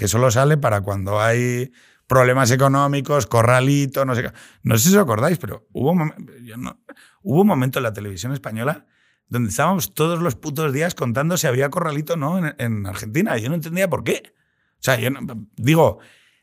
que 0.00 0.08
solo 0.08 0.30
sale 0.30 0.56
para 0.56 0.80
cuando 0.80 1.20
hay 1.20 1.72
problemas 2.10 2.50
económicos, 2.50 3.28
corralito, 3.28 4.04
no 4.04 4.16
sé 4.16 4.32
No 4.64 4.76
sé 4.76 4.88
si 4.88 4.96
os 4.96 5.02
acordáis, 5.02 5.38
pero 5.38 5.68
hubo, 5.72 5.94
no, 5.94 6.80
un 7.22 7.46
momento 7.46 7.78
en 7.78 7.84
la 7.84 7.92
televisión 7.92 8.32
española 8.32 8.84
donde 9.28 9.50
estábamos 9.50 9.94
todos 9.94 10.20
los 10.20 10.34
putos 10.34 10.72
días 10.72 10.96
contando 10.96 11.36
si 11.36 11.46
había 11.46 11.70
corralito 11.70 12.14
o 12.14 12.16
no 12.16 12.36
en, 12.36 12.56
en, 12.58 12.84
Argentina. 12.84 13.38
Yo 13.38 13.48
no 13.48 13.54
entendía 13.54 13.88
por 13.88 14.02
qué. 14.02 14.34
O 14.72 14.80
sea, 14.80 14.98
yo 14.98 15.08
digo, 15.54 16.00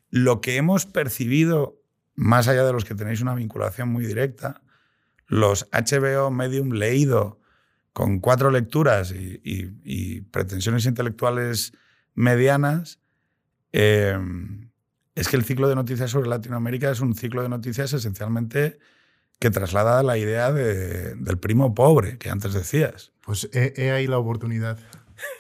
lo 0.09 0.39
que 0.39 0.55
hemos 0.55 0.85
percibido, 0.85 1.81
más 2.15 2.47
allá 2.47 2.63
de 2.63 2.71
los 2.71 2.85
que 2.85 2.95
tenéis 2.95 3.19
una 3.19 3.35
vinculación 3.35 3.89
muy 3.89 4.05
directa, 4.05 4.61
los 5.25 5.67
HBO 5.73 6.31
Medium 6.31 6.71
leído 6.71 7.41
con 7.91 8.21
cuatro 8.21 8.51
lecturas 8.51 9.11
y, 9.11 9.41
y, 9.43 9.81
y 9.83 10.21
pretensiones 10.21 10.85
intelectuales 10.85 11.73
medianas, 12.15 13.01
eh, 13.73 14.17
es 15.17 15.27
que 15.27 15.35
el 15.35 15.43
ciclo 15.43 15.67
de 15.67 15.73
noticias 15.73 16.11
sobre 16.11 16.29
Latinoamérica 16.29 16.91
es 16.91 16.99
un 16.99 17.15
ciclo 17.15 17.41
de 17.41 17.49
noticias 17.49 17.91
esencialmente 17.91 18.77
que 19.39 19.49
traslada 19.49 20.03
la 20.03 20.17
idea 20.17 20.51
de, 20.51 21.15
del 21.15 21.39
primo 21.39 21.73
pobre 21.73 22.19
que 22.19 22.29
antes 22.29 22.53
decías. 22.53 23.13
Pues 23.25 23.49
he, 23.51 23.73
he 23.77 23.91
ahí 23.91 24.05
la 24.05 24.19
oportunidad. 24.19 24.77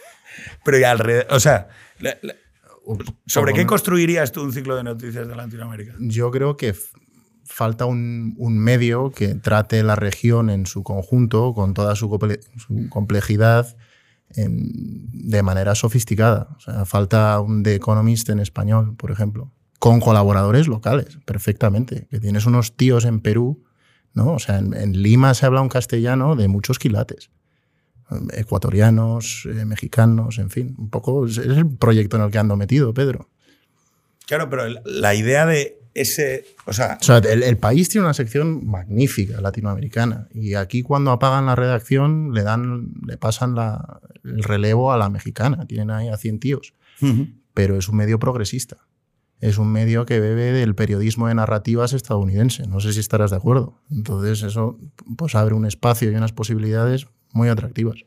Pero 0.65 0.79
ya 0.79 0.91
alrededor, 0.91 1.27
o 1.29 1.39
sea, 1.39 1.69
la, 1.99 2.17
la, 2.23 2.33
¿sobre 3.27 3.53
qué 3.53 3.67
construirías 3.67 4.31
tú 4.31 4.41
un 4.41 4.51
ciclo 4.51 4.75
de 4.75 4.83
noticias 4.83 5.27
de 5.27 5.35
Latinoamérica? 5.35 5.93
Yo 5.99 6.31
creo 6.31 6.57
que 6.57 6.75
falta 7.45 7.85
un, 7.85 8.33
un, 8.37 8.57
medio 8.57 9.11
que 9.11 9.35
trate 9.35 9.83
la 9.83 9.95
región 9.95 10.49
en 10.49 10.65
su 10.65 10.81
conjunto, 10.83 11.53
con 11.53 11.75
toda 11.75 11.95
su, 11.95 12.09
su 12.57 12.89
complejidad, 12.89 13.77
de 14.35 15.43
manera 15.43 15.75
sofisticada. 15.75 16.49
O 16.57 16.59
sea, 16.59 16.85
falta 16.85 17.39
un 17.39 17.63
The 17.63 17.75
Economist 17.75 18.29
en 18.29 18.39
español, 18.39 18.95
por 18.97 19.11
ejemplo, 19.11 19.51
con 19.87 20.01
colaboradores 20.01 20.67
locales, 20.67 21.17
perfectamente. 21.25 22.07
Que 22.09 22.19
tienes 22.19 22.45
unos 22.45 22.75
tíos 22.75 23.05
en 23.05 23.21
Perú, 23.21 23.63
¿no? 24.13 24.33
O 24.33 24.39
sea, 24.39 24.57
en, 24.57 24.73
en 24.73 25.01
Lima 25.01 25.33
se 25.33 25.45
habla 25.45 25.61
un 25.61 25.69
castellano 25.69 26.35
de 26.35 26.49
muchos 26.49 26.77
quilates. 26.77 27.29
Ecuatorianos, 28.33 29.45
eh, 29.45 29.63
mexicanos, 29.65 30.39
en 30.39 30.49
fin. 30.49 30.75
Un 30.77 30.89
poco 30.89 31.25
es 31.25 31.37
el 31.37 31.67
proyecto 31.69 32.17
en 32.17 32.23
el 32.23 32.31
que 32.31 32.37
ando 32.37 32.57
metido, 32.57 32.93
Pedro. 32.93 33.29
Claro, 34.25 34.49
pero 34.49 34.63
la 34.83 35.15
idea 35.15 35.45
de 35.45 35.79
ese. 35.93 36.45
O 36.65 36.73
sea, 36.73 36.97
o 36.99 37.03
sea 37.03 37.17
el, 37.19 37.43
el, 37.43 37.57
país 37.57 37.87
tiene 37.87 38.05
una 38.05 38.13
sección 38.13 38.67
magnífica 38.67 39.39
latinoamericana. 39.39 40.27
Y 40.33 40.55
aquí, 40.55 40.83
cuando 40.83 41.11
apagan 41.11 41.45
la 41.45 41.55
redacción, 41.55 42.33
le 42.33 42.43
dan, 42.43 42.91
le 43.05 43.17
pasan 43.17 43.55
la, 43.55 44.01
el 44.25 44.43
relevo 44.43 44.91
a 44.91 44.97
la 44.97 45.09
mexicana. 45.09 45.65
Tienen 45.65 45.91
ahí 45.91 46.09
a 46.09 46.17
100 46.17 46.39
tíos. 46.39 46.73
Uh 47.01 47.05
-huh. 47.05 47.33
Pero 47.53 47.77
es 47.77 47.87
un 47.87 47.95
medio 47.95 48.19
progresista. 48.19 48.86
Es 49.39 49.57
un 49.57 49.71
medio 49.71 50.05
que 50.05 50.19
bebe 50.19 50.51
del 50.51 50.73
periodismo 50.73 51.27
de 51.27 51.35
narrativas 51.35 51.93
estadounidense. 51.93 52.67
No 52.67 52.79
sé 52.79 52.93
si 52.93 52.99
estarás 52.99 53.31
de 53.31 53.37
acuerdo. 53.37 53.79
Entonces, 53.91 54.41
eso 54.41 54.79
pues 55.15 55.35
abre 55.35 55.53
un 55.53 55.65
espacio 55.65 56.11
y 56.11 56.15
unas 56.15 56.33
posibilidades 56.33 57.07
muy 57.33 57.49
atractivas. 57.49 57.97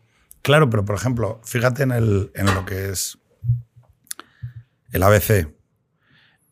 Claro, 0.43 0.71
pero 0.71 0.85
por 0.85 0.97
ejemplo, 0.97 1.41
fíjate 1.45 1.85
en, 1.85 1.93
el, 1.93 2.33
en 2.35 2.47
lo 2.55 2.65
que 2.65 2.91
es 2.91 3.19
el 4.91 5.03
ABC 5.03 5.61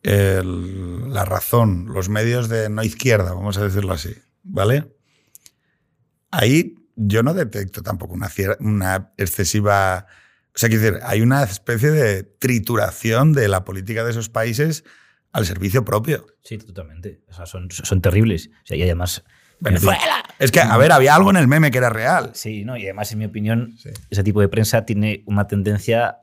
el, 0.03 1.13
la 1.13 1.25
razón, 1.25 1.87
los 1.89 2.09
medios 2.09 2.49
de 2.49 2.69
no 2.69 2.83
izquierda, 2.83 3.33
vamos 3.33 3.57
a 3.57 3.63
decirlo 3.63 3.93
así, 3.93 4.15
¿vale? 4.43 4.95
Ahí 6.31 6.75
yo 6.95 7.23
no 7.23 7.33
detecto 7.33 7.81
tampoco 7.81 8.13
una, 8.13 8.29
una 8.59 9.13
excesiva... 9.17 10.07
O 10.55 10.57
sea, 10.59 10.69
quiero 10.69 10.83
decir, 10.83 10.99
hay 11.03 11.21
una 11.21 11.43
especie 11.43 11.91
de 11.91 12.23
trituración 12.23 13.33
de 13.33 13.47
la 13.47 13.63
política 13.63 14.03
de 14.03 14.11
esos 14.11 14.29
países 14.29 14.83
al 15.31 15.45
servicio 15.45 15.85
propio. 15.85 16.25
Sí, 16.43 16.57
totalmente. 16.57 17.21
O 17.29 17.33
sea, 17.33 17.45
son, 17.45 17.69
son 17.71 18.01
terribles. 18.01 18.49
O 18.63 18.65
sea, 18.65 18.77
y 18.77 18.83
además... 18.83 19.23
¡Venezuela! 19.59 20.23
Es 20.39 20.51
que, 20.51 20.61
a 20.61 20.77
ver, 20.77 20.91
había 20.91 21.15
algo 21.15 21.29
en 21.29 21.37
el 21.37 21.47
meme 21.47 21.69
que 21.69 21.77
era 21.77 21.89
real. 21.89 22.31
Sí, 22.33 22.63
no, 22.63 22.77
y 22.77 22.83
además, 22.83 23.11
en 23.11 23.19
mi 23.19 23.25
opinión, 23.25 23.75
sí. 23.77 23.89
ese 24.09 24.23
tipo 24.23 24.41
de 24.41 24.47
prensa 24.47 24.85
tiene 24.85 25.23
una 25.27 25.47
tendencia, 25.47 26.19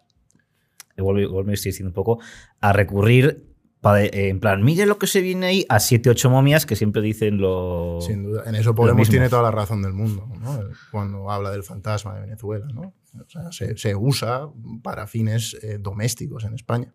igual 0.96 1.44
me 1.44 1.52
estoy 1.54 1.70
diciendo 1.70 1.90
un 1.90 1.94
poco, 1.94 2.18
a 2.60 2.72
recurrir 2.72 3.45
eh, 3.94 4.28
en 4.28 4.40
plan, 4.40 4.62
mire 4.62 4.86
lo 4.86 4.98
que 4.98 5.06
se 5.06 5.20
viene 5.20 5.46
ahí 5.46 5.66
a 5.68 5.80
7, 5.80 6.10
8 6.10 6.30
momias 6.30 6.66
que 6.66 6.76
siempre 6.76 7.02
dicen 7.02 7.38
lo. 7.38 7.98
Sin 8.00 8.22
duda. 8.22 8.44
En 8.46 8.54
eso 8.54 8.74
Podemos 8.74 9.08
tiene 9.08 9.28
toda 9.28 9.42
la 9.42 9.50
razón 9.50 9.82
del 9.82 9.92
mundo, 9.92 10.28
¿no? 10.40 10.58
Cuando 10.90 11.30
habla 11.30 11.50
del 11.50 11.62
fantasma 11.62 12.14
de 12.14 12.22
Venezuela, 12.22 12.66
¿no? 12.72 12.94
O 13.18 13.28
sea, 13.28 13.50
se, 13.52 13.76
se 13.76 13.94
usa 13.94 14.48
para 14.82 15.06
fines 15.06 15.56
eh, 15.62 15.78
domésticos 15.80 16.44
en 16.44 16.54
España. 16.54 16.92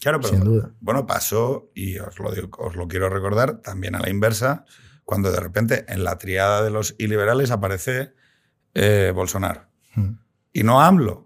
Claro, 0.00 0.20
pero. 0.20 0.34
Sin 0.34 0.44
duda. 0.44 0.72
Bueno, 0.80 1.06
pasó, 1.06 1.70
y 1.74 1.98
os 1.98 2.18
lo, 2.18 2.32
digo, 2.32 2.48
os 2.58 2.76
lo 2.76 2.88
quiero 2.88 3.08
recordar, 3.08 3.58
también 3.62 3.94
a 3.94 4.00
la 4.00 4.10
inversa, 4.10 4.64
cuando 5.04 5.30
de 5.30 5.40
repente 5.40 5.84
en 5.88 6.04
la 6.04 6.18
triada 6.18 6.62
de 6.62 6.70
los 6.70 6.94
iliberales 6.98 7.50
aparece 7.50 8.14
eh, 8.74 9.12
Bolsonaro. 9.14 9.68
Hmm. 9.94 10.18
Y 10.52 10.62
no 10.62 10.80
AMLO, 10.80 11.23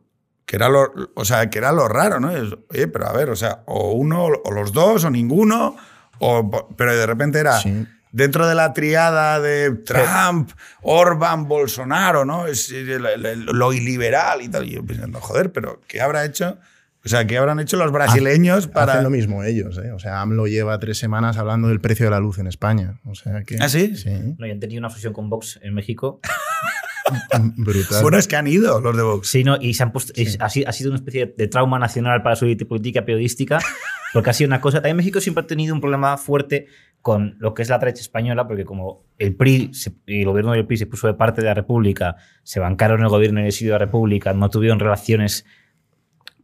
que 0.49 0.57
era 0.57 0.71
lo, 0.71 0.91
o 1.15 1.27
sea, 1.27 1.51
que 1.51 1.59
era 1.59 1.73
lo 1.73 1.89
raro, 1.89 2.21
¿no? 2.21 2.31
Es, 2.35 2.55
oye, 2.71 2.89
pero 2.89 3.07
a 3.07 3.13
ver, 3.13 3.29
o 3.29 3.37
sea, 3.37 3.65
o 3.67 3.93
uno, 3.93 4.25
o 4.25 4.51
los 4.51 4.73
dos, 4.73 5.05
o 5.05 5.11
ninguno, 5.11 5.77
o, 6.21 6.75
pero 6.75 6.97
de 6.97 7.05
repente 7.05 7.39
era 7.39 7.61
sí. 7.61 7.87
dentro 8.13 8.49
de 8.49 8.55
la 8.55 8.73
triada 8.73 9.41
de 9.41 9.73
Trump, 9.73 10.51
Orban, 10.81 11.47
Bolsonaro, 11.49 12.25
¿no? 12.25 12.47
Es 12.47 12.73
lo 12.73 13.75
iliberal 13.75 14.41
y 14.41 14.49
tal. 14.49 14.67
Y 14.67 14.77
yo 14.77 14.87
pensando, 14.87 15.21
joder, 15.21 15.53
pero 15.53 15.83
¿qué 15.87 16.01
habrá 16.01 16.25
hecho? 16.25 16.57
O 17.05 17.11
sea, 17.11 17.27
¿qué 17.27 17.37
habrán 17.37 17.61
hecho 17.61 17.77
los 17.77 17.93
brasileños 17.93 18.61
Hacen 18.61 18.73
para...? 18.73 19.03
lo 19.03 19.11
mismo 19.11 19.45
ellos, 19.45 19.77
¿eh? 19.77 19.93
O 19.93 19.99
sea, 19.99 20.23
AMLO 20.23 20.47
lleva 20.47 20.79
tres 20.79 20.97
semanas 20.97 21.37
hablando 21.37 21.69
del 21.69 21.81
precio 21.81 22.07
de 22.07 22.11
la 22.11 22.21
luz 22.21 22.39
en 22.39 22.47
España. 22.47 23.01
O 23.05 23.15
sea 23.15 23.45
que... 23.45 23.59
¿Ah, 23.61 23.69
sí? 23.69 23.97
Sí. 23.97 24.35
No, 24.39 24.47
y 24.47 24.51
han 24.51 24.61
tenido 24.61 24.79
una 24.79 24.89
fusión 24.89 25.13
con 25.13 25.29
Vox 25.29 25.61
en 25.63 25.75
México. 25.75 26.21
Brutal. 27.57 28.03
Bueno, 28.03 28.19
es 28.19 28.29
que 28.29 28.37
han 28.37 28.47
ido 28.47 28.81
los 28.81 28.97
de 28.97 29.03
Vox. 29.03 29.29
Sí, 29.29 29.45
no, 29.45 29.57
y 29.61 29.75
se 29.75 29.83
han 29.83 29.93
puesto, 29.93 30.13
sí. 30.15 30.37
ha, 30.41 30.47
ha, 30.47 30.73
sido 30.73 30.91
una 30.91 30.97
especie 30.97 31.35
de 31.37 31.49
trauma 31.49 31.79
nacional 31.79 32.23
para 32.23 32.37
su 32.37 32.47
política 32.69 33.05
periodística, 33.05 33.59
porque 34.13 34.31
ha 34.31 34.33
sido 34.33 34.49
una 34.49 34.61
cosa. 34.61 34.79
También 34.79 34.97
México 34.97 35.21
siempre 35.21 35.45
ha 35.45 35.47
tenido 35.47 35.75
un 35.75 35.81
problema 35.81 36.17
fuerte 36.17 36.67
con 37.01 37.37
lo 37.39 37.55
que 37.55 37.63
es 37.63 37.69
la 37.69 37.79
derecha 37.79 38.01
española, 38.01 38.47
porque 38.47 38.65
como 38.65 39.05
el 39.19 39.35
PRI 39.35 39.71
se, 39.73 39.93
el 40.07 40.25
gobierno 40.25 40.53
del 40.53 40.67
PRI 40.67 40.79
se 40.79 40.87
puso 40.87 41.07
de 41.07 41.15
parte 41.15 41.41
de 41.41 41.47
la 41.47 41.55
República, 41.55 42.17
se 42.43 42.61
bancaron 42.61 43.03
el 43.03 43.09
gobierno 43.09 43.39
en 43.39 43.45
el 43.45 43.49
exilio 43.49 43.75
de 43.75 43.79
la 43.79 43.85
República, 43.87 44.33
no 44.33 44.51
tuvieron 44.51 44.79
relaciones 44.79 45.45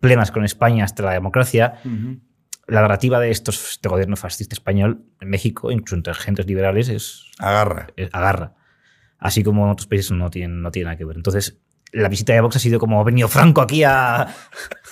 plenas 0.01 0.31
con 0.31 0.45
España 0.45 0.85
hasta 0.85 1.03
la 1.03 1.13
democracia. 1.13 1.81
Uh 1.85 1.89
-huh. 1.89 2.21
La 2.67 2.81
narrativa 2.81 3.21
de 3.21 3.31
estos, 3.31 3.73
este 3.73 3.89
gobierno 3.91 4.17
fascista 4.17 4.55
español 4.55 5.05
en 5.21 5.29
México, 5.29 5.71
incluso 5.71 5.97
entre 5.97 6.13
agentes 6.13 6.47
liberales, 6.47 6.89
es. 6.89 7.25
Agarra. 7.39 7.89
Es, 7.97 8.09
agarra 8.13 8.55
así 9.25 9.43
como 9.43 9.65
en 9.65 9.71
otros 9.71 9.87
países 9.87 10.13
no 10.13 10.31
tienen, 10.31 10.61
no 10.61 10.71
tiene 10.71 10.85
nada 10.85 10.99
que 10.99 11.07
ver. 11.07 11.17
Entonces, 11.17 11.59
la 11.93 12.11
visita 12.11 12.35
de 12.35 12.43
Vox 12.43 12.57
ha 12.57 12.59
sido 12.59 12.79
como 12.79 13.01
ha 13.01 13.05
venido 13.05 13.27
Franco 13.27 13.63
aquí 13.63 13.83
a... 13.83 14.29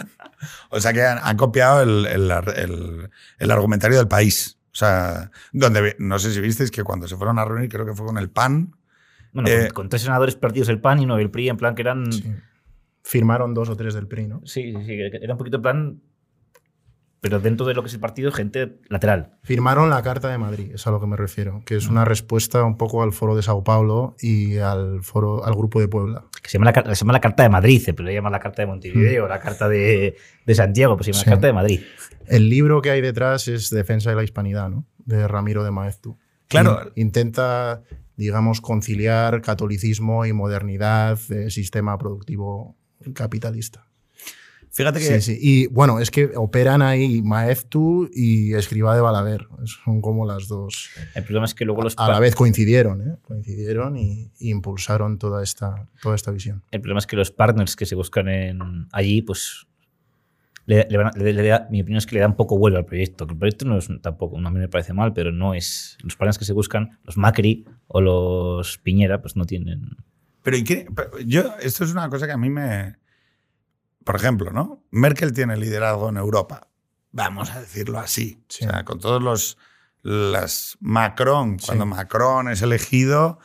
o 0.70 0.80
sea 0.80 0.94
que 0.94 1.02
han, 1.02 1.18
han 1.22 1.36
copiado 1.36 1.82
el, 1.82 2.06
el, 2.06 2.30
el, 2.56 3.10
el, 3.38 3.50
argumentario 3.50 3.98
del 3.98 4.08
país. 4.08 4.58
O 4.72 4.74
sea, 4.74 5.30
donde 5.52 5.96
no 5.98 6.18
sé 6.18 6.32
si 6.32 6.40
visteis 6.40 6.70
que 6.70 6.82
cuando 6.82 7.06
se 7.06 7.16
fueron 7.16 7.38
a 7.38 7.44
reunir, 7.44 7.68
creo 7.68 7.84
que 7.84 7.92
fue 7.92 8.06
con 8.06 8.16
el 8.16 8.30
PAN. 8.30 8.74
Bueno, 9.34 9.50
eh, 9.50 9.64
con, 9.64 9.74
con, 9.74 9.88
tres 9.90 10.00
senadores 10.00 10.34
perdidos 10.34 10.70
el 10.70 10.80
PAN 10.80 11.00
y 11.00 11.06
no 11.06 11.18
el 11.18 11.30
PRI, 11.30 11.50
en 11.50 11.58
plan 11.58 11.74
que 11.74 11.82
eran... 11.82 12.10
Sí. 12.10 12.24
Firmaron 13.04 13.52
dos 13.52 13.68
o 13.68 13.76
tres 13.76 13.92
del 13.92 14.08
PRI, 14.08 14.28
¿no? 14.28 14.40
Sí, 14.46 14.72
sí, 14.72 14.84
sí. 14.86 14.92
Era 14.94 15.34
un 15.34 15.38
poquito 15.38 15.56
en 15.56 15.62
plan. 15.62 16.00
Pero 17.22 17.38
dentro 17.38 17.64
de 17.66 17.72
lo 17.74 17.82
que 17.82 17.86
es 17.88 17.94
el 17.94 18.00
partido, 18.00 18.32
gente 18.32 18.80
lateral. 18.88 19.36
Firmaron 19.44 19.88
la 19.88 20.02
Carta 20.02 20.28
de 20.28 20.38
Madrid, 20.38 20.72
es 20.74 20.86
a 20.88 20.90
lo 20.90 21.00
que 21.00 21.06
me 21.06 21.16
refiero, 21.16 21.62
que 21.64 21.76
es 21.76 21.88
una 21.88 22.04
respuesta 22.04 22.64
un 22.64 22.76
poco 22.76 23.02
al 23.04 23.12
foro 23.12 23.36
de 23.36 23.42
Sao 23.44 23.62
Paulo 23.62 24.16
y 24.20 24.56
al 24.58 25.04
foro, 25.04 25.44
al 25.44 25.54
grupo 25.54 25.78
de 25.78 25.86
Puebla. 25.86 26.24
Que 26.42 26.48
se 26.50 26.58
llama 26.58 26.72
la, 26.72 26.94
se 26.96 27.00
llama 27.04 27.12
la 27.12 27.20
Carta 27.20 27.44
de 27.44 27.48
Madrid, 27.48 27.80
pero 27.86 28.02
le 28.02 28.12
llaman 28.12 28.32
la 28.32 28.40
Carta 28.40 28.62
de 28.62 28.66
Montevideo, 28.66 29.28
la 29.28 29.38
Carta 29.38 29.68
de, 29.68 30.16
de 30.44 30.54
Santiago, 30.56 30.96
pues 30.96 31.06
se 31.06 31.12
llama 31.12 31.22
Sí. 31.22 31.30
la 31.30 31.34
Carta 31.36 31.46
de 31.46 31.52
Madrid. 31.52 31.80
El 32.26 32.48
libro 32.50 32.82
que 32.82 32.90
hay 32.90 33.00
detrás 33.00 33.46
es 33.46 33.70
Defensa 33.70 34.10
de 34.10 34.16
la 34.16 34.24
Hispanidad, 34.24 34.68
¿no? 34.68 34.84
De 34.98 35.28
Ramiro 35.28 35.62
de 35.62 35.70
Maeztu. 35.70 36.18
Claro. 36.48 36.90
In- 36.96 37.06
intenta, 37.06 37.82
digamos, 38.16 38.60
conciliar 38.60 39.42
catolicismo 39.42 40.26
y 40.26 40.32
modernidad 40.32 41.20
de 41.28 41.50
sistema 41.52 41.96
productivo 41.98 42.76
capitalista. 43.14 43.86
Fíjate 44.74 45.00
que 45.00 45.20
Sí, 45.20 45.34
sí. 45.34 45.38
Y 45.40 45.66
bueno, 45.66 45.98
es 46.00 46.10
que 46.10 46.30
operan 46.34 46.80
ahí 46.80 47.20
Maeztu 47.20 48.08
y 48.12 48.54
Escribá 48.54 48.94
de 48.94 49.02
Balaguer. 49.02 49.46
Son 49.64 50.00
como 50.00 50.24
las 50.26 50.48
dos. 50.48 50.88
El 51.14 51.24
problema 51.24 51.44
es 51.44 51.52
que 51.54 51.66
luego 51.66 51.82
los. 51.82 51.94
A 51.98 52.08
la 52.08 52.18
vez 52.20 52.34
coincidieron, 52.34 53.02
¿eh? 53.02 53.16
Coincidieron 53.22 53.98
y, 53.98 54.30
y 54.38 54.48
impulsaron 54.50 55.18
toda 55.18 55.42
esta, 55.42 55.88
toda 56.00 56.14
esta 56.14 56.30
visión. 56.30 56.62
El 56.70 56.80
problema 56.80 57.00
es 57.00 57.06
que 57.06 57.16
los 57.16 57.30
partners 57.30 57.76
que 57.76 57.84
se 57.84 57.94
buscan 57.94 58.28
en, 58.28 58.88
allí, 58.92 59.20
pues. 59.22 59.66
Le, 60.64 60.86
le 60.88 60.96
van 60.96 61.08
a- 61.08 61.18
le- 61.18 61.32
le 61.32 61.46
da- 61.48 61.66
mi 61.70 61.80
opinión 61.82 61.98
es 61.98 62.06
que 62.06 62.14
le 62.14 62.20
dan 62.20 62.36
poco 62.36 62.56
vuelo 62.56 62.78
al 62.78 62.84
proyecto. 62.86 63.26
Que 63.26 63.32
el 63.34 63.38
proyecto 63.38 63.64
no 63.66 63.76
es 63.76 63.88
tampoco, 64.00 64.40
no, 64.40 64.48
a 64.48 64.50
mí 64.52 64.58
me 64.60 64.68
parece 64.68 64.92
mal, 64.94 65.12
pero 65.12 65.32
no 65.32 65.54
es. 65.54 65.98
Los 66.02 66.16
partners 66.16 66.38
que 66.38 66.44
se 66.44 66.52
buscan, 66.54 66.98
los 67.04 67.16
Macri 67.18 67.66
o 67.88 68.00
los 68.00 68.78
Piñera, 68.78 69.20
pues 69.20 69.36
no 69.36 69.44
tienen. 69.44 69.96
Pero 70.42 70.56
¿y 70.56 70.64
qué? 70.64 70.86
Pero 70.94 71.18
yo, 71.26 71.52
esto 71.60 71.84
es 71.84 71.92
una 71.92 72.08
cosa 72.08 72.26
que 72.26 72.32
a 72.32 72.36
mí 72.38 72.48
me. 72.48 72.94
Por 74.04 74.16
ejemplo, 74.16 74.50
¿no? 74.50 74.82
Merkel 74.90 75.32
tiene 75.32 75.56
liderazgo 75.56 76.08
en 76.08 76.16
Europa. 76.16 76.68
Vamos 77.12 77.50
a 77.50 77.60
decirlo 77.60 77.98
así. 77.98 78.42
Sí. 78.48 78.64
O 78.66 78.70
sea, 78.70 78.84
con 78.84 78.98
todos 79.00 79.22
los. 79.22 79.58
Las 80.04 80.76
Macron, 80.80 81.60
Sí. 81.60 81.66
cuando 81.66 81.86
Macron 81.86 82.48
es 82.48 82.60
elegido, 82.62 83.38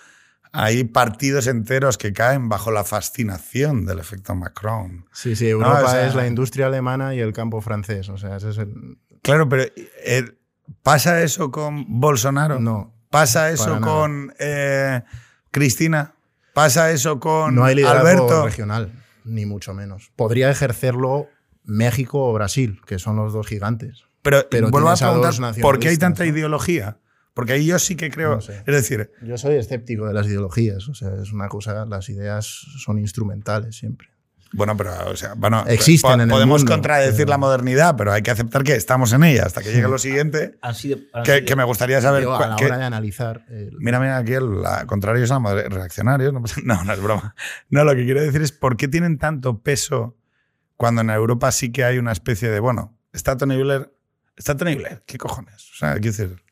hay 0.51 0.85
partidos 0.85 1.45
enteros 1.45 1.99
que 1.99 2.13
caen 2.13 2.49
bajo 2.49 2.71
la 2.71 2.83
fascinación 2.83 3.85
del 3.85 3.99
efecto 3.99 4.33
Macron. 4.33 5.05
Sí, 5.13 5.35
sí, 5.35 5.47
Europa 5.49 5.83
o 5.85 5.89
sea- 5.89 6.07
es 6.07 6.15
la 6.15 6.25
industria 6.25 6.65
alemana 6.65 7.13
y 7.13 7.19
el 7.19 7.31
campo 7.33 7.61
francés. 7.61 8.09
O 8.09 8.17
sea, 8.17 8.37
ese 8.37 8.49
es 8.49 8.57
el. 8.57 8.97
Claro, 9.21 9.47
pero 9.47 9.65
eh, 10.03 10.35
¿pasa 10.81 11.21
eso 11.21 11.51
con 11.51 11.85
Bolsonaro? 11.99 12.59
No. 12.59 12.91
¿Pasa 13.11 13.51
eso 13.51 13.79
con 13.79 14.33
eh, 14.39 15.03
Cristina? 15.51 16.13
¿Pasa 16.53 16.89
eso 16.91 17.19
con 17.19 17.53
No 17.53 17.63
hay 17.65 17.75
liderazgo 17.75 17.99
Alberto? 18.07 18.45
regional, 18.45 18.91
ni 19.27 19.45
mucho 19.45 19.73
menos. 19.73 20.11
Podría 20.15 20.49
ejercerlo 20.49 21.27
México 21.63 22.23
o 22.29 22.33
Brasil, 22.33 22.79
que 22.85 22.99
son 22.99 23.15
los 23.17 23.33
dos 23.33 23.45
gigantes. 23.47 24.03
Pero, 24.21 24.47
Pero 24.49 24.69
vuelvo 24.69 24.89
a 24.89 24.95
preguntar, 24.95 25.33
¿por 25.61 25.79
qué 25.79 25.89
hay 25.89 25.97
tanta 25.97 26.23
¿no? 26.23 26.29
ideología? 26.29 26.99
Porque 27.33 27.53
ahí 27.53 27.67
yo 27.67 27.77
sí 27.77 27.95
que 27.95 28.09
creo, 28.09 28.35
No 28.35 28.41
sé. 28.41 28.57
es 28.65 28.65
decir, 28.65 29.11
Yo 29.21 29.37
soy 29.37 29.55
escéptico 29.55 30.07
de 30.07 30.13
las 30.13 30.25
ideologías. 30.25 30.89
O 30.89 30.95
sea, 30.95 31.13
es 31.21 31.31
una 31.31 31.47
cosa, 31.49 31.85
las 31.85 32.09
ideas 32.09 32.45
son 32.45 32.97
instrumentales 32.97 33.75
siempre. 33.75 34.09
Bueno, 34.53 34.75
pero, 34.77 34.91
o 35.09 35.15
sea, 35.15 35.33
bueno, 35.35 35.63
Existen 35.67 36.09
po- 36.09 36.13
en 36.15 36.21
el 36.21 36.29
podemos 36.29 36.61
mundo, 36.61 36.71
contradecir 36.73 37.17
pero- 37.17 37.29
la 37.31 37.37
modernidad, 37.37 37.95
pero 37.97 38.13
hay 38.13 38.21
que 38.21 38.31
aceptar 38.31 38.63
que 38.63 38.75
estamos 38.75 39.11
en 39.13 39.23
ella 39.23 39.43
hasta 39.45 39.61
que 39.61 39.69
llegue 39.71 39.87
lo 39.87 39.97
siguiente, 39.97 40.57
Han 40.61 40.75
sido. 40.75 40.97
han 41.13 41.23
que, 41.23 41.33
sido- 41.35 41.45
que 41.45 41.55
me 41.55 41.63
gustaría 41.63 42.01
saber. 42.01 42.21
Digo, 42.21 42.35
a 42.35 42.47
la 42.47 42.55
que- 42.55 42.65
hora 42.65 42.77
de 42.77 42.85
analizar. 42.85 43.45
el- 43.49 43.75
Mira, 43.79 43.99
mira, 43.99 44.17
aquí 44.17 44.33
el 44.33 44.61
la- 44.61 44.85
contrarios 44.85 45.31
a 45.31 45.39
reaccionarios. 45.39 46.33
No, 46.63 46.83
no 46.83 46.93
es 46.93 47.01
broma. 47.01 47.35
No, 47.69 47.83
lo 47.83 47.95
que 47.95 48.05
quiero 48.05 48.21
decir 48.21 48.41
es 48.41 48.51
por 48.51 48.77
qué 48.77 48.87
tienen 48.87 49.17
tanto 49.17 49.61
peso 49.61 50.15
cuando 50.75 51.01
en 51.01 51.09
Europa 51.09 51.51
sí 51.51 51.71
que 51.71 51.83
hay 51.83 51.97
una 51.97 52.11
especie 52.11 52.49
de, 52.49 52.59
bueno, 52.59 52.97
está 53.13 53.35
Tony 53.37 53.57
Blair, 53.61 53.91
está 54.35 54.55
Tony 54.55 54.75
Blair, 54.75 55.03
¿qué 55.05 55.17
cojones? 55.17 55.71
O 55.73 55.75
sea, 55.77 55.93
quiero 55.93 56.07
decir, 56.15 56.43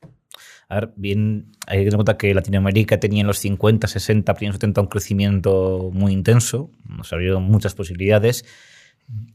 A 0.68 0.76
ver, 0.76 0.94
bien, 0.96 1.52
hay 1.68 1.78
que 1.78 1.84
tener 1.86 1.94
en 1.94 1.98
cuenta 1.98 2.18
que 2.18 2.34
Latinoamérica 2.34 3.00
tenía 3.00 3.22
en 3.22 3.28
los 3.28 3.38
50, 3.40 3.88
60, 3.88 4.34
primeros 4.34 4.56
70 4.56 4.82
un 4.82 4.88
crecimiento 4.88 5.92
muy 5.94 6.12
intenso, 6.12 6.72
nos 6.88 7.14
abrieron 7.14 7.44
muchas 7.44 7.76
posibilidades, 7.76 8.46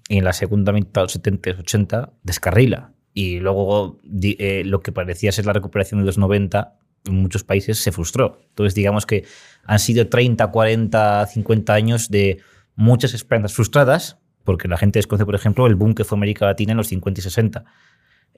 y 0.08 0.18
en 0.18 0.24
la 0.24 0.32
segunda 0.32 0.72
mitad 0.72 1.02
de 1.02 1.04
los 1.04 1.12
70, 1.12 1.50
80 1.60 2.12
descarrila. 2.22 2.92
Y 3.14 3.38
luego 3.38 3.98
eh, 4.22 4.62
lo 4.64 4.80
que 4.80 4.92
parecía 4.92 5.32
ser 5.32 5.46
la 5.46 5.52
recuperación 5.52 6.00
de 6.00 6.06
los 6.06 6.18
90 6.18 6.76
en 7.06 7.14
muchos 7.14 7.44
países 7.44 7.78
se 7.78 7.92
frustró. 7.92 8.40
Entonces, 8.48 8.74
digamos 8.74 9.06
que 9.06 9.24
han 9.64 9.78
sido 9.78 10.08
30, 10.08 10.48
40, 10.48 11.26
50 11.26 11.72
años 11.74 12.08
de 12.10 12.40
muchas 12.74 13.14
esperanzas 13.14 13.54
frustradas, 13.54 14.18
porque 14.44 14.68
la 14.68 14.76
gente 14.76 14.98
desconoce, 14.98 15.24
por 15.24 15.34
ejemplo, 15.34 15.66
el 15.66 15.74
boom 15.74 15.94
que 15.94 16.04
fue 16.04 16.16
América 16.16 16.46
Latina 16.46 16.72
en 16.72 16.78
los 16.78 16.88
50 16.88 17.20
y 17.20 17.22
60. 17.22 17.64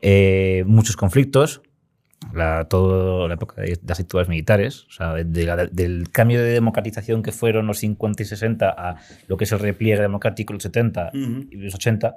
Eh, 0.01 0.65
muchos 0.67 0.97
conflictos, 0.97 1.63
la, 2.35 2.65
toda 2.69 3.29
la 3.29 3.35
época 3.35 3.61
de 3.63 3.79
las 3.87 3.99
dictaduras 3.99 4.29
militares, 4.29 4.85
o 4.89 4.91
sea, 4.93 5.15
de 5.15 5.45
la- 5.47 5.67
del 5.67 6.11
cambio 6.11 6.43
de 6.43 6.51
democratización 6.51 7.23
que 7.23 7.33
fueron 7.33 7.67
los 7.67 7.79
50 7.79 8.23
y 8.23 8.27
60 8.27 8.69
a 8.71 8.97
lo 9.29 9.37
que 9.37 9.45
es 9.45 9.53
el 9.53 9.59
repliegue 9.59 10.01
democrático 10.01 10.53
en 10.53 10.57
los 10.57 10.63
70 10.63 11.11
y 11.51 11.57
los 11.57 11.75
80, 11.75 12.15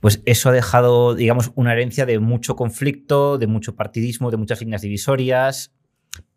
pues 0.00 0.22
eso 0.26 0.48
ha 0.48 0.52
dejado, 0.52 1.14
digamos, 1.14 1.52
una 1.54 1.72
herencia 1.72 2.06
de 2.06 2.18
mucho 2.18 2.56
conflicto, 2.56 3.38
de 3.38 3.46
mucho 3.46 3.76
partidismo, 3.76 4.30
de 4.30 4.36
muchas 4.38 4.60
líneas 4.60 4.82
divisorias. 4.82 5.72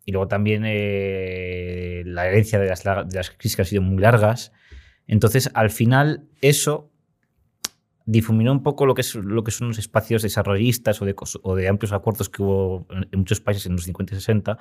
Y 0.06 0.12
luego 0.12 0.28
también 0.28 0.64
eh, 0.66 2.02
la 2.06 2.26
herencia 2.28 2.58
de 2.58 2.68
las, 2.68 2.84
de 2.84 3.16
las 3.16 3.30
crisis 3.30 3.56
que 3.56 3.62
han 3.62 3.66
sido 3.66 3.82
muy 3.82 4.02
largas. 4.02 4.52
Entonces, 5.06 5.50
al 5.54 5.70
final, 5.70 6.28
eso 6.42 6.90
difuminó 8.06 8.52
un 8.52 8.62
poco 8.62 8.84
lo 8.86 8.94
que, 8.94 9.00
es, 9.00 9.14
lo 9.14 9.42
que 9.44 9.50
son 9.50 9.68
los 9.68 9.78
espacios 9.78 10.22
desarrollistas 10.22 11.00
o 11.00 11.04
de, 11.04 11.16
cos- 11.16 11.40
o 11.42 11.54
de 11.56 11.68
amplios 11.68 11.92
acuerdos 11.92 12.28
que 12.28 12.42
hubo 12.42 12.86
en, 12.90 13.08
en 13.10 13.18
muchos 13.20 13.40
países 13.40 13.66
en 13.66 13.72
los 13.72 13.84
50 13.84 14.14
y 14.14 14.16
60 14.18 14.58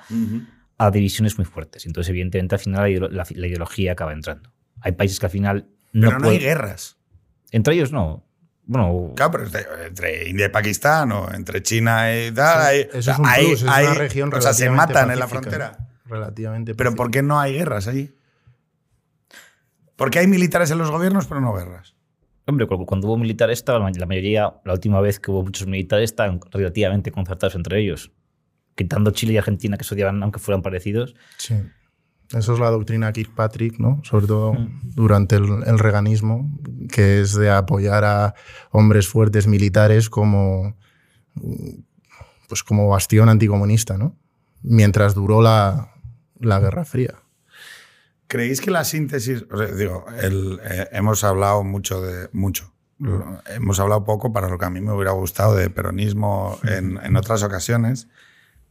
a 0.78 0.92
divisiones 0.92 1.38
muy 1.38 1.46
fuertes. 1.46 1.86
Entonces, 1.86 2.10
evidentemente, 2.10 2.56
al 2.56 2.60
final 2.62 2.82
la, 2.84 2.90
ideo- 2.90 3.10
la- 3.10 3.28
la 3.30 3.48
ideología 3.48 3.92
acaba 3.92 4.14
entrando. 4.14 4.52
Hay 4.82 4.94
países 4.94 5.20
que 5.20 5.26
al 5.26 5.32
final 5.32 5.68
no, 5.92 6.08
pero 6.08 6.20
no 6.20 6.30
hay 6.30 6.40
guerras. 6.40 6.98
Entre 7.52 7.76
ellos 7.76 7.92
no. 7.92 8.26
Bueno, 8.66 9.12
Claro, 9.16 9.32
pero 9.34 9.44
entre, 9.46 9.66
entre 9.88 10.30
India 10.30 10.46
y 10.46 10.50
Pakistán 10.50 11.12
o 11.12 11.30
entre 11.34 11.62
China 11.62 12.16
y 12.16 12.32
tal, 12.32 12.62
Sí, 12.62 12.68
hay, 12.68 12.80
eso 12.94 13.12
es 13.12 13.20
un 13.20 13.26
hay- 13.28 13.46
plus, 13.48 13.62
es 13.64 13.68
hay- 13.68 13.86
una 13.88 13.94
región 13.96 14.34
o 14.34 14.42
sea, 14.42 14.54
se 14.54 14.70
matan 14.70 15.12
en 15.12 15.20
la 15.20 15.28
frontera. 15.28 15.90
Relativamente. 16.06 16.74
Pero 16.76 16.96
¿por 16.96 17.12
qué 17.12 17.22
no 17.24 17.40
hay 17.42 17.54
guerras 17.54 17.88
allí? 17.88 18.16
Porque 19.96 20.20
hay 20.20 20.28
militares 20.28 20.72
en 20.72 20.78
los 20.78 20.90
gobiernos, 20.92 21.28
pero 21.28 21.42
no 21.42 21.54
guerras. 21.54 21.93
Hombre, 22.46 22.68
cu- 22.68 22.86
cuando 22.86 23.08
hubo 23.08 23.18
militares, 23.18 23.64
la 23.68 24.06
mayoría, 24.06 24.54
la 24.66 24.74
última 24.74 25.00
vez 25.02 25.20
que 25.20 25.32
hubo 25.32 25.44
muchos 25.44 25.68
militares, 25.68 26.10
estaban 26.12 26.40
relativamente 26.52 27.12
concertados 27.12 27.56
entre 27.56 27.80
ellos. 27.82 28.12
Quitando 28.76 29.12
Chile 29.12 29.34
y 29.34 29.38
Argentina, 29.38 29.78
que 29.78 29.84
se 29.84 29.94
odiaban, 29.96 30.22
aunque 30.24 30.40
fueran 30.40 30.62
parecidos. 30.62 31.16
Sí. 31.38 31.56
Eso 32.36 32.54
es 32.54 32.60
la 32.60 32.72
doctrina 32.72 33.14
Kirkpatrick, 33.14 33.78
¿no? 33.80 34.02
Sobre 34.04 34.26
todo 34.28 34.54
Mm. 34.54 34.82
durante 34.96 35.36
el, 35.36 35.46
el 35.68 35.78
reganismo, 35.80 36.50
que 36.92 37.22
es 37.22 37.34
de 37.36 37.52
apoyar 37.52 38.04
a 38.04 38.34
hombres 38.72 39.08
fuertes 39.08 39.46
militares 39.48 40.10
como, 40.10 40.76
pues 42.48 42.64
como 42.64 42.88
bastión 42.90 43.30
anticomunista, 43.30 43.98
¿no? 43.98 44.16
Mientras 44.64 45.14
duró 45.14 45.42
la, 45.42 45.92
la 46.40 46.60
Guerra 46.60 46.86
Fría. 46.86 47.16
¿Creéis 48.34 48.62
que 48.62 48.72
la 48.72 48.84
síntesis, 48.84 49.46
o 49.52 49.58
sea, 49.58 49.68
digo, 49.68 50.06
el, 50.22 50.60
eh, 50.64 50.88
hemos 50.92 51.24
hablado 51.24 51.64
mucho 51.64 52.02
de, 52.02 52.30
mucho, 52.34 52.74
hemos 53.56 53.80
hablado 53.80 54.04
poco 54.04 54.34
para 54.34 54.50
lo 54.50 54.58
que 54.58 54.66
a 54.66 54.72
mí 54.72 54.82
me 54.82 54.92
hubiera 54.92 55.12
gustado 55.12 55.56
de 55.56 55.70
peronismo 55.70 56.58
en, 56.64 56.98
en 57.04 57.16
otras 57.16 57.44
ocasiones, 57.44 58.08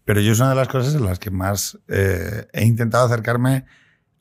pero 0.04 0.20
yo 0.20 0.32
es 0.32 0.40
una 0.40 0.50
de 0.50 0.56
las 0.56 0.66
cosas 0.66 0.96
en 0.96 1.04
las 1.04 1.20
que 1.20 1.30
más 1.30 1.78
eh, 1.86 2.48
he 2.52 2.64
intentado 2.64 3.06
acercarme 3.06 3.64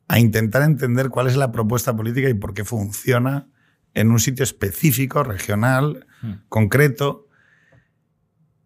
a 0.06 0.20
intentar 0.20 0.62
entender 0.62 1.08
cuál 1.08 1.26
es 1.26 1.36
la 1.36 1.50
propuesta 1.50 1.96
política 1.96 2.28
y 2.28 2.34
por 2.34 2.54
qué 2.54 2.64
funciona 2.64 3.48
en 3.94 4.10
un 4.12 4.20
sitio 4.20 4.44
específico, 4.44 5.24
regional, 5.24 6.06
Mm. 6.22 6.34
concreto, 6.48 7.28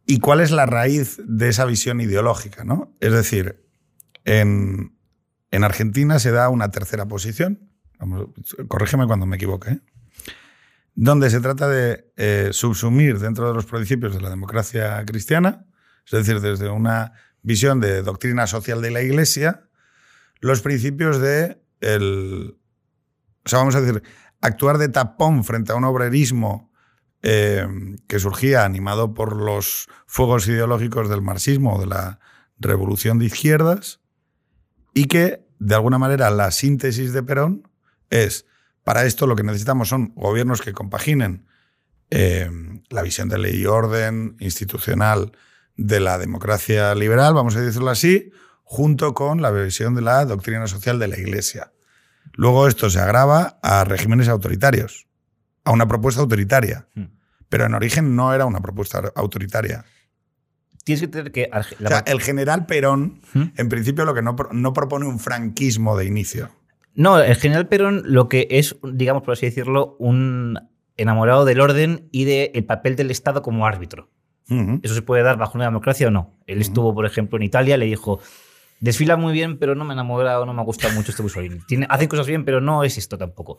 y 0.06 0.20
cuál 0.20 0.40
es 0.40 0.50
la 0.50 0.66
raíz 0.66 1.20
de 1.26 1.48
esa 1.48 1.64
visión 1.64 2.00
ideológica, 2.00 2.64
¿no? 2.64 2.94
Es 3.00 3.12
decir, 3.12 3.64
en, 4.24 4.95
en 5.56 5.64
Argentina 5.64 6.18
se 6.18 6.30
da 6.30 6.48
una 6.48 6.70
tercera 6.70 7.06
posición, 7.06 7.70
vamos, 7.98 8.28
corrígeme 8.68 9.06
cuando 9.06 9.26
me 9.26 9.36
equivoque, 9.36 9.70
¿eh? 9.70 9.80
donde 10.94 11.30
se 11.30 11.40
trata 11.40 11.68
de 11.68 12.10
eh, 12.16 12.50
subsumir 12.52 13.18
dentro 13.18 13.48
de 13.48 13.54
los 13.54 13.66
principios 13.66 14.14
de 14.14 14.20
la 14.20 14.30
democracia 14.30 15.02
cristiana, 15.06 15.66
es 16.04 16.12
decir, 16.12 16.40
desde 16.40 16.68
una 16.68 17.12
visión 17.42 17.80
de 17.80 18.02
doctrina 18.02 18.46
social 18.46 18.82
de 18.82 18.90
la 18.90 19.02
Iglesia, 19.02 19.68
los 20.40 20.60
principios 20.60 21.20
de 21.20 21.62
el, 21.80 22.58
o 23.44 23.48
sea, 23.48 23.60
vamos 23.60 23.76
a 23.76 23.80
decir, 23.80 24.02
actuar 24.40 24.78
de 24.78 24.88
tapón 24.88 25.44
frente 25.44 25.72
a 25.72 25.76
un 25.76 25.84
obrerismo 25.84 26.70
eh, 27.22 27.66
que 28.08 28.18
surgía 28.18 28.64
animado 28.64 29.14
por 29.14 29.36
los 29.36 29.88
fuegos 30.06 30.48
ideológicos 30.48 31.08
del 31.08 31.22
marxismo 31.22 31.76
o 31.76 31.80
de 31.80 31.86
la 31.86 32.20
revolución 32.58 33.18
de 33.18 33.26
izquierdas 33.26 34.00
y 34.94 35.08
que, 35.08 35.45
de 35.58 35.74
alguna 35.74 35.98
manera, 35.98 36.30
la 36.30 36.50
síntesis 36.50 37.12
de 37.12 37.22
Perón 37.22 37.68
es 38.10 38.46
para 38.84 39.04
esto 39.04 39.26
lo 39.26 39.34
que 39.34 39.42
necesitamos 39.42 39.88
son 39.88 40.12
gobiernos 40.14 40.62
que 40.62 40.72
compaginen 40.72 41.46
eh, 42.10 42.48
la 42.88 43.02
visión 43.02 43.28
de 43.28 43.38
ley 43.38 43.62
y 43.62 43.66
orden 43.66 44.36
institucional 44.38 45.32
de 45.76 45.98
la 45.98 46.18
democracia 46.18 46.94
liberal, 46.94 47.34
vamos 47.34 47.56
a 47.56 47.60
decirlo 47.60 47.90
así, 47.90 48.30
junto 48.62 49.12
con 49.12 49.42
la 49.42 49.50
visión 49.50 49.94
de 49.94 50.02
la 50.02 50.24
doctrina 50.24 50.66
social 50.68 50.98
de 50.98 51.08
la 51.08 51.18
Iglesia. 51.18 51.72
Luego 52.34 52.68
esto 52.68 52.90
se 52.90 53.00
agrava 53.00 53.58
a 53.62 53.84
regímenes 53.84 54.28
autoritarios, 54.28 55.06
a 55.64 55.72
una 55.72 55.88
propuesta 55.88 56.20
autoritaria. 56.20 56.86
Hmm. 56.94 57.06
Pero 57.48 57.66
en 57.66 57.74
origen 57.74 58.16
no 58.16 58.34
era 58.34 58.46
una 58.46 58.60
propuesta 58.60 59.12
autoritaria. 59.14 59.84
Tienes 60.86 61.00
que 61.00 61.08
tener 61.08 61.32
que. 61.32 61.50
La 61.50 61.58
O 61.58 61.88
sea, 61.88 62.04
el 62.06 62.20
general 62.20 62.64
Perón, 62.64 63.20
¿Mm? 63.34 63.42
en 63.56 63.68
principio, 63.68 64.04
lo 64.04 64.14
que 64.14 64.22
no, 64.22 64.36
no 64.52 64.72
propone 64.72 65.04
un 65.04 65.18
franquismo 65.18 65.96
de 65.96 66.04
inicio. 66.04 66.50
No, 66.94 67.18
el 67.18 67.34
general 67.34 67.66
Perón 67.66 68.04
lo 68.04 68.28
que 68.28 68.46
es, 68.50 68.76
digamos, 68.84 69.24
por 69.24 69.32
así 69.32 69.46
decirlo, 69.46 69.96
un 69.98 70.60
enamorado 70.96 71.44
del 71.44 71.60
orden 71.60 72.08
y 72.12 72.22
del 72.22 72.64
papel 72.66 72.94
del 72.94 73.10
Estado 73.10 73.42
como 73.42 73.66
árbitro. 73.66 74.10
¿Eso 74.84 74.94
se 74.94 75.02
puede 75.02 75.24
dar 75.24 75.38
bajo 75.38 75.58
una 75.58 75.64
democracia 75.64 76.06
o 76.06 76.12
no? 76.12 76.38
Él 76.46 76.60
estuvo, 76.60 76.94
por 76.94 77.04
ejemplo, 77.04 77.36
en 77.36 77.42
Italia, 77.42 77.76
le 77.76 77.86
dijo, 77.86 78.20
desfila 78.78 79.16
muy 79.16 79.32
bien, 79.32 79.58
pero 79.58 79.74
no 79.74 79.84
me 79.84 79.92
enamora 79.92 80.40
o 80.40 80.46
no 80.46 80.54
me 80.54 80.62
gusta 80.62 80.88
mucho 80.90 81.10
este 81.10 81.24
Mussolini. 81.24 81.58
Tiene, 81.66 81.88
hace 81.90 82.06
cosas 82.06 82.28
bien, 82.28 82.44
pero 82.44 82.60
no 82.60 82.84
es 82.84 82.96
esto 82.96 83.18
tampoco. 83.18 83.58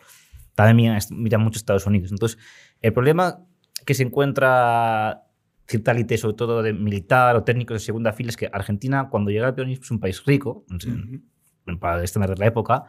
También 0.55 0.77
mira, 0.77 0.97
mira 1.09 1.37
mucho 1.39 1.57
Estados 1.57 1.85
Unidos. 1.85 2.11
Entonces, 2.11 2.39
el 2.81 2.93
problema 2.93 3.41
que 3.85 3.93
se 3.95 4.03
encuentra 4.03 5.26
cierta 5.67 5.91
élite, 5.91 6.17
sobre 6.17 6.35
todo 6.35 6.63
de 6.63 6.73
militar 6.73 7.35
o 7.35 7.43
técnicos 7.43 7.75
de 7.75 7.79
segunda 7.79 8.13
fila, 8.13 8.29
es 8.29 8.37
que 8.37 8.49
Argentina, 8.51 9.09
cuando 9.09 9.31
llega 9.31 9.47
el 9.47 9.53
peronismo, 9.53 9.83
es 9.83 9.91
un 9.91 9.99
país 9.99 10.23
rico, 10.25 10.65
para 11.79 11.97
el 11.97 12.03
estándar 12.03 12.29
de 12.31 12.37
la 12.37 12.45
época, 12.47 12.85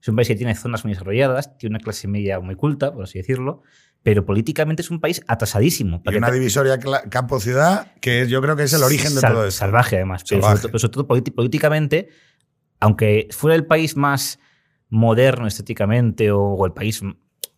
es 0.00 0.08
un 0.08 0.16
país 0.16 0.28
que 0.28 0.34
tiene 0.36 0.54
zonas 0.54 0.84
muy 0.84 0.92
desarrolladas, 0.92 1.56
tiene 1.58 1.76
una 1.76 1.82
clase 1.82 2.06
media 2.06 2.38
muy 2.40 2.54
culta, 2.54 2.92
por 2.92 3.04
así 3.04 3.18
decirlo, 3.18 3.62
pero 4.02 4.24
políticamente 4.24 4.82
es 4.82 4.90
un 4.90 5.00
país 5.00 5.22
atrasadísimo. 5.26 6.02
Y 6.04 6.16
una 6.16 6.30
divisoria 6.30 6.78
campo-ciudad, 6.78 7.92
que 8.00 8.28
yo 8.28 8.40
creo 8.42 8.54
que 8.56 8.64
es 8.64 8.72
el 8.74 8.82
origen 8.82 9.14
de 9.14 9.20
todo 9.20 9.46
esto. 9.46 9.58
Salvaje, 9.58 9.96
además. 9.96 10.24
Pero 10.28 10.42
Salvaje. 10.42 10.60
sobre, 10.60 10.60
todo- 10.62 10.70
pero 10.70 10.78
sobre 10.78 10.92
todo 10.92 11.08
politi- 11.08 11.34
políticamente, 11.34 12.08
aunque 12.80 13.28
fuera 13.30 13.56
el 13.56 13.66
país 13.66 13.96
más 13.96 14.38
moderno 14.88 15.46
estéticamente 15.46 16.30
o, 16.30 16.40
o 16.40 16.66
el 16.66 16.72
país 16.72 17.02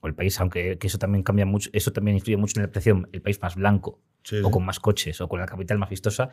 o 0.03 0.07
el 0.07 0.15
país, 0.15 0.41
aunque 0.41 0.79
que 0.79 0.87
eso 0.87 0.99
también 0.99 1.23
cambia 1.23 1.45
mucho, 1.45 1.69
eso 1.75 1.93
también 1.93 2.17
influye 2.17 2.39
mucho 2.39 2.55
en 2.59 2.63
la 2.63 2.69
apreciación, 2.69 3.09
el 3.13 3.21
país 3.21 3.39
más 3.43 3.55
blanco 3.55 4.01
Sí, 4.23 4.37
o 4.43 4.51
con 4.51 4.65
más 4.65 4.81
coches 4.81 5.21
o 5.21 5.29
con 5.29 5.41
la 5.41 5.47
capital 5.47 5.79
más 5.79 5.91
vistosa, 5.91 6.31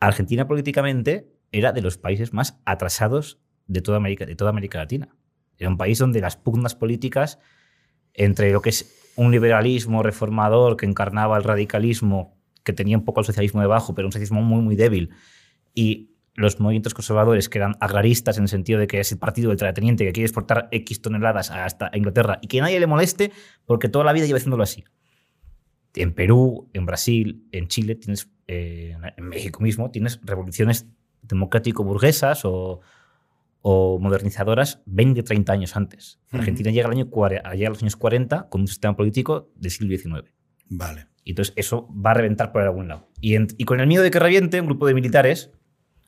Argentina 0.00 0.46
políticamente 0.46 1.32
era 1.52 1.72
de 1.72 1.80
los 1.80 1.98
países 1.98 2.32
más 2.32 2.60
atrasados 2.64 3.38
de 3.66 3.80
toda 3.80 3.98
América, 3.98 4.26
de 4.26 4.34
toda 4.34 4.50
América 4.50 4.78
Latina. 4.78 5.14
Era 5.58 5.70
un 5.70 5.76
país 5.76 5.98
donde 5.98 6.20
las 6.20 6.36
pugnas 6.36 6.74
políticas 6.74 7.38
entre 8.12 8.52
lo 8.52 8.60
que 8.60 8.70
es 8.70 9.12
un 9.16 9.30
liberalismo 9.30 10.02
reformador 10.02 10.76
que 10.76 10.86
encarnaba 10.86 11.36
el 11.36 11.44
radicalismo, 11.44 12.36
que 12.64 12.72
tenía 12.72 12.96
un 12.96 13.04
poco 13.04 13.20
el 13.20 13.26
socialismo 13.26 13.60
debajo, 13.60 13.94
pero 13.94 14.08
un 14.08 14.12
socialismo 14.12 14.42
muy, 14.42 14.62
muy 14.62 14.76
débil, 14.76 15.10
y 15.74 16.10
los 16.34 16.58
movimientos 16.58 16.94
conservadores 16.94 17.48
que 17.48 17.58
eran 17.58 17.76
agraristas 17.80 18.38
en 18.38 18.44
el 18.44 18.48
sentido 18.48 18.80
de 18.80 18.88
que 18.88 19.00
es 19.00 19.12
el 19.12 19.18
partido 19.18 19.50
del 19.50 19.58
terrateniente 19.58 20.04
que 20.04 20.12
quiere 20.12 20.26
exportar 20.26 20.68
X 20.72 21.00
toneladas 21.00 21.50
hasta 21.50 21.90
Inglaterra 21.94 22.38
y 22.42 22.48
que 22.48 22.60
nadie 22.60 22.80
le 22.80 22.88
moleste 22.88 23.30
porque 23.66 23.88
toda 23.88 24.04
la 24.04 24.12
vida 24.12 24.26
lleva 24.26 24.38
haciéndolo 24.38 24.64
así. 24.64 24.84
En 25.94 26.12
Perú, 26.12 26.68
en 26.72 26.86
Brasil, 26.86 27.46
en 27.52 27.68
Chile, 27.68 27.94
tienes, 27.94 28.28
eh, 28.48 28.96
en 29.16 29.24
México 29.28 29.62
mismo, 29.62 29.90
tienes 29.90 30.20
revoluciones 30.24 30.86
democrático-burguesas 31.22 32.44
o, 32.44 32.80
o 33.62 33.98
modernizadoras 34.00 34.82
20, 34.86 35.22
30 35.22 35.52
años 35.52 35.76
antes. 35.76 36.18
Argentina 36.32 36.70
llega, 36.70 36.86
al 36.86 36.92
año, 36.92 37.08
llega 37.54 37.68
a 37.68 37.70
los 37.70 37.82
años 37.82 37.96
40 37.96 38.48
con 38.48 38.62
un 38.62 38.68
sistema 38.68 38.96
político 38.96 39.50
del 39.54 39.70
siglo 39.70 39.96
XIX. 39.96 40.32
Vale. 40.68 41.06
Y 41.22 41.30
entonces 41.30 41.54
eso 41.56 41.88
va 41.94 42.10
a 42.10 42.14
reventar 42.14 42.52
por 42.52 42.62
algún 42.62 42.88
lado. 42.88 43.08
Y, 43.20 43.36
en- 43.36 43.48
y 43.56 43.64
con 43.64 43.80
el 43.80 43.86
miedo 43.86 44.02
de 44.02 44.10
que 44.10 44.18
reviente, 44.18 44.60
un 44.60 44.66
grupo 44.66 44.86
de 44.86 44.94
militares, 44.94 45.50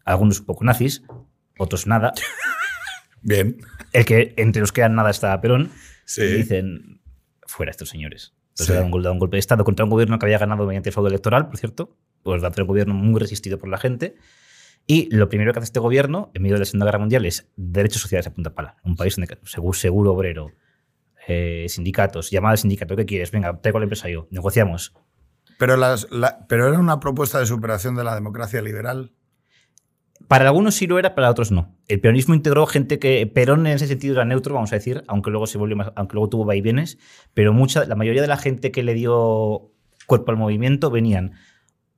algunos 0.04 0.40
un 0.40 0.46
poco 0.46 0.64
nazis, 0.64 1.02
otros 1.58 1.86
nada, 1.86 2.12
Bien. 3.22 3.56
el 3.92 4.04
que 4.04 4.34
entre 4.36 4.60
los 4.60 4.72
que 4.72 4.82
eran 4.82 4.94
nada 4.94 5.10
está 5.10 5.40
Perón, 5.40 5.70
Sí. 6.04 6.22
y 6.22 6.32
dicen, 6.34 7.00
fuera 7.46 7.70
estos 7.70 7.88
señores. 7.88 8.34
Entonces 8.58 8.76
Sí. 8.78 8.82
un, 8.82 9.18
golpe 9.18 9.36
de 9.36 9.38
Estado 9.38 9.64
contra 9.64 9.84
un 9.84 9.90
gobierno 9.90 10.18
que 10.18 10.24
había 10.26 10.38
ganado 10.38 10.66
mediante 10.66 10.90
fraude 10.90 11.08
electoral, 11.10 11.46
por 11.48 11.58
cierto, 11.58 11.96
pues 12.22 12.40
tener 12.40 12.62
un 12.62 12.66
gobierno 12.66 12.94
muy 12.94 13.20
resistido 13.20 13.58
por 13.58 13.68
la 13.68 13.76
gente. 13.76 14.16
Y 14.86 15.14
lo 15.14 15.28
primero 15.28 15.52
que 15.52 15.58
hace 15.58 15.64
este 15.66 15.80
gobierno, 15.80 16.30
en 16.32 16.42
medio 16.42 16.54
de 16.54 16.60
la 16.60 16.64
Segunda 16.64 16.86
Guerra 16.86 16.98
Mundial, 17.00 17.26
es 17.26 17.48
derechos 17.56 18.00
sociales 18.00 18.26
a 18.28 18.32
punta 18.32 18.54
pala. 18.54 18.76
Un 18.84 18.96
país 18.96 19.16
donde 19.16 19.36
seguro, 19.44 19.74
seguro 19.74 20.12
obrero, 20.12 20.52
eh, 21.28 21.66
sindicatos, 21.68 22.30
llamada 22.30 22.52
al 22.52 22.58
sindicato, 22.58 22.96
¿qué 22.96 23.04
quieres? 23.04 23.30
Venga, 23.30 23.60
traigo 23.60 23.78
al 23.78 23.82
empresario, 23.84 24.28
negociamos. 24.30 24.94
Pero, 25.58 25.76
las, 25.76 26.10
la- 26.10 26.46
pero 26.48 26.68
era 26.68 26.78
una 26.78 27.00
propuesta 27.00 27.38
de 27.40 27.46
superación 27.46 27.94
de 27.96 28.04
la 28.04 28.14
democracia 28.14 28.62
liberal. 28.62 29.12
Para 30.28 30.46
algunos 30.48 30.74
sí 30.74 30.86
lo 30.86 30.98
era, 30.98 31.14
para 31.14 31.30
otros 31.30 31.52
no. 31.52 31.76
El 31.88 32.00
peronismo 32.00 32.34
integró 32.34 32.66
gente 32.66 32.98
que 32.98 33.26
Perón 33.32 33.66
en 33.66 33.74
ese 33.74 33.86
sentido 33.86 34.14
era 34.14 34.24
neutro, 34.24 34.54
vamos 34.54 34.72
a 34.72 34.76
decir, 34.76 35.04
aunque 35.06 35.30
luego 35.30 35.46
se 35.46 35.56
volvió 35.58 35.76
más- 35.76 35.92
aunque 35.94 36.14
luego 36.14 36.28
tuvo 36.28 36.44
vaivenes, 36.44 36.98
pero 37.34 37.52
mucha, 37.52 37.84
la 37.84 37.94
mayoría 37.94 38.22
de 38.22 38.28
la 38.28 38.36
gente 38.36 38.72
que 38.72 38.82
le 38.82 38.94
dio 38.94 39.70
cuerpo 40.06 40.30
al 40.32 40.36
movimiento 40.36 40.90
venían 40.90 41.32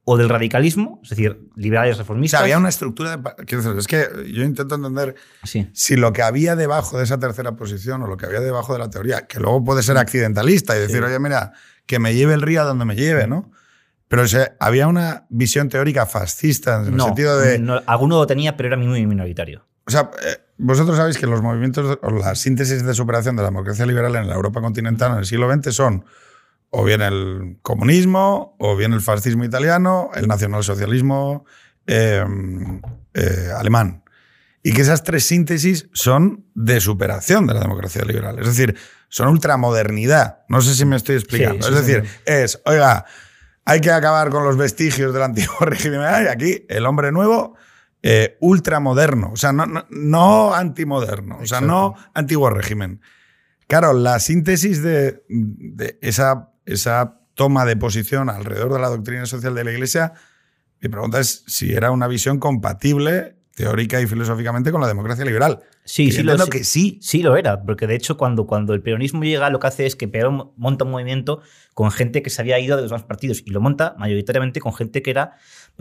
o 0.05 0.16
del 0.16 0.31
radicalismo, 0.31 1.01
es 1.03 1.11
decir, 1.11 1.39
liberales 1.55 1.93
O 1.93 1.97
sea, 1.97 2.03
reformistas. 2.05 2.41
había 2.41 2.57
una 2.57 2.70
estructura 2.70 3.16
de... 3.18 3.79
es 3.79 3.87
que 3.87 4.07
yo 4.33 4.43
intento 4.43 4.74
entender 4.74 5.14
Sí. 5.45 5.68
si 5.74 5.97
lo 5.97 6.14
que 6.14 6.22
había 6.22 6.57
debajo 6.57 6.97
de 6.97 7.05
esa 7.05 7.18
tercera 7.18 7.57
posición 7.57 8.03
o 8.03 8.07
lo 8.07 8.16
que 8.16 8.24
había 8.24 8.41
debajo 8.41 8.72
de 8.72 8.79
la 8.79 8.89
teoría, 8.89 9.26
que 9.26 9.39
luego 9.39 9.62
puede 9.62 9.83
ser 9.83 9.99
accidentalista 9.99 10.74
y 10.76 10.81
decir, 10.81 11.03
oye, 11.03 11.18
mira, 11.18 11.53
que 11.85 11.99
me 11.99 12.14
lleve 12.14 12.33
el 12.35 12.41
río 12.43 12.62
a 12.62 12.64
donde 12.64 12.87
me 12.87 12.97
lleve, 12.97 13.26
¿no? 13.26 13.51
Pero 14.09 14.22
o 14.22 14.26
sea, 14.26 14.56
había 14.59 14.88
una 14.88 15.26
visión 15.28 15.68
teórica 15.68 16.06
fascista 16.06 16.82
en 16.82 16.94
el 16.94 17.00
sentido 17.00 17.38
de... 17.38 17.59
no, 17.59 17.82
alguno 17.86 18.16
lo 18.16 18.26
tenía, 18.26 18.56
pero 18.56 18.68
era 18.68 18.76
muy 18.76 19.06
minoritario. 19.06 19.66
O 19.86 19.90
sea, 19.90 20.11
eh, 20.22 20.38
vosotros 20.56 20.96
sabéis 20.96 21.18
que 21.18 21.26
los 21.26 21.42
movimientos 21.42 21.98
o 22.02 22.11
las 22.11 22.38
síntesis 22.38 22.84
de 22.84 22.94
superación 22.94 23.36
de 23.36 23.42
la 23.42 23.48
democracia 23.48 23.86
liberal 23.86 24.16
en 24.16 24.28
la 24.28 24.34
Europa 24.34 24.61
continental 24.61 25.12
en 25.12 25.18
el 25.18 25.26
siglo 25.26 25.50
XX 25.52 25.74
son 25.74 26.04
o 26.70 26.84
bien 26.84 27.00
el 27.00 27.59
comunismo, 27.62 28.54
o 28.59 28.76
bien 28.76 28.92
el 28.92 29.00
fascismo 29.00 29.44
italiano, 29.44 30.11
el 30.14 30.28
nacionalsocialismo 30.28 31.46
eh, 31.86 32.22
eh, 33.14 33.48
alemán. 33.56 34.04
Y 34.62 34.72
que 34.72 34.82
esas 34.82 35.04
tres 35.04 35.24
síntesis 35.24 35.88
son 35.94 36.44
de 36.54 36.80
superación 36.80 37.46
de 37.46 37.54
la 37.54 37.61
democracia 37.61 38.04
liberal. 38.04 38.38
Es 38.38 38.46
decir, 38.46 38.76
son 39.09 39.28
ultramodernidad. 39.28 40.40
No 40.48 40.61
sé 40.61 40.74
si 40.74 40.84
me 40.84 40.96
estoy 40.96 41.16
explicando. 41.16 41.66
Sí, 41.66 41.72
es 41.72 41.86
decir, 41.86 42.04
sí. 42.04 42.20
es, 42.26 42.61
oiga, 42.66 43.06
hay 43.69 43.83
que 43.83 43.91
acabar 43.91 44.31
con 44.31 44.45
los 44.45 44.57
vestigios 44.57 45.12
del 45.12 45.23
antiguo 45.23 45.57
régimen. 45.61 46.01
Y 46.01 46.29
aquí, 46.29 46.64
el 46.71 46.87
hombre 46.87 47.12
nuevo, 47.12 47.55
eh, 48.03 48.39
ultramoderno. 48.41 49.33
O 49.33 49.37
sea, 49.37 49.53
no, 49.53 49.66
no, 49.66 49.85
no 49.91 50.55
antimoderno. 50.55 51.37
O 51.43 51.47
sea, 51.47 51.61
no 51.61 51.95
antiguo 52.14 52.49
régimen. 52.49 53.03
Claro, 53.66 53.93
la 53.93 54.21
síntesis 54.21 54.83
de, 54.83 55.23
de 55.29 55.99
esa, 56.01 56.51
esa 56.64 57.21
toma 57.35 57.66
de 57.66 57.77
posición 57.77 58.31
alrededor 58.31 58.73
de 58.73 58.79
la 58.79 58.89
doctrina 58.89 59.27
social 59.27 59.55
de 59.55 59.64
la 59.64 59.73
Iglesia, 59.73 60.14
mi 60.81 60.89
pregunta 60.89 61.21
es 61.21 61.45
si 61.47 61.75
era 61.75 61.91
una 61.91 62.07
visión 62.07 62.39
compatible 62.39 63.37
teórica 63.59 64.00
y 64.00 64.06
filosóficamente 64.06 64.70
con 64.70 64.80
la 64.80 64.86
democracia 64.86 65.24
liberal. 65.24 65.59
Sí, 65.84 66.12
sí 66.12 66.22
lo, 66.22 66.36
que 66.46 66.62
sí. 66.62 67.00
sí 67.02 67.24
lo 67.24 67.36
era, 67.36 67.61
porque 67.61 67.88
de 67.88 67.96
hecho 67.96 68.16
cuando, 68.16 68.46
cuando 68.46 68.72
el 68.72 68.82
peronismo 68.82 69.24
llega 69.24 69.50
lo 69.50 69.59
que 69.59 69.66
hace 69.66 69.84
es 69.84 69.96
que 69.96 70.06
Perón 70.06 70.52
monta 70.56 70.84
un 70.84 70.92
movimiento 70.92 71.40
con 71.74 71.90
gente 71.90 72.22
que 72.22 72.30
se 72.30 72.40
había 72.40 72.61
ido 72.61 72.76
de 72.76 72.82
los 72.82 72.92
demás 72.92 73.02
partidos 73.02 73.42
y 73.44 73.50
lo 73.50 73.61
monta 73.61 73.96
mayoritariamente 73.98 74.61
con 74.61 74.74
gente 74.74 75.02
que 75.02 75.11
era 75.11 75.32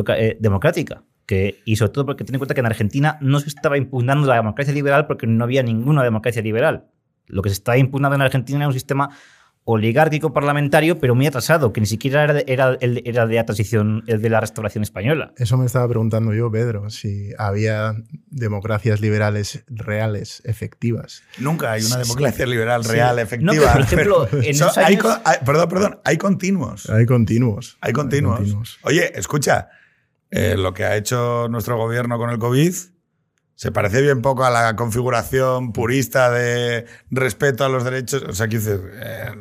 eh, 0.08 0.38
democrática. 0.40 1.04
Que, 1.28 1.62
y 1.66 1.76
sobre 1.76 1.92
todo 1.92 2.06
porque 2.08 2.24
ten 2.24 2.34
en 2.34 2.40
cuenta 2.40 2.56
que 2.56 2.62
en 2.62 2.66
Argentina 2.66 3.20
no 3.22 3.40
se 3.40 3.50
estaba 3.50 3.78
impugnando 3.78 4.26
la 4.28 4.36
democracia 4.36 4.74
liberal 4.74 5.06
porque 5.06 5.28
no 5.28 5.44
había 5.44 5.62
ninguna 5.62 6.04
democracia 6.04 6.42
liberal. 6.42 6.88
Lo 7.28 7.44
que 7.44 7.50
se 7.50 7.54
estaba 7.54 7.78
impugnando 7.78 8.16
en 8.16 8.24
Argentina 8.24 8.60
era 8.60 8.68
un 8.68 8.74
sistema 8.74 9.12
oligárquico 9.70 10.32
parlamentario, 10.32 10.98
pero 10.98 11.14
muy 11.14 11.28
atrasado, 11.28 11.74
que 11.74 11.82
ni 11.82 11.88
siquiera 11.88 12.24
era, 12.24 12.34
de- 12.34 12.46
era, 12.48 12.78
el- 12.80 13.02
era 13.06 13.28
de 13.28 13.36
la 13.36 13.46
transición, 13.46 14.02
el 14.08 14.22
de 14.22 14.30
la 14.30 14.40
restauración 14.40 14.82
española. 14.82 15.34
Eso 15.36 15.58
me 15.58 15.66
estaba 15.66 15.86
preguntando 15.90 16.34
yo, 16.34 16.50
Pedro, 16.50 16.90
si 16.90 17.32
había 17.38 17.94
democracias 18.32 19.02
liberales 19.02 19.66
reales, 19.68 20.42
efectivas. 20.46 21.22
Nunca 21.38 21.74
hay 21.74 21.84
una 21.84 21.98
democracia 21.98 22.46
sí. 22.46 22.52
liberal 22.52 22.84
real, 22.86 23.20
efectiva. 23.20 23.74
por 23.74 23.82
ejemplo, 23.82 24.28
Pero- 24.32 24.44
en 24.48 24.56
so- 24.56 24.66
esos 24.68 24.78
hay 24.78 24.96
años- 24.96 25.20
hay- 25.26 25.38
perdón, 25.46 25.70
perdón, 25.70 26.00
hay 26.06 26.18
continuos. 26.18 26.90
Hay 26.90 27.06
continuos. 27.06 27.78
Hay 27.82 27.92
continuos. 27.92 28.80
Oye, 28.84 29.12
escucha, 29.20 29.68
eh, 30.32 30.56
lo 30.58 30.74
que 30.74 30.86
ha 30.86 30.96
hecho 30.96 31.48
nuestro 31.50 31.78
gobierno 31.78 32.18
con 32.18 32.30
el 32.30 32.40
COVID 32.40 32.74
se 33.58 33.72
parece 33.72 34.04
bien 34.04 34.22
poco 34.22 34.46
a 34.46 34.52
la 34.52 34.76
configuración 34.76 35.74
purista 35.74 36.30
de 36.30 36.86
respeto 37.10 37.66
a 37.66 37.70
los 37.70 37.84
derechos. 37.84 38.22
O 38.30 38.34
sea, 38.34 38.48
quiero 38.48 38.64
decir, 38.64 38.82
eh, 39.02 39.32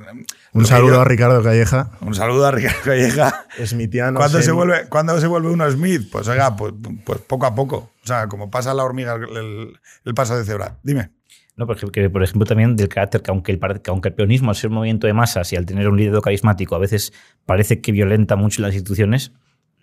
Un 0.55 0.62
que 0.62 0.69
saludo 0.69 0.95
yo- 0.95 1.01
a 1.03 1.05
Ricardo 1.05 1.43
Calleja. 1.43 1.91
Un 2.01 2.14
saludo 2.14 2.47
a 2.47 2.51
Ricardo 2.51 2.79
Calleja. 2.83 3.45
Smitiano. 3.62 4.19
¿Cuándo 4.19 4.41
se, 4.41 4.53
vuelve, 4.53 4.89
¿Cuándo 4.89 5.21
se 5.21 5.27
vuelve 5.27 5.51
uno 5.51 5.71
Smith? 5.71 6.09
Pues 6.11 6.27
oiga, 6.29 6.57
pues, 6.57 6.73
pues 7.05 7.21
poco 7.21 7.45
a 7.45 7.55
poco. 7.55 7.91
O 8.03 8.07
sea, 8.07 8.27
como 8.27 8.51
pasa 8.51 8.73
la 8.73 8.85
hormiga 8.85 9.17
el, 9.17 9.79
el 10.05 10.14
paso 10.14 10.35
de 10.39 10.45
cebra. 10.47 10.79
Dime. 10.83 11.11
No, 11.59 11.67
porque, 11.67 12.09
por 12.09 12.23
ejemplo, 12.23 12.47
también 12.47 12.75
del 12.75 12.89
carácter 12.89 13.21
que 13.23 13.31
aunque, 13.31 13.53
el, 13.53 13.61
que 13.83 13.91
aunque 13.91 14.09
el 14.09 14.14
peronismo, 14.14 14.49
al 14.51 14.57
ser 14.57 14.71
un 14.71 14.77
movimiento 14.77 15.07
de 15.07 15.12
masas 15.12 15.53
y 15.53 15.57
al 15.57 15.67
tener 15.67 15.89
un 15.89 15.97
líder 15.99 16.21
carismático, 16.23 16.75
a 16.75 16.79
veces 16.79 17.12
parece 17.45 17.83
que 17.83 17.93
violenta 17.93 18.37
mucho 18.37 18.62
las 18.62 18.73
instituciones, 18.73 19.33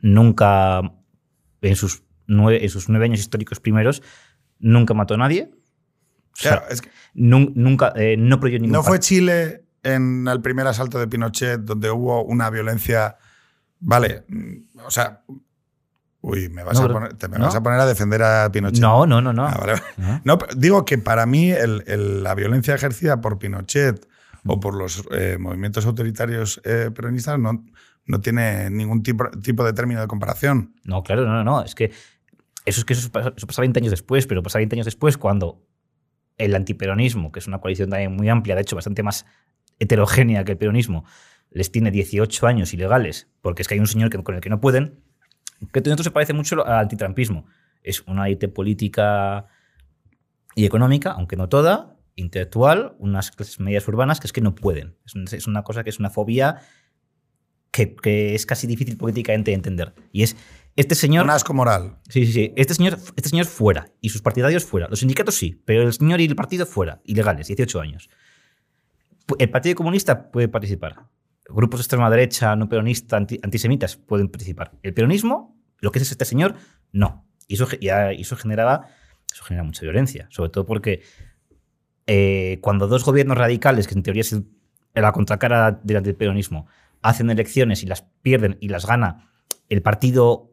nunca, 0.02 0.82
en 1.62 1.76
sus 1.76 2.04
nueve, 2.28 2.64
en 2.64 2.70
sus 2.70 2.90
nueve 2.90 3.06
años 3.06 3.20
históricos 3.20 3.60
primeros, 3.60 4.02
nunca 4.64 4.94
mató 4.96 5.14
a 5.14 5.18
nadie. 5.18 5.52
Claro, 6.42 6.64
es 6.70 6.82
que 6.82 6.90
nunca, 7.14 7.94
eh, 7.96 8.16
no 8.18 8.40
prohibió 8.40 8.60
ningún 8.60 8.74
¿No 8.74 8.82
fue 8.84 9.00
Chile 9.00 9.66
en 9.84 10.28
el 10.28 10.42
primer 10.42 10.66
asalto 10.66 10.98
de 10.98 11.08
Pinochet 11.08 11.60
donde 11.62 11.92
hubo 11.92 12.24
una 12.24 12.50
violencia? 12.50 13.18
Vale, 13.80 14.24
mm, 14.28 14.80
o 14.86 14.90
sea, 14.92 15.22
Uy, 16.26 16.48
me 16.48 16.64
vas, 16.64 16.80
No, 16.80 16.86
a, 16.86 16.90
poner, 16.90 17.14
te 17.16 17.28
me 17.28 17.38
¿no? 17.38 17.44
vas 17.46 17.56
a 17.56 17.62
poner 17.62 17.82
a 17.82 17.86
defender 17.86 18.24
a 18.24 18.50
Pinochet. 18.50 18.80
No, 18.80 19.06
no, 19.06 19.20
no, 19.20 19.34
no. 19.34 19.46
Ah, 19.46 19.58
vale. 19.60 19.74
No. 20.24 20.38
Digo 20.56 20.86
que 20.86 20.98
para 20.98 21.26
mí 21.26 21.52
el- 21.52 21.84
el- 21.86 22.24
la 22.24 22.34
violencia 22.34 22.74
ejercida 22.74 23.20
por 23.20 23.40
Pinochet 23.40 24.08
o 24.46 24.58
por 24.62 24.74
los 24.74 25.04
eh, 25.12 25.36
movimientos 25.38 25.86
autoritarios 25.86 26.62
eh, 26.64 26.92
peronistas 26.96 27.38
no, 27.40 27.66
no 28.06 28.22
tiene 28.22 28.70
ningún 28.70 29.04
tipo, 29.04 29.30
tipo 29.42 29.66
de 29.66 29.74
término 29.74 30.00
de 30.00 30.08
comparación. 30.08 30.74
No, 30.86 31.04
claro, 31.04 31.26
no, 31.26 31.34
no, 31.34 31.44
no. 31.44 31.62
Es 31.62 31.76
que 31.76 31.92
eso 32.66 32.80
es 32.82 32.86
que 32.86 32.94
eso 32.94 33.12
pasa, 33.12 33.34
eso 33.36 33.48
pasa 33.48 33.62
20 33.62 33.80
años 33.80 33.92
después, 33.92 34.26
pero 34.28 34.42
pasa 34.44 34.58
20 34.60 34.76
años 34.76 34.86
después 34.86 35.18
cuando 35.18 35.66
el 36.38 36.56
antiperonismo, 36.56 37.32
que 37.32 37.40
es 37.40 37.48
una 37.48 37.60
coalición 37.60 37.90
también 37.90 38.16
muy 38.16 38.30
amplia, 38.30 38.56
de 38.56 38.62
hecho 38.62 38.76
bastante 38.76 39.04
más 39.04 39.26
heterogénea 39.80 40.44
que 40.46 40.54
el 40.54 40.58
peronismo, 40.58 41.06
les 41.52 41.72
tiene 41.72 41.92
18 41.92 42.48
años 42.48 42.74
ilegales, 42.74 43.30
porque 43.42 43.62
es 43.62 43.68
que 43.68 43.76
hay 43.76 43.80
un 43.80 43.88
señor 43.88 44.10
que- 44.10 44.22
con 44.24 44.36
el 44.36 44.42
que 44.42 44.50
no 44.50 44.60
pueden, 44.60 45.00
que 45.72 45.80
esto 45.80 46.04
se 46.04 46.12
parece 46.12 46.34
mucho 46.34 46.66
al 46.66 46.80
antitrampismo. 46.80 47.46
Es 47.84 48.02
una 48.08 48.28
élite 48.28 48.48
política 48.48 49.46
y 50.56 50.66
económica, 50.66 51.12
aunque 51.12 51.36
no 51.36 51.50
toda, 51.50 51.98
intelectual, 52.16 52.96
unas 53.00 53.32
clases 53.32 53.60
medias 53.60 53.88
urbanas 53.88 54.20
que 54.20 54.28
es 54.28 54.34
que 54.34 54.42
no 54.42 54.56
pueden. 54.56 54.96
Es, 55.06 55.16
un- 55.16 55.26
es 55.32 55.48
una 55.48 55.64
cosa 55.64 55.84
que 55.84 55.90
es 55.90 56.00
una 56.00 56.10
fobia 56.10 56.62
que, 57.72 57.96
que 57.96 58.36
es 58.36 58.46
casi 58.46 58.68
difícil 58.68 58.98
políticamente 58.98 59.52
de 59.52 59.56
entender. 59.56 59.94
Y 60.12 60.24
es 60.24 60.36
este 60.76 60.96
señor... 60.96 61.26
Un 61.26 61.30
asco 61.32 61.54
moral. 61.54 61.98
Sí, 62.10 62.26
sí, 62.26 62.32
sí. 62.34 62.54
Este 62.56 62.74
señor, 62.74 62.98
este 63.16 63.30
señor 63.30 63.46
fuera 63.46 63.92
y 64.02 64.10
sus 64.10 64.22
partidarios 64.22 64.66
fuera. 64.66 64.88
Los 64.88 65.00
sindicatos 65.00 65.36
sí, 65.36 65.62
pero 65.66 65.84
el 65.84 65.94
señor 65.94 66.20
y 66.22 66.26
el 66.26 66.36
partido 66.36 66.66
fuera, 66.66 67.02
ilegales, 67.06 67.48
18 67.48 67.80
años. 67.82 68.10
El 69.40 69.50
Partido 69.50 69.76
Comunista 69.76 70.32
puede 70.32 70.48
participar. 70.50 71.06
Grupos 71.48 71.80
de 71.80 71.84
extrema 71.84 72.10
derecha, 72.10 72.56
no 72.56 72.68
peronistas, 72.68 73.18
anti- 73.18 73.40
antisemitas 73.44 73.96
pueden 73.98 74.28
participar. 74.30 74.72
El 74.82 74.94
peronismo, 74.94 75.58
lo 75.80 75.92
que 75.92 76.00
es 76.00 76.12
este 76.12 76.26
señor, 76.26 76.56
no. 76.92 77.28
Y 77.48 77.56
eso, 77.56 77.68
ya- 77.80 78.12
y 78.14 78.22
eso 78.22 78.36
generaba 78.36 78.88
eso 79.34 79.44
genera 79.46 79.64
mucha 79.64 79.82
violencia, 79.82 80.28
sobre 80.30 80.52
todo 80.52 80.66
porque 80.66 81.02
eh, 82.06 82.60
cuando 82.62 82.88
dos 82.88 83.04
gobiernos 83.04 83.38
radicales, 83.38 83.88
que 83.88 83.96
en 83.96 84.04
teoría 84.04 84.22
es 84.22 84.34
el- 84.34 84.46
la 84.94 85.12
contracara 85.12 85.72
del 85.84 85.98
antiperonismo, 85.98 86.68
hacen 87.02 87.30
elecciones 87.30 87.82
y 87.84 87.88
las 87.88 88.04
pierden 88.22 88.58
y 88.62 88.70
las 88.70 88.86
gana 88.86 89.32
el 89.70 89.82
partido 89.82 90.53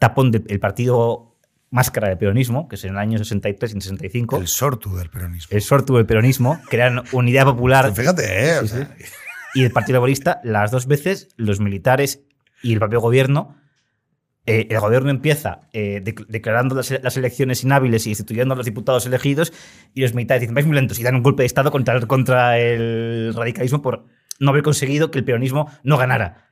tapón, 0.00 0.32
de- 0.32 0.42
el 0.48 0.58
partido 0.58 1.36
máscara 1.70 2.08
del 2.08 2.18
peronismo, 2.18 2.66
que 2.66 2.74
es 2.74 2.82
en 2.84 2.90
el 2.90 2.98
año 2.98 3.18
63 3.18 3.70
y 3.70 3.74
en 3.76 3.80
65, 3.80 4.36
El 4.36 4.42
el, 4.42 4.48
sortu 4.48 4.96
del 4.96 5.08
peronismo. 5.08 5.60
sortu 5.60 5.94
del 5.94 6.06
peronismo, 6.06 6.60
crean 6.68 7.04
Unidad 7.12 7.44
Popular 7.44 7.94
Fíjate, 7.94 8.24
¿eh? 8.24 8.58
Sí, 8.62 8.68
sea, 8.68 8.96
y 9.54 9.62
el 9.62 9.70
Partido 9.70 9.94
Laborista, 9.98 10.40
las 10.42 10.72
dos 10.72 10.86
veces, 10.88 11.28
los 11.36 11.60
militares 11.60 12.22
y 12.62 12.72
el 12.72 12.80
propio 12.80 13.00
gobierno, 13.00 13.56
eh, 14.46 14.66
el 14.70 14.80
gobierno 14.80 15.10
empieza 15.10 15.60
eh, 15.72 16.02
dec- 16.04 16.26
declarando 16.26 16.74
las, 16.74 16.90
las 17.02 17.16
elecciones 17.16 17.62
inhábiles 17.62 18.06
y 18.06 18.10
destituyendo 18.10 18.54
a 18.54 18.56
los 18.56 18.66
diputados 18.66 19.06
elegidos, 19.06 19.52
y 19.94 20.00
los 20.00 20.14
militares 20.14 20.40
dicen, 20.40 20.54
vais 20.54 20.66
muy 20.66 20.74
lentos, 20.74 20.98
y 20.98 21.02
dan 21.04 21.14
un 21.14 21.22
golpe 21.22 21.42
de 21.44 21.46
Estado 21.46 21.70
contra, 21.70 21.94
el- 21.94 22.06
contra 22.08 22.58
el 22.58 23.32
radicalismo 23.36 23.80
por 23.82 24.06
no 24.40 24.50
haber 24.50 24.62
conseguido 24.64 25.10
que 25.12 25.18
el 25.18 25.24
peronismo 25.24 25.70
no 25.84 25.96
ganara. 25.98 26.48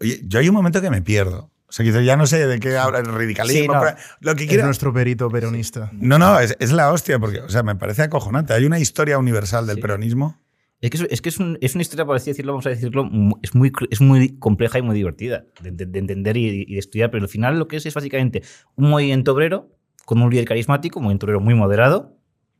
Oye, 0.00 0.20
yo 0.24 0.40
hay 0.40 0.48
un 0.50 0.54
momento 0.56 0.82
que 0.82 0.90
me 0.90 1.00
pierdo. 1.00 1.50
O 1.68 1.72
sea, 1.72 1.84
que 1.84 2.04
ya 2.04 2.16
no 2.16 2.26
sé 2.26 2.46
de 2.46 2.58
qué 2.60 2.76
habla 2.78 2.98
el 3.00 3.04
radicalismo. 3.06 3.60
Sí, 3.60 3.68
no. 3.68 3.78
pero 3.80 3.96
Lo 4.20 4.34
que 4.34 4.44
Es 4.44 4.48
quiero. 4.48 4.64
nuestro 4.64 4.92
perito 4.92 5.28
peronista. 5.30 5.90
No, 5.92 6.18
no, 6.18 6.38
es, 6.40 6.56
es 6.60 6.72
la 6.72 6.90
hostia, 6.90 7.18
porque, 7.18 7.40
o 7.40 7.48
sea, 7.50 7.62
me 7.62 7.76
parece 7.76 8.02
acojonante. 8.02 8.54
Hay 8.54 8.64
una 8.64 8.78
historia 8.78 9.18
universal 9.18 9.66
del 9.66 9.76
Sí. 9.76 9.82
peronismo. 9.82 10.40
Es 10.80 10.90
que, 10.90 10.96
es, 10.96 11.06
es 11.10 11.20
que 11.20 11.28
es, 11.28 11.38
un- 11.38 11.58
es 11.60 11.74
una 11.74 11.82
historia, 11.82 12.06
por 12.06 12.16
así 12.16 12.30
decirlo, 12.30 12.52
vamos 12.52 12.64
a 12.66 12.70
decirlo, 12.70 13.10
es 13.42 13.54
muy, 13.54 13.72
es 13.90 14.00
muy 14.00 14.38
compleja 14.38 14.78
y 14.78 14.82
muy 14.82 14.94
divertida 14.96 15.44
de, 15.60 15.72
de- 15.72 15.86
de 15.86 15.98
entender 15.98 16.36
y, 16.36 16.64
y 16.68 16.72
de 16.74 16.78
estudiar, 16.78 17.10
pero 17.10 17.24
al 17.24 17.28
final 17.28 17.58
lo 17.58 17.66
que 17.68 17.76
es 17.76 17.84
es 17.84 17.92
básicamente 17.94 18.42
un 18.76 18.88
movimiento 18.88 19.32
obrero 19.32 19.68
con 20.06 20.22
un 20.22 20.30
líder 20.30 20.44
carismático, 20.46 21.00
un 21.00 21.04
movimiento 21.04 21.26
obrero 21.26 21.40
muy 21.40 21.54
moderado, 21.54 22.16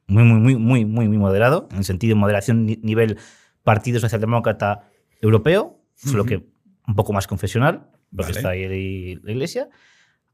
muy, 0.08 0.24
muy, 0.24 0.40
muy, 0.40 0.56
muy, 0.56 0.84
muy, 0.84 1.08
muy 1.08 1.18
moderado, 1.18 1.68
en 1.70 1.78
el 1.78 1.84
sentido 1.84 2.14
de 2.16 2.20
moderación 2.20 2.66
ni- 2.66 2.78
nivel 2.82 3.18
Partido 3.62 4.00
Socialdemócrata 4.00 4.90
Europeo, 5.22 5.80
solo 5.94 6.24
Ujú. 6.24 6.28
que 6.28 6.46
un 6.88 6.94
poco 6.96 7.12
más 7.12 7.26
confesional, 7.26 7.88
porque 8.14 8.32
Vale. 8.32 8.38
está 8.38 8.50
ahí 8.50 9.16
la 9.16 9.32
iglesia, 9.32 9.68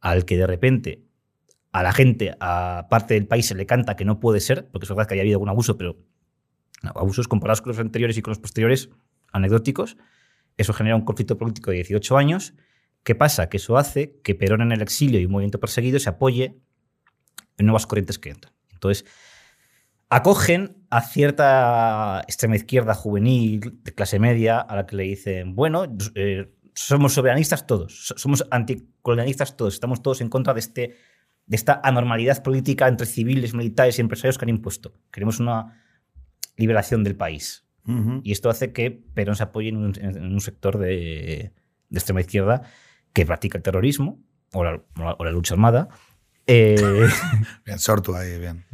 al 0.00 0.24
que 0.24 0.36
de 0.36 0.46
repente 0.46 1.04
a 1.72 1.82
la 1.82 1.92
gente, 1.92 2.36
a 2.38 2.86
parte 2.88 3.14
del 3.14 3.26
país, 3.26 3.46
se 3.46 3.56
le 3.56 3.66
canta 3.66 3.96
que 3.96 4.04
no 4.04 4.20
puede 4.20 4.38
ser, 4.38 4.68
porque 4.70 4.84
es 4.84 4.90
verdad 4.90 5.08
que 5.08 5.14
haya 5.14 5.22
habido 5.22 5.36
algún 5.36 5.48
abuso, 5.48 5.76
pero 5.76 5.98
no, 6.82 6.92
abusos 6.94 7.26
comparados 7.26 7.62
con 7.62 7.70
los 7.70 7.80
anteriores 7.80 8.16
y 8.16 8.22
con 8.22 8.30
los 8.30 8.38
posteriores, 8.38 8.90
anecdóticos. 9.32 9.96
Eso 10.56 10.72
genera 10.72 10.94
un 10.94 11.04
conflicto 11.04 11.36
político 11.36 11.72
de 11.72 11.78
18 11.78 12.16
años. 12.16 12.54
¿Qué 13.02 13.16
pasa? 13.16 13.48
Que 13.48 13.56
eso 13.56 13.76
hace 13.76 14.20
que 14.22 14.36
Perón 14.36 14.62
en 14.62 14.70
el 14.70 14.82
exilio 14.82 15.18
y 15.18 15.26
un 15.26 15.32
movimiento 15.32 15.58
perseguido 15.58 15.98
se 15.98 16.10
apoye 16.10 16.60
en 17.58 17.66
nuevas 17.66 17.86
corrientes 17.86 18.20
que 18.20 18.30
entran. 18.30 18.54
Entonces, 18.70 19.04
acogen 20.10 20.76
a 20.90 21.00
cierta 21.00 22.20
extrema 22.28 22.54
izquierda 22.54 22.94
juvenil 22.94 23.80
de 23.82 23.92
clase 23.92 24.20
media 24.20 24.60
a 24.60 24.76
la 24.76 24.86
que 24.86 24.94
le 24.94 25.02
dicen, 25.02 25.56
bueno, 25.56 25.86
eh, 26.14 26.52
somos 26.74 27.14
soberanistas 27.14 27.66
todos, 27.66 28.06
so- 28.06 28.18
somos 28.18 28.44
anticolonialistas 28.50 29.56
todos, 29.56 29.74
estamos 29.74 30.02
todos 30.02 30.20
en 30.20 30.28
contra 30.28 30.52
de, 30.54 30.60
este, 30.60 30.96
de 31.46 31.56
esta 31.56 31.80
anormalidad 31.84 32.42
política 32.42 32.88
entre 32.88 33.06
civiles, 33.06 33.54
militares 33.54 33.98
y 33.98 34.00
empresarios 34.02 34.38
que 34.38 34.44
han 34.44 34.48
impuesto. 34.50 34.92
Queremos 35.12 35.40
una 35.40 35.80
liberación 36.56 37.04
del 37.04 37.16
país. 37.16 37.66
Ujú. 37.86 38.20
Y 38.24 38.32
esto 38.32 38.48
hace 38.50 38.72
que 38.72 38.90
Perón 38.90 39.36
se 39.36 39.42
apoye 39.42 39.68
en 39.68 39.76
un, 39.76 39.92
en 40.00 40.32
un 40.32 40.40
sector 40.40 40.78
de, 40.78 41.52
de 41.90 41.98
extrema 41.98 42.20
izquierda 42.20 42.62
que 43.12 43.26
practica 43.26 43.58
el 43.58 43.62
terrorismo 43.62 44.20
o 44.52 44.64
la, 44.64 44.82
o 45.18 45.24
la 45.24 45.30
lucha 45.30 45.54
armada 45.54 45.88
eh, 46.46 46.76
Bien, 47.66 47.78
sortu 47.78 48.14
ahí, 48.14 48.38
bien. 48.38 48.64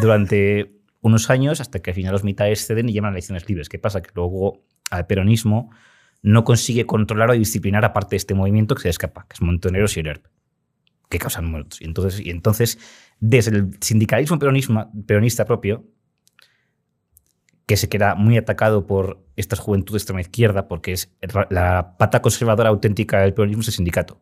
durante 0.00 0.80
unos 1.00 1.30
años 1.30 1.60
hasta 1.60 1.80
que 1.80 1.90
al 1.90 1.94
final 1.96 2.12
los 2.12 2.24
militares 2.24 2.66
ceden 2.66 2.88
y 2.88 2.92
llaman 2.92 3.10
a 3.12 3.14
elecciones 3.14 3.48
libres. 3.48 3.68
¿Qué 3.68 3.78
pasa? 3.78 4.02
Que 4.02 4.10
luego 4.14 4.64
al 4.90 5.06
peronismo 5.06 5.70
no 6.22 6.44
consigue 6.44 6.86
controlar 6.86 7.30
o 7.30 7.32
disciplinar 7.34 7.84
a 7.84 7.92
parte 7.92 8.10
de 8.10 8.18
este 8.18 8.34
movimiento 8.34 8.74
que 8.74 8.82
se 8.82 8.88
escapa, 8.90 9.26
que 9.28 9.34
es 9.34 9.42
Montoneros 9.42 9.96
y 9.96 10.00
el 10.00 10.08
ERP, 10.08 10.26
que 11.08 11.18
causan 11.18 11.50
muertos. 11.50 11.80
Y 11.80 11.84
entonces, 11.84 12.20
y 12.20 12.30
entonces 12.30 12.78
desde 13.20 13.56
el 13.56 13.70
sindicalismo 13.80 14.38
peronista 15.06 15.44
propio, 15.44 15.84
que 17.66 17.76
se 17.76 17.88
queda 17.88 18.16
muy 18.16 18.36
atacado 18.36 18.86
por 18.86 19.24
estas 19.36 19.60
juventudes 19.60 20.00
de 20.00 20.02
extrema 20.02 20.20
izquierda, 20.20 20.66
porque 20.66 20.92
es 20.92 21.14
la 21.50 21.96
pata 21.98 22.20
conservadora 22.20 22.68
auténtica 22.68 23.20
del 23.20 23.32
peronismo 23.32 23.60
es 23.60 23.68
el 23.68 23.74
sindicato. 23.74 24.20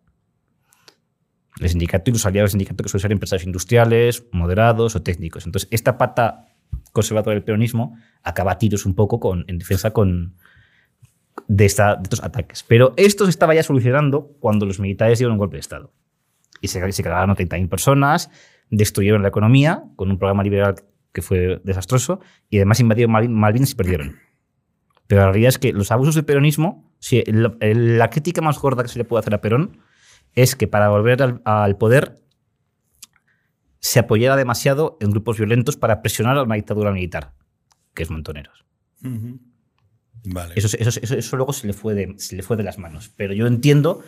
El 1.59 1.71
sindicato 1.71 2.11
y 2.11 2.13
los 2.13 2.27
aliados 2.27 2.49
del 2.49 2.61
sindicato 2.61 2.83
que 2.83 2.91
suelen 2.91 3.03
ser 3.03 3.13
empresarios 3.13 3.47
industriales, 3.47 4.27
moderados 4.33 4.95
o 4.95 5.03
técnicos. 5.03 5.47
Entonces, 5.47 5.67
esta 5.73 5.97
pata 5.97 6.47
conservadora 6.93 7.35
del 7.35 7.43
peronismo 7.43 7.97
acaba 8.23 8.53
a 8.53 8.59
tiros 8.59 8.85
un 8.85 8.95
poco 8.95 9.19
con, 9.19 9.45
en 9.49 9.59
defensa 9.59 9.93
con, 9.93 10.37
de, 11.47 11.67
estos 11.67 12.23
ataques. 12.23 12.65
Pero 12.67 12.95
esto 12.97 13.25
se 13.25 13.31
estaba 13.31 13.55
ya 13.55 13.63
solucionando 13.63 14.37
cuando 14.41 14.67
los 14.67 14.81
militares 14.81 15.19
dieron 15.19 15.33
un 15.33 15.39
golpe 15.39 15.57
de 15.57 15.61
Estado. 15.61 15.93
Y 16.61 16.69
se, 16.69 16.81
cargaron 16.81 17.31
a 17.31 17.37
30.000 17.37 17.69
personas, 17.69 18.31
destruyeron 18.71 19.23
la 19.23 19.29
economía 19.29 19.85
con 19.97 20.11
un 20.11 20.19
programa 20.19 20.43
liberal 20.43 20.75
que 21.13 21.23
fue 21.23 21.61
desastroso 21.65 22.21
y 22.51 22.59
además 22.59 22.81
invadieron 22.81 23.13
Mal- 23.13 23.29
Malvinas 23.29 23.71
y 23.73 23.75
perdieron. 23.75 24.17
Pero 25.07 25.23
la 25.23 25.29
realidad 25.29 25.49
es 25.49 25.59
que 25.59 25.73
los 25.73 25.91
abusos 25.91 26.15
del 26.15 26.25
peronismo, 26.25 26.93
la 27.61 28.11
crítica 28.11 28.43
más 28.43 28.59
gorda 28.59 28.83
que 28.83 28.89
se 28.89 28.99
le 28.99 29.05
puede 29.05 29.21
hacer 29.21 29.35
a 29.35 29.41
Perón 29.41 29.79
es 30.35 30.55
que 30.55 30.69
para 30.69 30.91
volver 30.91 31.41
al, 31.45 31.77
poder 31.79 32.23
se 33.81 34.01
apoyara 34.01 34.37
demasiado 34.37 34.99
en 35.01 35.11
grupos 35.11 35.39
violentos 35.39 35.77
para 35.77 36.03
presionar 36.03 36.37
a 36.37 36.43
una 36.43 36.57
dictadura 36.57 36.93
militar, 36.93 37.33
que 37.95 38.03
es 38.03 38.11
Montoneros. 38.11 38.67
Ujú. 39.03 39.41
Vale. 40.31 40.55
Eso, 40.57 40.69
eso, 40.79 41.01
eso, 41.03 41.15
eso 41.15 41.37
luego 41.37 41.53
se 41.53 41.67
le, 41.67 41.73
fue 41.73 41.95
de, 41.95 42.15
se 42.19 42.37
le 42.37 42.43
fue 42.43 42.57
de 42.57 42.63
las 42.63 42.79
manos. 42.79 43.11
Pero 43.17 43.33
yo 43.33 43.47
entiendo 43.47 44.03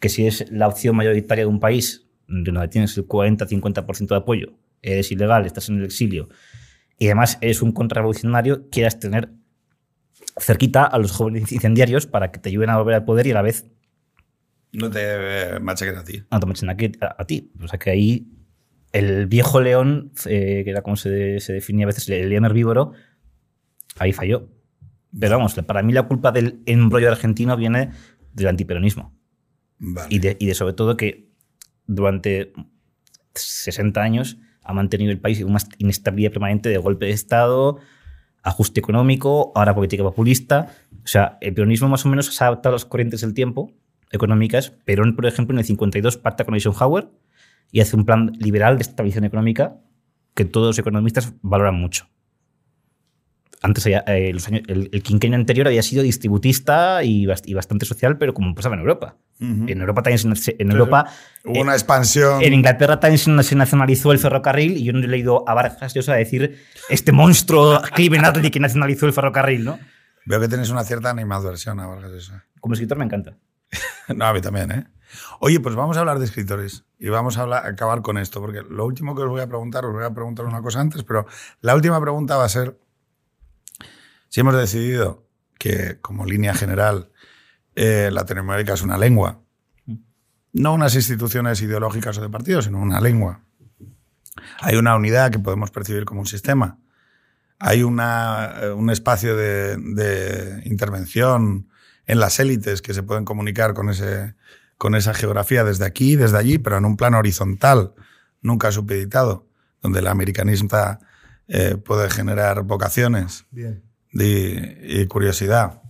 que 0.00 0.08
si 0.08 0.26
es 0.26 0.50
la 0.50 0.66
opción 0.66 0.96
mayoritaria 0.96 1.44
de 1.44 1.48
un 1.48 1.60
país 1.60 2.06
donde 2.26 2.68
tienes 2.68 2.96
el 2.96 3.06
40-50% 3.06 4.08
de 4.08 4.16
apoyo, 4.16 4.54
eres 4.80 5.12
ilegal, 5.12 5.46
estás 5.46 5.68
en 5.68 5.78
el 5.78 5.84
exilio 5.84 6.28
y 6.98 7.06
además 7.06 7.38
eres 7.40 7.62
un 7.62 7.72
contrarrevolucionario, 7.72 8.68
quieras 8.70 8.98
tener 8.98 9.30
cerquita 10.38 10.84
a 10.84 10.98
los 10.98 11.12
jóvenes 11.12 11.52
incendiarios 11.52 12.06
para 12.06 12.30
que 12.32 12.38
te 12.38 12.48
ayuden 12.48 12.70
a 12.70 12.78
volver 12.78 12.94
al 12.94 13.04
poder 13.04 13.26
y 13.26 13.32
a 13.32 13.34
la 13.34 13.42
vez 13.42 13.66
No 14.72 14.90
te 14.90 15.58
machaquen 15.60 15.96
a 15.96 16.04
ti. 16.04 16.22
no 16.30 16.40
te 16.40 16.50
echen 16.50 16.70
aquí 16.70 16.92
a, 17.00 17.16
a 17.18 17.24
ti. 17.26 17.52
O 17.62 17.68
sea 17.68 17.78
que 17.78 17.90
ahí 17.90 18.28
el 18.92 19.26
viejo 19.26 19.60
león, 19.60 20.12
eh, 20.26 20.62
que 20.64 20.70
era 20.70 20.82
como 20.82 20.96
se, 20.96 21.40
se 21.40 21.52
definía 21.52 21.86
a 21.86 21.88
veces, 21.88 22.08
el 22.08 22.28
león 22.28 22.44
herbívoro, 22.44 22.92
ahí 23.98 24.12
falló. 24.12 24.48
Pero 25.18 25.36
vamos, 25.36 25.54
para 25.54 25.82
mí 25.82 25.92
la 25.92 26.04
culpa 26.04 26.32
del 26.32 26.62
embrollo 26.66 27.10
argentino 27.10 27.56
viene 27.56 27.90
del 28.32 28.48
antiperonismo. 28.48 29.14
Vale. 29.78 30.08
Y, 30.10 30.18
de, 30.18 30.36
y 30.38 30.46
de 30.46 30.54
sobre 30.54 30.72
todo 30.74 30.96
que 30.96 31.32
durante 31.86 32.52
60 33.34 34.00
años 34.00 34.38
ha 34.62 34.72
mantenido 34.72 35.10
el 35.10 35.20
país 35.20 35.40
en 35.40 35.48
una 35.48 35.58
inestabilidad 35.78 36.32
permanente 36.32 36.68
de 36.68 36.78
golpe 36.78 37.06
de 37.06 37.12
Estado, 37.12 37.78
ajuste 38.42 38.80
económico, 38.80 39.52
ahora 39.54 39.74
política 39.74 40.02
populista. 40.02 40.74
O 41.04 41.06
sea, 41.06 41.38
el 41.40 41.54
peronismo 41.54 41.88
más 41.88 42.04
o 42.06 42.08
menos 42.08 42.26
se 42.26 42.44
ha 42.44 42.48
adaptado 42.48 42.74
a 42.74 42.76
las 42.76 42.84
corrientes 42.84 43.20
del 43.20 43.34
tiempo 43.34 43.72
económicas. 44.10 44.70
Perón, 44.84 45.16
por 45.16 45.26
ejemplo, 45.26 45.54
en 45.54 45.60
el 45.60 45.64
52 45.64 46.16
pacta 46.18 46.44
con 46.44 46.54
Eisenhower 46.54 47.08
y 47.70 47.80
hace 47.80 47.96
un 47.96 48.04
plan 48.04 48.32
liberal 48.38 48.76
de 48.76 48.82
estabilización 48.82 49.24
económica 49.24 49.80
que 50.34 50.44
todos 50.44 50.68
los 50.68 50.78
economistas 50.78 51.34
valoran 51.42 51.74
mucho. 51.74 52.06
Antes, 53.62 53.86
había, 53.86 54.00
eh, 54.08 54.32
los 54.32 54.48
años- 54.48 54.62
el, 54.66 54.90
el 54.92 55.02
quinquenio 55.02 55.38
anterior 55.38 55.68
había 55.68 55.82
sido 55.82 56.02
distributista 56.02 57.04
y, 57.04 57.26
bast- 57.26 57.44
y 57.46 57.54
bastante 57.54 57.86
social, 57.86 58.18
pero 58.18 58.34
como 58.34 58.54
pasaba 58.54 58.74
en 58.74 58.80
Europa. 58.80 59.16
Ujú. 59.40 59.66
En 59.68 59.80
Europa 59.80 60.02
también 60.02 60.36
se, 60.36 60.56
en 60.58 60.70
Europa, 60.72 61.06
Hubo 61.44 61.60
una 61.60 61.72
expansión. 61.74 62.42
en 62.42 62.52
Inglaterra 62.54 62.98
también 63.00 63.18
se 63.44 63.54
nacionalizó 63.56 64.12
el 64.12 64.18
ferrocarril 64.18 64.76
y 64.76 64.84
yo 64.84 64.92
no 64.92 64.98
he 65.00 65.06
leído 65.08 65.48
a 65.48 65.54
Vargas 65.54 65.94
Llosa 65.94 66.14
decir 66.14 66.58
este 66.88 67.12
monstruo 67.12 67.80
criminal 67.94 68.32
que 68.50 68.60
nacionalizó 68.60 69.06
el 69.06 69.12
ferrocarril, 69.12 69.64
¿no? 69.64 69.78
Veo 70.26 70.40
que 70.40 70.48
tienes 70.48 70.70
una 70.70 70.84
cierta 70.84 71.10
animadversión 71.10 71.78
a 71.80 71.86
Vargas 71.86 72.10
Llosa. 72.12 72.44
Como 72.60 72.74
escritor 72.74 72.98
me 72.98 73.04
encanta. 73.04 73.36
No, 74.16 74.24
a 74.26 74.32
mí 74.32 74.40
también, 74.40 74.70
¿eh? 74.72 74.84
Oye, 75.40 75.60
pues 75.60 75.74
vamos 75.76 75.96
a 75.96 76.00
hablar 76.00 76.18
de 76.18 76.24
escritores 76.24 76.84
y 76.98 77.08
vamos 77.08 77.38
a 77.38 77.42
hablar- 77.42 77.66
acabar 77.66 78.02
con 78.02 78.18
esto, 78.18 78.40
porque 78.40 78.62
lo 78.68 78.84
último 78.84 79.14
que 79.14 79.22
os 79.22 79.28
voy 79.28 79.40
a 79.40 79.46
preguntar, 79.46 79.84
os 79.84 79.92
voy 79.92 80.04
a 80.04 80.10
preguntar 80.10 80.44
una 80.46 80.60
cosa 80.60 80.80
antes, 80.80 81.04
pero 81.04 81.26
la 81.60 81.74
última 81.76 82.00
pregunta 82.00 82.36
va 82.36 82.44
a 82.44 82.48
ser 82.48 82.76
si 84.32 84.40
hemos 84.40 84.56
decidido 84.56 85.28
que, 85.58 85.98
como 86.00 86.24
línea 86.24 86.54
general, 86.54 87.10
eh, 87.74 88.08
Latinoamérica 88.10 88.72
es 88.72 88.80
una 88.80 88.96
lengua, 88.96 89.42
no 90.54 90.72
unas 90.72 90.94
instituciones 90.94 91.60
ideológicas 91.60 92.16
o 92.16 92.22
de 92.22 92.30
partidos, 92.30 92.64
sino 92.64 92.80
una 92.80 92.98
lengua. 92.98 93.44
Hay 94.62 94.76
una 94.76 94.96
unidad 94.96 95.30
que 95.30 95.38
podemos 95.38 95.70
percibir 95.70 96.06
como 96.06 96.20
un 96.20 96.26
sistema. 96.26 96.78
Hay 97.58 97.80
eh, 97.80 97.84
un 97.84 98.90
espacio 98.90 99.36
de, 99.36 100.62
intervención 100.64 101.68
en 102.06 102.18
las 102.18 102.40
élites 102.40 102.80
que 102.80 102.94
se 102.94 103.02
pueden 103.02 103.26
comunicar 103.26 103.74
con, 103.74 103.90
ese, 103.90 104.34
con 104.78 104.94
esa 104.94 105.12
geografía 105.12 105.62
desde 105.62 105.84
aquí 105.84 106.16
desde 106.16 106.38
allí, 106.38 106.56
pero 106.56 106.78
en 106.78 106.86
un 106.86 106.96
plano 106.96 107.18
horizontal, 107.18 107.92
nunca 108.40 108.72
supeditado, 108.72 109.46
donde 109.82 109.98
el 109.98 110.06
americanista 110.06 111.00
eh, 111.48 111.76
puede 111.76 112.08
generar 112.08 112.62
vocaciones 112.62 113.44
Bien. 113.50 113.91
De- 114.12 114.78
y 114.82 115.06
curiosidad. 115.06 115.82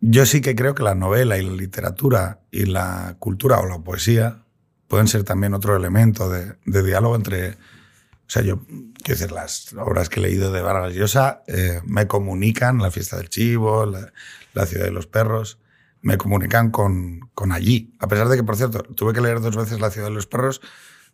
Yo 0.00 0.26
sí 0.26 0.40
que 0.40 0.54
creo 0.54 0.74
que 0.74 0.82
la 0.82 0.94
novela 0.94 1.38
y 1.38 1.42
la 1.44 1.52
literatura 1.52 2.40
y 2.50 2.66
la 2.66 3.16
cultura 3.18 3.58
o 3.60 3.66
la 3.66 3.78
poesía 3.78 4.44
pueden 4.88 5.08
ser 5.08 5.24
también 5.24 5.54
otro 5.54 5.74
elemento 5.76 6.28
de, 6.30 6.54
de 6.64 6.82
diálogo 6.82 7.16
entre... 7.16 7.52
O 7.52 8.28
sea, 8.28 8.42
yo, 8.42 8.58
quiero 8.66 9.18
decir, 9.20 9.30
las 9.32 9.72
obras 9.74 10.08
que 10.08 10.18
he 10.20 10.22
leído 10.22 10.52
de 10.52 10.60
Vargas 10.60 10.94
Llosa 10.94 11.42
eh, 11.46 11.80
me 11.86 12.06
comunican, 12.08 12.78
La 12.78 12.90
fiesta 12.90 13.16
del 13.16 13.28
chivo, 13.28 13.86
la, 13.86 14.12
la 14.52 14.66
ciudad 14.66 14.84
de 14.84 14.90
los 14.90 15.06
perros, 15.06 15.58
me 16.02 16.18
comunican 16.18 16.70
con, 16.70 17.30
con 17.34 17.52
allí. 17.52 17.94
A 18.00 18.08
pesar 18.08 18.28
de 18.28 18.36
que, 18.36 18.42
por 18.44 18.56
cierto, 18.56 18.82
tuve 18.82 19.12
que 19.12 19.20
leer 19.20 19.40
dos 19.40 19.56
veces 19.56 19.80
La 19.80 19.90
ciudad 19.90 20.08
de 20.08 20.14
los 20.14 20.26
perros 20.26 20.60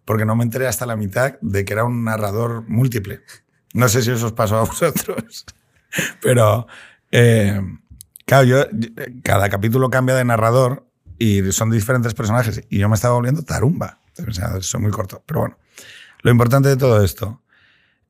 porque 0.04 0.24
no 0.24 0.34
me 0.36 0.42
enteré 0.44 0.66
hasta 0.66 0.86
la 0.86 0.96
mitad 0.96 1.38
de 1.40 1.64
que 1.64 1.72
era 1.74 1.84
un 1.84 2.04
narrador 2.04 2.64
múltiple. 2.66 3.20
No 3.72 3.88
sé 3.88 4.02
si 4.02 4.10
eso 4.10 4.26
os 4.26 4.32
pasó 4.32 4.58
a 4.58 4.64
vosotros, 4.64 5.44
pero 6.20 6.66
eh, 7.10 7.60
claro, 8.24 8.44
yo, 8.44 8.64
cada 9.22 9.48
capítulo 9.48 9.90
cambia 9.90 10.14
de 10.14 10.24
narrador 10.24 10.86
y 11.18 11.52
son 11.52 11.70
diferentes 11.70 12.14
personajes 12.14 12.62
y 12.68 12.78
yo 12.78 12.88
me 12.88 12.94
estaba 12.94 13.14
volviendo 13.14 13.42
tarumba. 13.42 13.98
O 14.26 14.32
sea, 14.32 14.60
soy 14.60 14.80
muy 14.80 14.90
corto, 14.90 15.22
pero 15.26 15.40
bueno. 15.40 15.58
Lo 16.22 16.30
importante 16.30 16.68
de 16.68 16.76
todo 16.76 17.02
esto, 17.02 17.42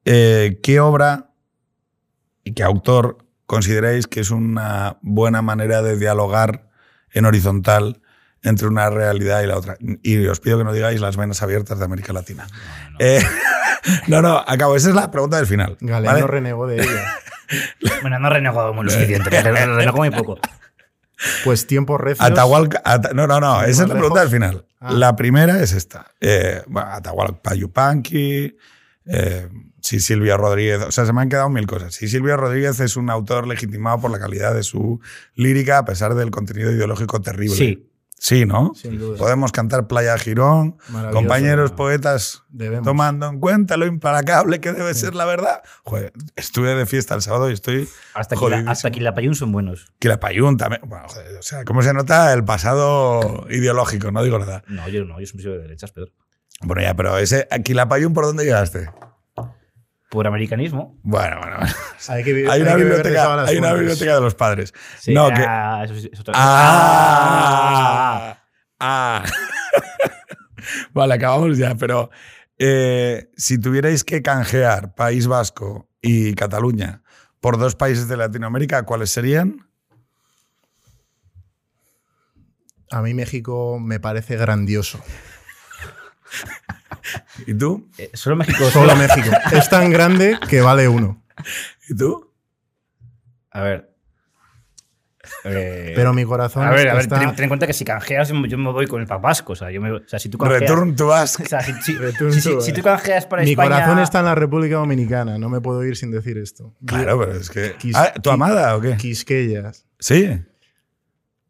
eh, 0.05 0.61
¿qué 0.63 0.81
obra 0.81 1.31
y 2.45 2.53
qué 2.53 2.63
autor 2.63 3.19
consideráis 3.47 4.07
que 4.07 4.21
es 4.21 4.31
una 4.31 4.99
buena 5.03 5.43
manera 5.43 5.83
de 5.83 5.97
dialogar 5.97 6.69
en 7.13 7.25
horizontal 7.25 8.03
entre 8.43 8.69
una 8.69 8.91
realidad 8.91 9.43
y 9.43 9.47
la 9.47 9.57
otra? 9.57 9.77
Y 10.03 10.27
os 10.27 10.41
pido 10.41 10.59
que 10.59 10.65
no 10.65 10.73
digáis 10.73 11.01
las 11.01 11.17
venas 11.17 11.43
abiertas 11.43 11.79
de 11.79 11.85
América 11.85 12.13
Latina. 12.13 12.47
No, 12.47 12.91
no. 12.93 12.97
Eh, 13.01 13.23
no, 14.09 14.23
no, 14.23 14.39
acabo. 14.47 14.77
Esa 14.77 14.89
es 14.91 14.95
la 14.95 15.11
pregunta 15.11 15.37
del 15.37 15.47
final. 15.47 15.77
Galeano 15.81 16.17
¿vale? 16.19 16.27
renegó 16.27 16.67
de 16.67 16.83
ella. 16.83 17.15
Bueno, 18.01 18.19
no 18.19 18.29
he 18.29 18.31
renegado 18.31 18.73
muy 18.73 18.87
lo 18.87 18.91
suficiente, 18.91 19.29
re- 19.29 19.43
renegó 19.67 19.99
muy 19.99 20.11
poco. 20.11 20.39
Pues 21.45 21.67
tiempos 21.67 22.01
recios. 22.01 22.27
Atahualca. 22.27 22.81
Ata- 22.85 23.13
no, 23.13 23.27
no, 23.27 23.41
no. 23.41 23.63
Esa 23.63 23.83
es 23.83 23.89
la 23.91 23.95
pregunta 23.95 24.21
del 24.21 24.31
final. 24.31 24.65
Ah. 24.81 24.93
La 24.93 25.15
primera 25.17 25.61
es 25.63 25.73
esta. 25.73 26.07
Eh, 26.21 26.63
bueno, 26.67 26.89
Atahualpa 26.91 27.55
Yupanqui. 27.55 28.57
Eh, 29.05 29.49
si 29.83 30.01
Silvio 30.01 30.37
Rodríguez. 30.39 30.81
O 30.81 30.93
sea, 30.93 31.05
se 31.05 31.13
me 31.13 31.21
han 31.21 31.29
quedado 31.29 31.51
mil 31.51 31.67
cosas. 31.67 31.95
Si 31.95 32.09
Silvio 32.09 32.37
Rodríguez 32.39 32.81
es 32.81 32.97
un 32.97 33.11
autor 33.11 33.47
legitimado 33.47 34.01
por 34.01 34.11
la 34.11 34.19
calidad 34.19 34.55
de 34.55 34.63
su 34.63 35.01
lírica, 35.35 35.79
a 35.79 35.85
pesar 35.85 36.15
del 36.15 36.31
contenido 36.31 36.73
ideológico 36.73 37.21
terrible. 37.21 37.55
Sí. 37.57 37.92
Sí, 38.23 38.47
¿no? 38.47 38.73
Sin 38.77 39.01
duda. 39.01 39.19
Podemos 39.19 39.51
cantar 39.51 39.89
Playa 39.89 40.17
Girón, 40.17 40.77
compañeros 41.11 41.73
poetas 41.73 42.45
Debemos. 42.51 42.85
tomando 42.85 43.27
en 43.27 43.41
cuenta 43.41 43.77
lo 43.77 43.85
implacable 43.85 44.61
que 44.61 44.73
debe 44.73 44.95
ser 44.95 45.17
la 45.17 45.25
verdad. 45.25 45.61
Joder, 45.83 46.13
estuve 46.37 46.73
de 46.77 46.87
fiesta 46.87 47.17
el 47.17 47.23
sábado 47.23 47.51
y 47.51 47.55
estoy 47.55 47.89
Hasta 48.15 48.37
aquí, 48.37 48.49
la, 48.49 48.71
hasta 48.71 48.87
aquí 48.87 49.01
la 49.01 49.13
Payún 49.13 49.35
son 49.35 49.51
buenos. 49.51 49.93
Que 49.99 50.07
la 50.07 50.21
Payún 50.21 50.57
también. 50.57 50.83
Bueno, 50.87 51.09
joder, 51.09 51.37
o 51.37 51.43
sea, 51.43 51.65
¿cómo 51.65 51.83
se 51.83 51.93
nota 51.95 52.33
el 52.33 52.45
pasado 52.45 53.45
ideológico? 53.51 54.13
No 54.13 54.23
digo 54.23 54.39
nada. 54.39 54.63
No, 54.69 54.89
yo 54.89 55.05
no, 55.05 55.19
yo 55.19 55.27
soy 55.27 55.43
de 55.43 55.59
derechas, 55.59 55.91
Pedro. 55.91 56.13
Bueno, 56.61 56.81
ya, 56.81 56.95
pero 56.95 57.19
ese 57.19 57.49
aquí 57.51 57.75
la 57.75 57.89
Payún, 57.89 58.15
¿por 58.15 58.25
dónde 58.25 58.45
llegaste? 58.45 58.89
Por 60.13 60.27
americanismo. 60.27 60.99
Bueno, 61.03 61.39
bueno, 61.41 61.57
bueno. 61.57 61.73
Hay, 62.09 62.23
que, 62.23 62.33
vi- 62.35 62.43
Hay 62.43 62.51
hay 62.51 62.61
una 62.63 62.71
que 62.73 62.77
beber 62.85 62.97
de 63.03 63.03
biblioteca, 63.11 63.45
hay 63.45 63.57
una 63.57 63.73
biblioteca 63.73 64.15
de 64.17 64.21
los 64.21 64.35
padres. 64.35 64.75
Sí, 65.01 65.15
no, 65.15 65.29
que. 65.29 65.43
ah, 65.49 65.81
eso 65.87 65.95
sí, 65.99 66.11
es 66.13 66.21
otra 66.21 66.35
Ah, 66.37 67.65
ah. 68.79 69.25
vale, 70.93 71.15
acabamos 71.15 71.57
ya, 71.57 71.75
pero 71.77 72.11
eh, 72.59 73.31
si 73.39 73.59
tuvierais 73.59 74.05
que 74.05 74.21
canjear 74.21 74.95
País 74.95 75.27
Vasco 75.27 75.89
y 76.03 76.35
Cataluña 76.35 77.03
por 77.41 77.57
dos 77.57 77.75
países 77.75 78.07
de 78.07 78.19
Latinoamérica, 78.19 78.83
¿cuáles 78.85 79.09
serían? 79.09 79.67
A 82.91 83.01
mí 83.01 83.15
México 83.15 83.79
me 83.81 83.99
parece 83.99 84.37
grandioso. 84.37 85.01
¿Y 87.47 87.55
tú? 87.55 87.89
Eh, 87.99 88.11
Solo 88.15 88.37
México. 88.37 88.65
Solo 88.71 88.95
México. 88.97 89.31
Es 89.53 89.69
tan 89.69 89.91
grande 89.91 90.39
que 90.49 90.61
vale 90.61 90.89
uno. 90.89 91.23
¿Y 91.89 91.97
tú? 91.97 92.33
A 93.51 93.61
ver. 93.63 93.89
Eh, 95.45 95.93
Pero 95.95 96.13
mi 96.13 96.25
corazón 96.25 96.65
a 96.65 96.71
ver, 96.71 96.89
a 96.89 96.95
ver, 96.95 97.03
está... 97.03 97.19
ten, 97.19 97.35
ten 97.35 97.45
en 97.45 97.49
cuenta 97.49 97.67
que 97.67 97.73
si 97.73 97.85
canjeas, 97.85 98.29
yo 98.29 98.59
me 98.59 98.73
voy 98.73 98.87
con 98.87 99.01
el 99.01 99.07
papasco. 99.07 99.53
O 99.53 99.57
sea, 99.57 99.71
yo 99.71 99.81
me, 99.81 99.91
o 99.93 100.01
sea 100.07 100.19
si 100.19 100.29
tú 100.29 100.37
canjeas. 100.39 100.61
Return 100.63 100.95
to 100.97 101.13
Ask. 101.13 101.41
O 101.41 101.47
sea, 101.47 101.61
si, 101.63 101.73
si- 101.83 101.95
Return 101.97 102.33
si- 102.33 102.51
to- 102.51 102.61
si 102.61 102.73
tú 102.73 102.83
canjeas 102.83 103.27
para 103.27 103.43
Mi 103.43 103.51
España. 103.51 103.71
corazón 103.71 103.99
está 104.01 104.19
en 104.21 104.25
la 104.27 104.35
República 104.35 104.77
Dominicana. 104.77 105.39
No 105.39 105.49
me 105.49 105.61
puedo 105.61 105.85
ir 105.85 105.97
sin 105.97 106.11
decir 106.11 106.39
esto. 106.39 106.75
Claro, 106.87 107.19
pero 107.21 107.33
es 107.35 107.51
que. 107.51 107.77
Quis- 107.79 107.93
Ah, 107.97 108.13
¿Tu 108.21 108.31
amada 108.31 108.77
o 108.77 108.81
qué? 108.81 108.97
Quisqueyas. 108.97 109.87
Sí. 109.99 110.29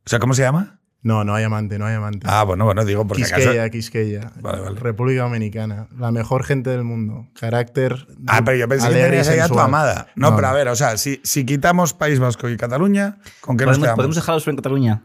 O 0.05 0.09
sea, 0.09 0.19
¿cómo 0.19 0.35
se 0.35 0.43
llama? 0.43 0.81
No, 1.05 1.25
no 1.25 1.35
hay 1.35 1.43
amante, 1.43 1.81
no 1.81 1.87
hay 1.87 1.97
amante. 1.97 2.27
Ah, 2.31 2.45
bueno, 2.45 2.65
bueno, 2.65 2.85
digo, 2.85 3.05
porque 3.07 3.25
acaso. 3.25 3.41
Quisqueya, 3.41 3.71
Quisqueya. 3.71 4.33
Vale, 4.41 4.61
vale. 4.61 4.79
República 4.79 5.23
Dominicana. 5.23 5.89
La 5.99 6.13
mejor 6.13 6.45
gente 6.45 6.71
del 6.71 6.85
mundo. 6.85 7.27
Carácter. 7.39 8.07
Ah, 8.29 8.43
pero 8.45 8.57
yo 8.57 8.69
pensé 8.69 8.89
que 8.89 8.95
tenías 8.95 9.29
ahí 9.29 9.41
a 9.41 9.49
tu 9.49 9.59
amada. 9.59 10.07
No, 10.15 10.35
pero 10.37 10.47
a 10.47 10.53
ver, 10.53 10.69
o 10.69 10.77
sea, 10.77 10.97
si, 10.97 11.21
si 11.25 11.45
quitamos 11.45 11.93
País 11.93 12.21
Vasco 12.21 12.49
y 12.49 12.57
Cataluña, 12.57 13.19
¿con 13.41 13.57
qué 13.57 13.65
nos 13.65 13.73
¿Podemos, 13.73 13.79
quedamos? 13.79 13.97
podemos 13.97 14.17
dejarlo 14.17 14.41
solo 14.41 14.53
en 14.53 14.57
Cataluña. 14.57 15.03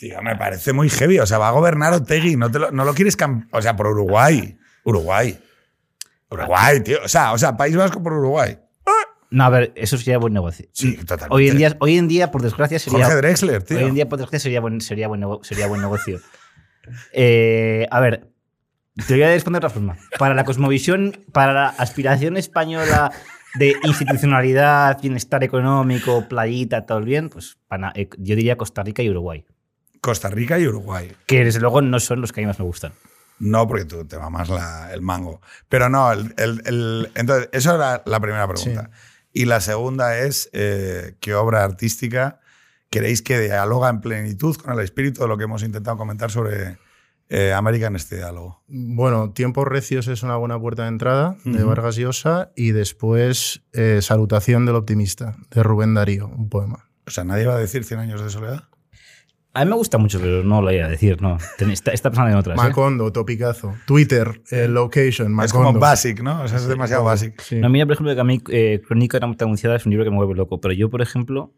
Tío, 0.00 0.20
me 0.22 0.34
parece 0.34 0.72
muy 0.72 0.88
heavy. 0.88 1.20
O 1.20 1.26
sea, 1.26 1.38
va 1.38 1.48
a 1.48 1.52
gobernar 1.52 1.92
Otegui. 1.92 2.34
No, 2.34 2.50
te 2.50 2.58
lo, 2.58 2.72
no 2.72 2.84
lo 2.84 2.94
quieres... 2.94 3.16
O 3.52 3.62
sea, 3.62 3.76
por 3.76 3.86
Uruguay. 3.86 4.58
Uruguay. 4.82 5.38
Uruguay, 6.30 6.80
tío. 6.80 6.98
O 7.04 7.08
sea, 7.08 7.32
o 7.32 7.38
sea, 7.38 7.56
País 7.56 7.76
Vasco 7.76 8.02
por 8.02 8.14
Uruguay. 8.14 8.58
No, 9.30 9.44
a 9.44 9.48
ver, 9.50 9.72
eso 9.76 9.96
sería 9.96 10.18
buen 10.18 10.32
negocio. 10.32 10.66
Sí, 10.72 10.96
totalmente. 10.96 11.34
Hoy 11.34 11.48
en 11.48 11.56
día, 11.56 11.76
hoy 11.78 11.96
en 11.98 12.08
día 12.08 12.30
por 12.32 12.42
desgracia, 12.42 12.78
sería. 12.78 13.04
Jorge 13.04 13.16
Drexler, 13.18 13.62
tío. 13.62 13.78
Hoy 13.78 13.84
en 13.84 13.94
día, 13.94 14.08
por 14.08 14.18
desgracia, 14.18 14.40
sería 14.40 14.60
buen, 14.60 14.80
sería 14.80 15.06
buen, 15.08 15.20
nego- 15.20 15.40
sería 15.44 15.66
buen 15.66 15.80
negocio. 15.80 16.20
Eh, 17.12 17.86
a 17.90 18.00
ver, 18.00 18.28
te 19.06 19.14
voy 19.14 19.22
a 19.22 19.28
responder 19.28 19.60
de 19.60 19.66
otra 19.66 19.74
forma. 19.74 19.96
Para 20.18 20.34
la 20.34 20.44
cosmovisión, 20.44 21.16
para 21.32 21.52
la 21.52 21.68
aspiración 21.68 22.36
española 22.36 23.12
de 23.54 23.74
institucionalidad, 23.84 25.00
bienestar 25.00 25.44
económico, 25.44 26.26
playita, 26.28 26.86
todo 26.86 27.00
bien, 27.02 27.28
pues 27.28 27.58
eh, 27.94 28.08
yo 28.18 28.34
diría 28.36 28.56
Costa 28.56 28.82
Rica 28.82 29.02
y 29.02 29.10
Uruguay. 29.10 29.44
Costa 30.00 30.30
Rica 30.30 30.58
y 30.58 30.66
Uruguay. 30.66 31.12
Que 31.26 31.44
desde 31.44 31.60
luego 31.60 31.82
no 31.82 32.00
son 32.00 32.20
los 32.22 32.32
que 32.32 32.40
a 32.40 32.42
mí 32.42 32.46
más 32.46 32.58
me 32.58 32.64
gustan. 32.64 32.92
No, 33.38 33.66
porque 33.68 33.84
tú 33.84 34.04
te 34.06 34.16
va 34.16 34.30
más 34.30 34.48
la- 34.48 34.90
el 34.92 35.02
mango. 35.02 35.40
Pero 35.68 35.88
no, 35.88 36.10
el, 36.12 36.34
el- 36.38 36.62
el- 36.66 37.10
entonces, 37.14 37.48
eso 37.52 37.74
era 37.74 38.02
la 38.06 38.20
primera 38.20 38.48
pregunta. 38.48 38.90
Y 39.32 39.44
la 39.44 39.60
segunda 39.60 40.18
es, 40.18 40.50
eh, 40.52 41.16
¿qué 41.20 41.34
obra 41.34 41.64
artística 41.64 42.40
queréis 42.90 43.22
que 43.22 43.38
dialoga 43.40 43.88
en 43.88 44.00
plenitud 44.00 44.56
con 44.56 44.72
el 44.72 44.80
espíritu 44.80 45.22
de 45.22 45.28
lo 45.28 45.38
que 45.38 45.44
hemos 45.44 45.62
intentado 45.62 45.96
comentar 45.96 46.30
sobre 46.30 46.78
eh, 47.28 47.52
América 47.52 47.86
en 47.86 47.96
este 47.96 48.16
diálogo? 48.16 48.62
Bueno, 48.66 49.30
Tiempos 49.32 49.66
Recios 49.68 50.08
es 50.08 50.22
una 50.22 50.36
buena 50.36 50.58
puerta 50.58 50.82
de 50.82 50.88
entrada 50.88 51.36
de 51.44 51.58
Ujú. 51.58 51.68
Vargas 51.68 51.96
Llosa 51.96 52.50
y 52.56 52.72
después 52.72 53.62
eh, 53.72 54.00
Salutación 54.02 54.66
del 54.66 54.74
Optimista 54.74 55.36
de 55.50 55.62
Rubén 55.62 55.94
Darío, 55.94 56.26
un 56.26 56.48
poema. 56.48 56.88
O 57.06 57.10
sea, 57.10 57.24
nadie 57.24 57.46
va 57.46 57.54
a 57.54 57.58
decir 57.58 57.84
100 57.84 58.00
años 58.00 58.22
de 58.22 58.30
soledad. 58.30 58.64
A 59.52 59.64
mí 59.64 59.70
me 59.70 59.76
gusta 59.76 59.98
mucho, 59.98 60.20
pero 60.20 60.44
no 60.44 60.60
lo 60.60 60.68
voy 60.68 60.78
a 60.78 60.86
decir, 60.88 61.20
no. 61.20 61.36
Está, 61.58 61.90
está 61.92 62.10
pensando 62.10 62.30
en 62.30 62.36
otras. 62.36 62.56
¿eh? 62.56 62.62
Macondo, 62.62 63.10
topicazo. 63.10 63.74
Twitter, 63.84 64.42
eh, 64.52 64.68
location, 64.68 65.26
Es 65.28 65.32
Macondo. 65.32 65.66
como 65.68 65.80
basic, 65.80 66.22
¿no? 66.22 66.42
O 66.42 66.48
sea, 66.48 66.58
es 66.58 66.68
demasiado 66.68 67.02
basic. 67.02 67.40
Sí. 67.40 67.56
No, 67.56 67.68
mira, 67.68 67.84
por 67.84 67.94
ejemplo, 67.94 68.14
que 68.14 68.20
a 68.20 68.24
mí 68.24 68.40
eh, 68.50 68.80
Crónica 68.86 69.16
de 69.18 69.20
una 69.20 69.26
muerte 69.28 69.44
anunciada 69.44 69.74
es 69.76 69.84
un 69.86 69.90
libro 69.90 70.04
que 70.04 70.10
me 70.10 70.16
vuelve 70.18 70.34
loco, 70.36 70.60
pero 70.60 70.72
yo, 70.72 70.88
por 70.88 71.02
ejemplo, 71.02 71.52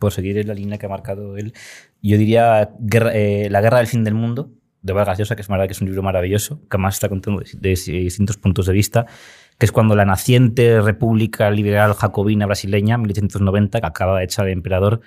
por 0.00 0.12
seguir 0.12 0.44
la 0.44 0.54
línea 0.54 0.76
que 0.78 0.86
ha 0.86 0.88
marcado 0.88 1.36
él, 1.36 1.52
yo 2.02 2.18
diría 2.18 2.70
Guerra- 2.80 3.12
eh, 3.14 3.48
La 3.48 3.60
guerra 3.60 3.78
del 3.78 3.86
fin 3.86 4.02
del 4.02 4.14
mundo, 4.14 4.50
de 4.82 4.92
Vargas 4.92 5.18
Llosa, 5.18 5.36
que 5.36 5.42
es, 5.42 5.48
que 5.48 5.66
es 5.70 5.80
un 5.80 5.86
libro 5.86 6.02
maravilloso, 6.02 6.60
que 6.62 6.66
además 6.76 6.94
está 6.94 7.08
contando 7.08 7.40
de, 7.42 7.48
de 7.60 7.70
distintos 7.70 8.36
puntos 8.38 8.66
de 8.66 8.72
vista, 8.72 9.06
que 9.56 9.66
es 9.66 9.72
cuando 9.72 9.94
la 9.94 10.04
naciente 10.04 10.80
República 10.80 11.48
Liberal 11.50 11.94
Jacobina 11.94 12.46
Brasileña, 12.46 12.98
1890, 12.98 13.80
que 13.80 13.86
acaba 13.86 14.18
de 14.18 14.24
echar 14.24 14.46
al 14.46 14.52
emperador, 14.52 15.00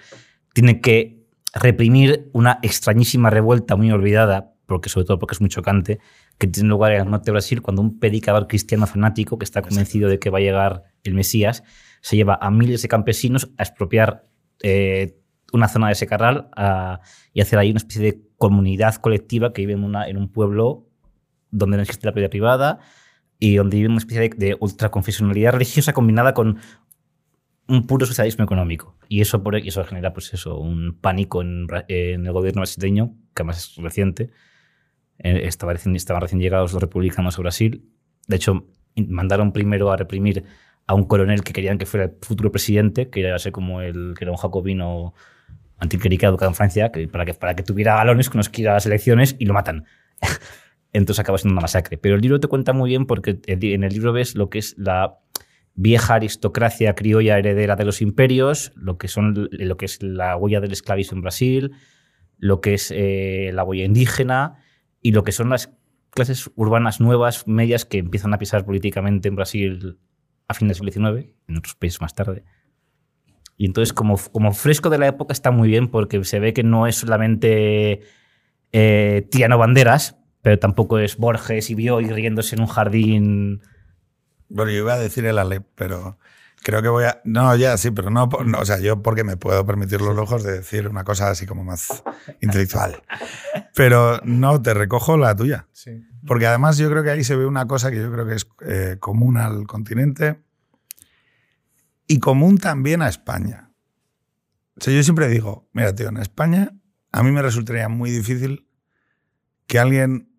tiene 0.54 0.80
que 0.82 1.21
reprimir 1.54 2.30
una 2.34 2.60
extrañísima 2.62 3.30
revuelta 3.30 3.76
muy 3.76 3.92
olvidada, 3.92 4.54
porque 4.66 4.90
sobre 4.90 5.06
todo 5.06 5.20
porque 5.20 5.34
es 5.34 5.42
muy 5.42 5.50
chocante, 5.50 6.00
que 6.38 6.48
tiene 6.48 6.70
lugar 6.70 6.94
en 6.94 7.02
el 7.02 7.10
norte 7.12 7.26
de 7.26 7.32
Brasil 7.34 7.62
cuando 7.62 7.82
un 7.82 8.00
predicador 8.00 8.48
cristiano 8.48 8.88
fanático 8.88 9.38
que 9.38 9.46
está 9.46 9.62
convencido 9.62 10.10
de 10.10 10.18
que 10.20 10.30
va 10.30 10.38
a 10.40 10.42
llegar 10.42 10.84
el 11.04 11.14
Mesías 11.14 11.64
se 12.02 12.16
lleva 12.16 12.38
a 12.42 12.50
miles 12.50 12.82
de 12.82 12.88
campesinos 12.88 13.52
a 13.58 13.64
expropiar 13.64 14.26
eh, 14.64 15.18
una 15.54 15.68
zona 15.68 15.90
de 15.90 15.96
secarral 15.96 16.50
a- 16.56 17.02
y 17.34 17.42
hacer 17.42 17.60
ahí 17.60 17.70
una 17.70 17.78
especie 17.78 18.02
de 18.02 18.22
comunidad 18.38 18.96
colectiva 18.96 19.54
que 19.54 19.62
vive 19.62 19.74
en, 19.74 19.84
una, 19.84 20.08
en 20.08 20.18
un 20.18 20.32
pueblo 20.32 20.88
donde 21.52 21.78
no 21.78 21.84
existe 21.84 22.08
la 22.08 22.12
propiedad 22.14 22.32
privada 22.32 22.80
y 23.38 23.56
donde 23.56 23.78
vive 23.78 23.90
una 23.90 23.98
especie 23.98 24.30
de, 24.30 24.30
de 24.30 24.58
ultraconfesionalidad 24.60 25.52
religiosa 25.54 25.94
combinada 25.94 26.34
con 26.34 26.58
un 27.68 27.88
puro 27.88 28.06
socialismo 28.06 28.44
económico. 28.44 28.98
Y 29.08 29.22
eso, 29.22 29.44
por, 29.44 29.56
eso 29.56 29.84
genera 29.86 30.14
pues 30.14 30.34
eso, 30.34 30.58
un 30.58 30.98
pánico 31.00 31.42
en, 31.42 31.68
el 31.88 32.32
gobierno 32.32 32.62
brasileño, 32.62 33.14
que 33.34 33.44
además 33.44 33.58
es 33.58 33.76
reciente. 33.78 34.30
Eh, 35.20 35.42
estaba 35.46 35.74
recién- 35.74 35.96
estaban 35.96 36.22
recién 36.22 36.42
llegados 36.42 36.74
los 36.74 36.82
republicanos 36.82 37.38
a 37.38 37.42
Brasil. 37.42 37.86
De 38.28 38.36
hecho, 38.36 38.68
mandaron 38.96 39.52
primero 39.54 39.92
a 39.92 39.98
reprimir 39.98 40.44
a 40.88 40.94
un 40.96 41.06
coronel 41.06 41.44
que 41.44 41.54
querían 41.54 41.78
que 41.78 41.86
fuera 41.86 42.06
el 42.08 42.14
futuro 42.22 42.52
presidente, 42.52 43.10
que 43.10 43.22
iba 43.22 43.34
a 43.36 43.40
ser 43.40 43.52
como 43.52 43.82
el 43.82 44.14
que 44.18 44.26
era 44.26 44.32
un 44.32 44.38
jacobino 44.38 45.14
anticlerical 45.78 46.30
educado 46.32 46.50
en 46.52 46.56
Francia, 46.56 46.92
que, 46.92 47.08
para, 47.08 47.26
que, 47.26 47.34
para 47.34 47.56
que 47.56 47.64
tuviera 47.64 47.96
galones 47.96 48.30
que 48.30 48.38
nos 48.38 48.50
quiera 48.50 48.74
las 48.74 48.86
elecciones 48.86 49.36
y 49.40 49.46
lo 49.46 49.54
matan. 49.54 49.86
Entonces 50.94 51.20
acaba 51.20 51.38
siendo 51.38 51.54
una 51.54 51.62
masacre. 51.62 51.98
Pero 51.98 52.16
el 52.16 52.22
libro 52.22 52.40
te 52.40 52.48
cuenta 52.48 52.74
muy 52.74 52.90
bien 52.90 53.06
porque 53.06 53.40
li- 53.60 53.74
en 53.74 53.84
el 53.84 53.94
libro 53.94 54.12
ves 54.12 54.36
lo 54.36 54.50
que 54.50 54.60
es 54.60 54.76
la 54.78 55.18
vieja 55.74 56.16
aristocracia 56.16 56.96
criolla 56.96 57.38
heredera 57.38 57.76
de 57.76 57.86
los 57.86 58.02
imperios, 58.02 58.72
lo 58.76 58.98
que, 58.98 59.08
son, 59.08 59.50
lo 59.52 59.78
que 59.78 59.86
es 59.86 60.04
la 60.04 60.36
huella 60.36 60.62
del 60.62 60.72
esclavismo 60.72 61.18
en 61.18 61.22
Brasil, 61.22 61.72
lo 62.38 62.62
que 62.62 62.74
es 62.74 62.92
eh, 62.92 63.52
la 63.54 63.64
huella 63.64 63.86
indígena 63.86 64.58
y 65.02 65.12
lo 65.12 65.24
que 65.24 65.32
son 65.32 65.50
las 65.50 65.74
clases 66.10 66.52
urbanas 66.56 67.00
nuevas, 67.00 67.48
medias, 67.48 67.86
que 67.86 68.00
empiezan 68.00 68.34
a 68.34 68.38
pisar 68.38 68.66
políticamente 68.66 69.30
en 69.30 69.36
Brasil 69.36 70.00
a 70.48 70.54
fines 70.54 70.78
del 70.78 70.92
siglo 70.92 71.12
XIX, 71.14 71.34
en 71.48 71.58
otros 71.58 71.76
países 71.76 72.02
más 72.02 72.14
tarde. 72.14 72.44
Y 73.58 73.66
entonces, 73.66 73.94
como, 73.94 74.18
como 74.32 74.52
fresco 74.54 74.90
de 74.90 74.98
la 74.98 75.08
época, 75.08 75.34
está 75.34 75.52
muy 75.52 75.70
bien 75.70 75.88
porque 75.88 76.24
se 76.24 76.40
ve 76.40 76.54
que 76.54 76.64
no 76.64 76.88
es 76.88 76.96
solamente 76.96 78.02
eh, 78.72 79.28
Tiano 79.30 79.58
Banderas, 79.58 80.18
pero 80.42 80.60
tampoco 80.60 81.00
es 81.00 81.18
Borges 81.18 81.70
y 81.70 81.76
Bioy 81.76 82.10
riéndose 82.10 82.56
en 82.56 82.62
un 82.62 82.68
jardín. 82.68 83.62
Bueno, 84.54 84.72
yo 84.72 84.80
iba 84.80 84.94
a 84.94 85.00
decir 85.00 85.26
el 85.26 85.38
Alep, 85.38 85.66
pero 85.76 86.18
creo 86.62 86.82
que 86.82 86.90
voy 86.90 87.06
a. 87.06 87.22
No, 87.24 87.56
ya 87.56 87.78
sí, 87.78 87.92
pero 87.92 88.10
no, 88.10 88.30
no, 88.46 88.60
O 88.60 88.66
sea, 88.66 88.80
yo 88.80 89.02
porque 89.02 89.24
me 89.24 89.38
puedo 89.38 89.66
permitir 89.66 90.02
los 90.02 90.16
lujos 90.16 90.44
de 90.44 90.54
decir 90.54 90.88
una 90.88 91.04
cosa 91.04 91.30
así 91.30 91.46
como 91.46 91.64
más 91.64 92.04
intelectual. 92.42 93.02
Pero 93.76 94.20
no, 94.24 94.62
te 94.62 94.74
recojo 94.74 95.18
la 95.18 95.36
tuya. 95.36 95.68
Sí. 95.72 96.06
Porque 96.28 96.48
además 96.48 96.78
yo 96.78 96.90
creo 96.90 97.04
que 97.04 97.12
ahí 97.12 97.24
se 97.24 97.36
ve 97.36 97.46
una 97.46 97.68
cosa 97.68 97.92
que 97.92 97.98
yo 97.98 98.12
creo 98.12 98.26
que 98.28 98.36
es 98.36 98.48
eh, 98.66 98.98
común 99.00 99.38
al 99.38 99.66
continente 99.68 100.42
y 102.08 102.20
común 102.20 102.58
también 102.58 103.02
a 103.02 103.08
España. 103.08 103.72
O 104.78 104.84
sea, 104.84 104.94
yo 104.94 105.04
siempre 105.04 105.28
digo, 105.30 105.70
mira, 105.74 105.96
tío, 105.96 106.10
en 106.10 106.18
España 106.18 106.74
a 107.12 107.24
mí 107.24 107.32
me 107.32 107.42
resultaría 107.42 107.88
muy 107.90 108.12
difícil 108.12 108.68
que 109.68 109.80
alguien 109.80 110.30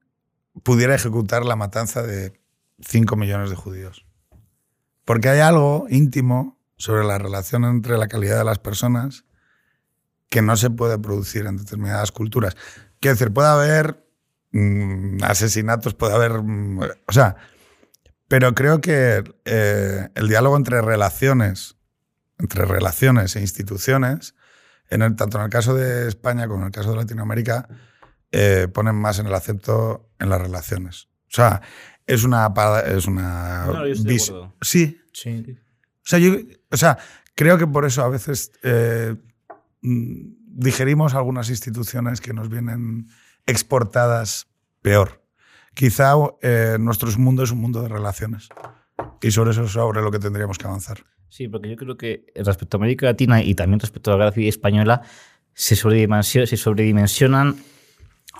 pudiera 0.62 0.94
ejecutar 0.94 1.44
la 1.44 1.56
matanza 1.56 2.02
de 2.02 2.41
5 2.80 3.16
millones 3.16 3.50
de 3.50 3.56
judíos. 3.56 4.06
Porque 5.04 5.28
hay 5.28 5.40
algo 5.40 5.86
íntimo 5.88 6.58
sobre 6.76 7.04
la 7.04 7.18
relación 7.18 7.64
entre 7.64 7.98
la 7.98 8.08
calidad 8.08 8.38
de 8.38 8.44
las 8.44 8.58
personas 8.58 9.24
que 10.28 10.42
no 10.42 10.56
se 10.56 10.70
puede 10.70 10.98
producir 10.98 11.46
en 11.46 11.58
determinadas 11.58 12.10
culturas. 12.10 12.56
Quiero 13.00 13.14
decir, 13.14 13.32
puede 13.32 13.48
haber 13.48 14.06
mm, 14.52 15.22
asesinatos, 15.24 15.94
puede 15.94 16.14
haber... 16.14 16.42
mm, 16.42 16.80
o 17.06 17.12
sea, 17.12 17.36
pero 18.28 18.54
creo 18.54 18.80
que 18.80 19.22
eh, 19.44 20.08
el 20.14 20.28
diálogo 20.28 20.56
entre 20.56 20.80
relaciones, 20.80 21.76
entre 22.38 22.64
relaciones 22.64 23.36
e 23.36 23.40
instituciones, 23.40 24.34
en 24.88 25.16
tanto 25.16 25.38
en 25.38 25.44
el 25.44 25.50
caso 25.50 25.74
de 25.74 26.08
España 26.08 26.48
como 26.48 26.60
en 26.60 26.66
el 26.66 26.72
caso 26.72 26.90
de 26.90 26.96
Latinoamérica, 26.96 27.68
eh, 28.30 28.68
ponen 28.72 28.94
más 28.94 29.18
en 29.18 29.26
el 29.26 29.34
acento 29.34 30.08
en 30.18 30.30
las 30.30 30.40
relaciones. 30.40 31.08
O 31.26 31.34
sea, 31.34 31.60
es 32.06 32.24
una... 32.24 32.52
Es 32.86 33.06
una 33.06 33.66
No, 33.66 33.86
yo 33.86 33.92
estoy 33.92 34.14
de 34.14 34.48
sí, 34.62 34.98
Sí. 35.12 35.58
o 35.58 36.06
sea, 36.06 36.18
yo, 36.18 36.34
o 36.70 36.76
sea, 36.76 36.98
creo 37.34 37.58
que 37.58 37.66
por 37.66 37.84
eso 37.84 38.02
a 38.02 38.08
veces 38.08 38.52
eh, 38.62 39.14
mm, 39.82 40.20
digerimos 40.46 41.14
algunas 41.14 41.50
instituciones 41.50 42.20
que 42.20 42.32
nos 42.32 42.48
vienen 42.48 43.08
exportadas 43.46 44.46
peor. 44.80 45.22
Quizá 45.74 46.14
eh, 46.42 46.76
nuestro 46.80 47.10
mundo 47.18 47.42
es 47.42 47.50
un 47.50 47.60
mundo 47.60 47.82
de 47.82 47.88
relaciones. 47.88 48.48
Y 49.20 49.30
sobre 49.30 49.52
eso 49.52 49.64
es 49.64 49.70
sobre 49.70 50.02
lo 50.02 50.10
que 50.10 50.18
tendríamos 50.18 50.58
que 50.58 50.66
avanzar. 50.66 51.04
Sí, 51.28 51.48
porque 51.48 51.70
yo 51.70 51.76
creo 51.76 51.96
que 51.96 52.26
respecto 52.36 52.76
a 52.76 52.78
América 52.78 53.06
Latina 53.06 53.42
y 53.42 53.54
también 53.54 53.80
respecto 53.80 54.12
a 54.12 54.18
la 54.18 54.32
Civil 54.32 54.48
Española, 54.48 55.02
se 55.54 55.76
sobredimensionan 55.76 57.56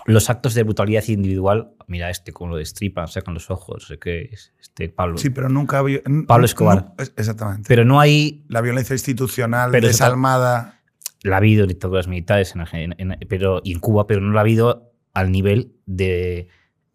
los 0.05 0.29
actos 0.29 0.53
de 0.53 0.63
brutalidad 0.63 1.03
individual. 1.07 1.71
Mira, 1.87 2.09
este 2.09 2.33
con 2.33 2.49
lo 2.49 2.57
destripa, 2.57 3.07
sacan 3.07 3.33
los 3.33 3.49
ojos, 3.51 3.87
sé 3.87 3.99
qué 3.99 4.29
es, 4.31 4.53
este 4.59 4.89
Pablo. 4.89 5.17
Sí, 5.17 5.29
pero 5.29 5.49
nunca 5.49 5.79
había. 5.79 5.99
Pablo 6.27 6.45
Escobar. 6.45 6.93
no, 6.97 7.03
exactamente. 7.15 7.67
Pero 7.67 7.85
no 7.85 7.99
hay 7.99 8.43
la 8.49 8.61
violencia 8.61 8.93
institucional 8.93 9.71
Pero 9.71 9.87
desalmada. 9.87 10.81
la 11.23 11.35
ha 11.35 11.37
habido 11.37 11.63
en 11.63 11.69
dictaduras 11.69 12.07
militares 12.07 12.53
en, 12.55 12.61
Argen- 12.61 12.95
en- 12.97 13.17
pero, 13.29 13.61
y 13.63 13.71
en 13.73 13.79
Cuba, 13.79 14.07
pero 14.07 14.19
no 14.21 14.31
la 14.33 14.39
ha 14.39 14.41
habido 14.41 14.91
al 15.13 15.31
nivel 15.31 15.73
de 15.85 16.47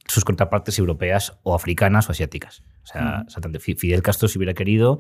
sus 0.07 0.25
contrapartes 0.25 0.79
europeas 0.79 1.39
o 1.43 1.55
africanas 1.55 2.09
o 2.09 2.13
asiáticas. 2.13 2.63
O 2.83 2.87
sea, 2.87 3.25
o 3.27 3.31
sea, 3.31 3.43
Fi- 3.61 3.75
Fidel 3.75 4.03
Castro, 4.03 4.27
si 4.29 4.39
hubiera 4.39 4.55
querido, 4.55 4.99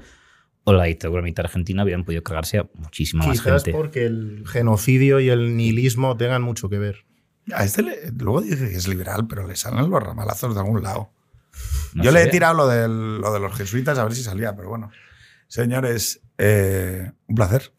o 0.64 0.72
la 0.74 0.84
dictadura 0.84 1.22
militar 1.22 1.46
argentina, 1.46 1.82
hubieran 1.82 2.04
podido 2.04 2.22
cargarse 2.22 2.58
a 2.58 2.68
muchísima 2.74 3.26
más 3.26 3.38
Quizás 3.40 3.64
gente. 3.64 3.72
porque 3.78 4.04
el 4.04 4.44
genocidio 4.46 5.18
y 5.20 5.30
el 5.30 5.56
nihilismo 5.56 6.16
tengan 6.18 6.42
mucho 6.42 6.68
que 6.68 6.78
ver. 6.78 7.04
A 7.54 7.64
este 7.64 7.82
le- 7.82 8.10
luego 8.12 8.40
dice 8.42 8.68
que 8.68 8.76
es 8.76 8.86
liberal, 8.88 9.26
pero 9.28 9.46
le 9.46 9.56
salen 9.56 9.88
los 9.90 10.02
ramalazos 10.02 10.54
de 10.54 10.60
algún 10.60 10.82
lado. 10.82 11.10
No 11.94 12.04
Yo 12.04 12.10
le 12.12 12.22
he 12.22 12.26
tirado 12.28 12.54
lo, 12.54 12.66
del- 12.68 13.18
lo 13.18 13.32
de 13.32 13.40
los 13.40 13.56
jesuitas 13.56 13.98
a 13.98 14.04
ver 14.04 14.14
si 14.14 14.22
salía, 14.22 14.54
pero 14.54 14.68
bueno. 14.68 14.90
Señores, 15.48 16.20
eh, 16.36 17.10
un 17.26 17.34
placer. 17.34 17.72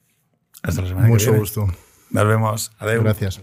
Hasta 0.64 0.82
la 0.82 0.88
semana 0.88 1.08
que 1.08 1.14
Mucho 1.14 1.26
viene. 1.28 1.40
gusto. 1.40 1.68
Nos 2.10 2.28
vemos. 2.28 2.72
Adiós. 2.80 3.04
Gracias. 3.04 3.40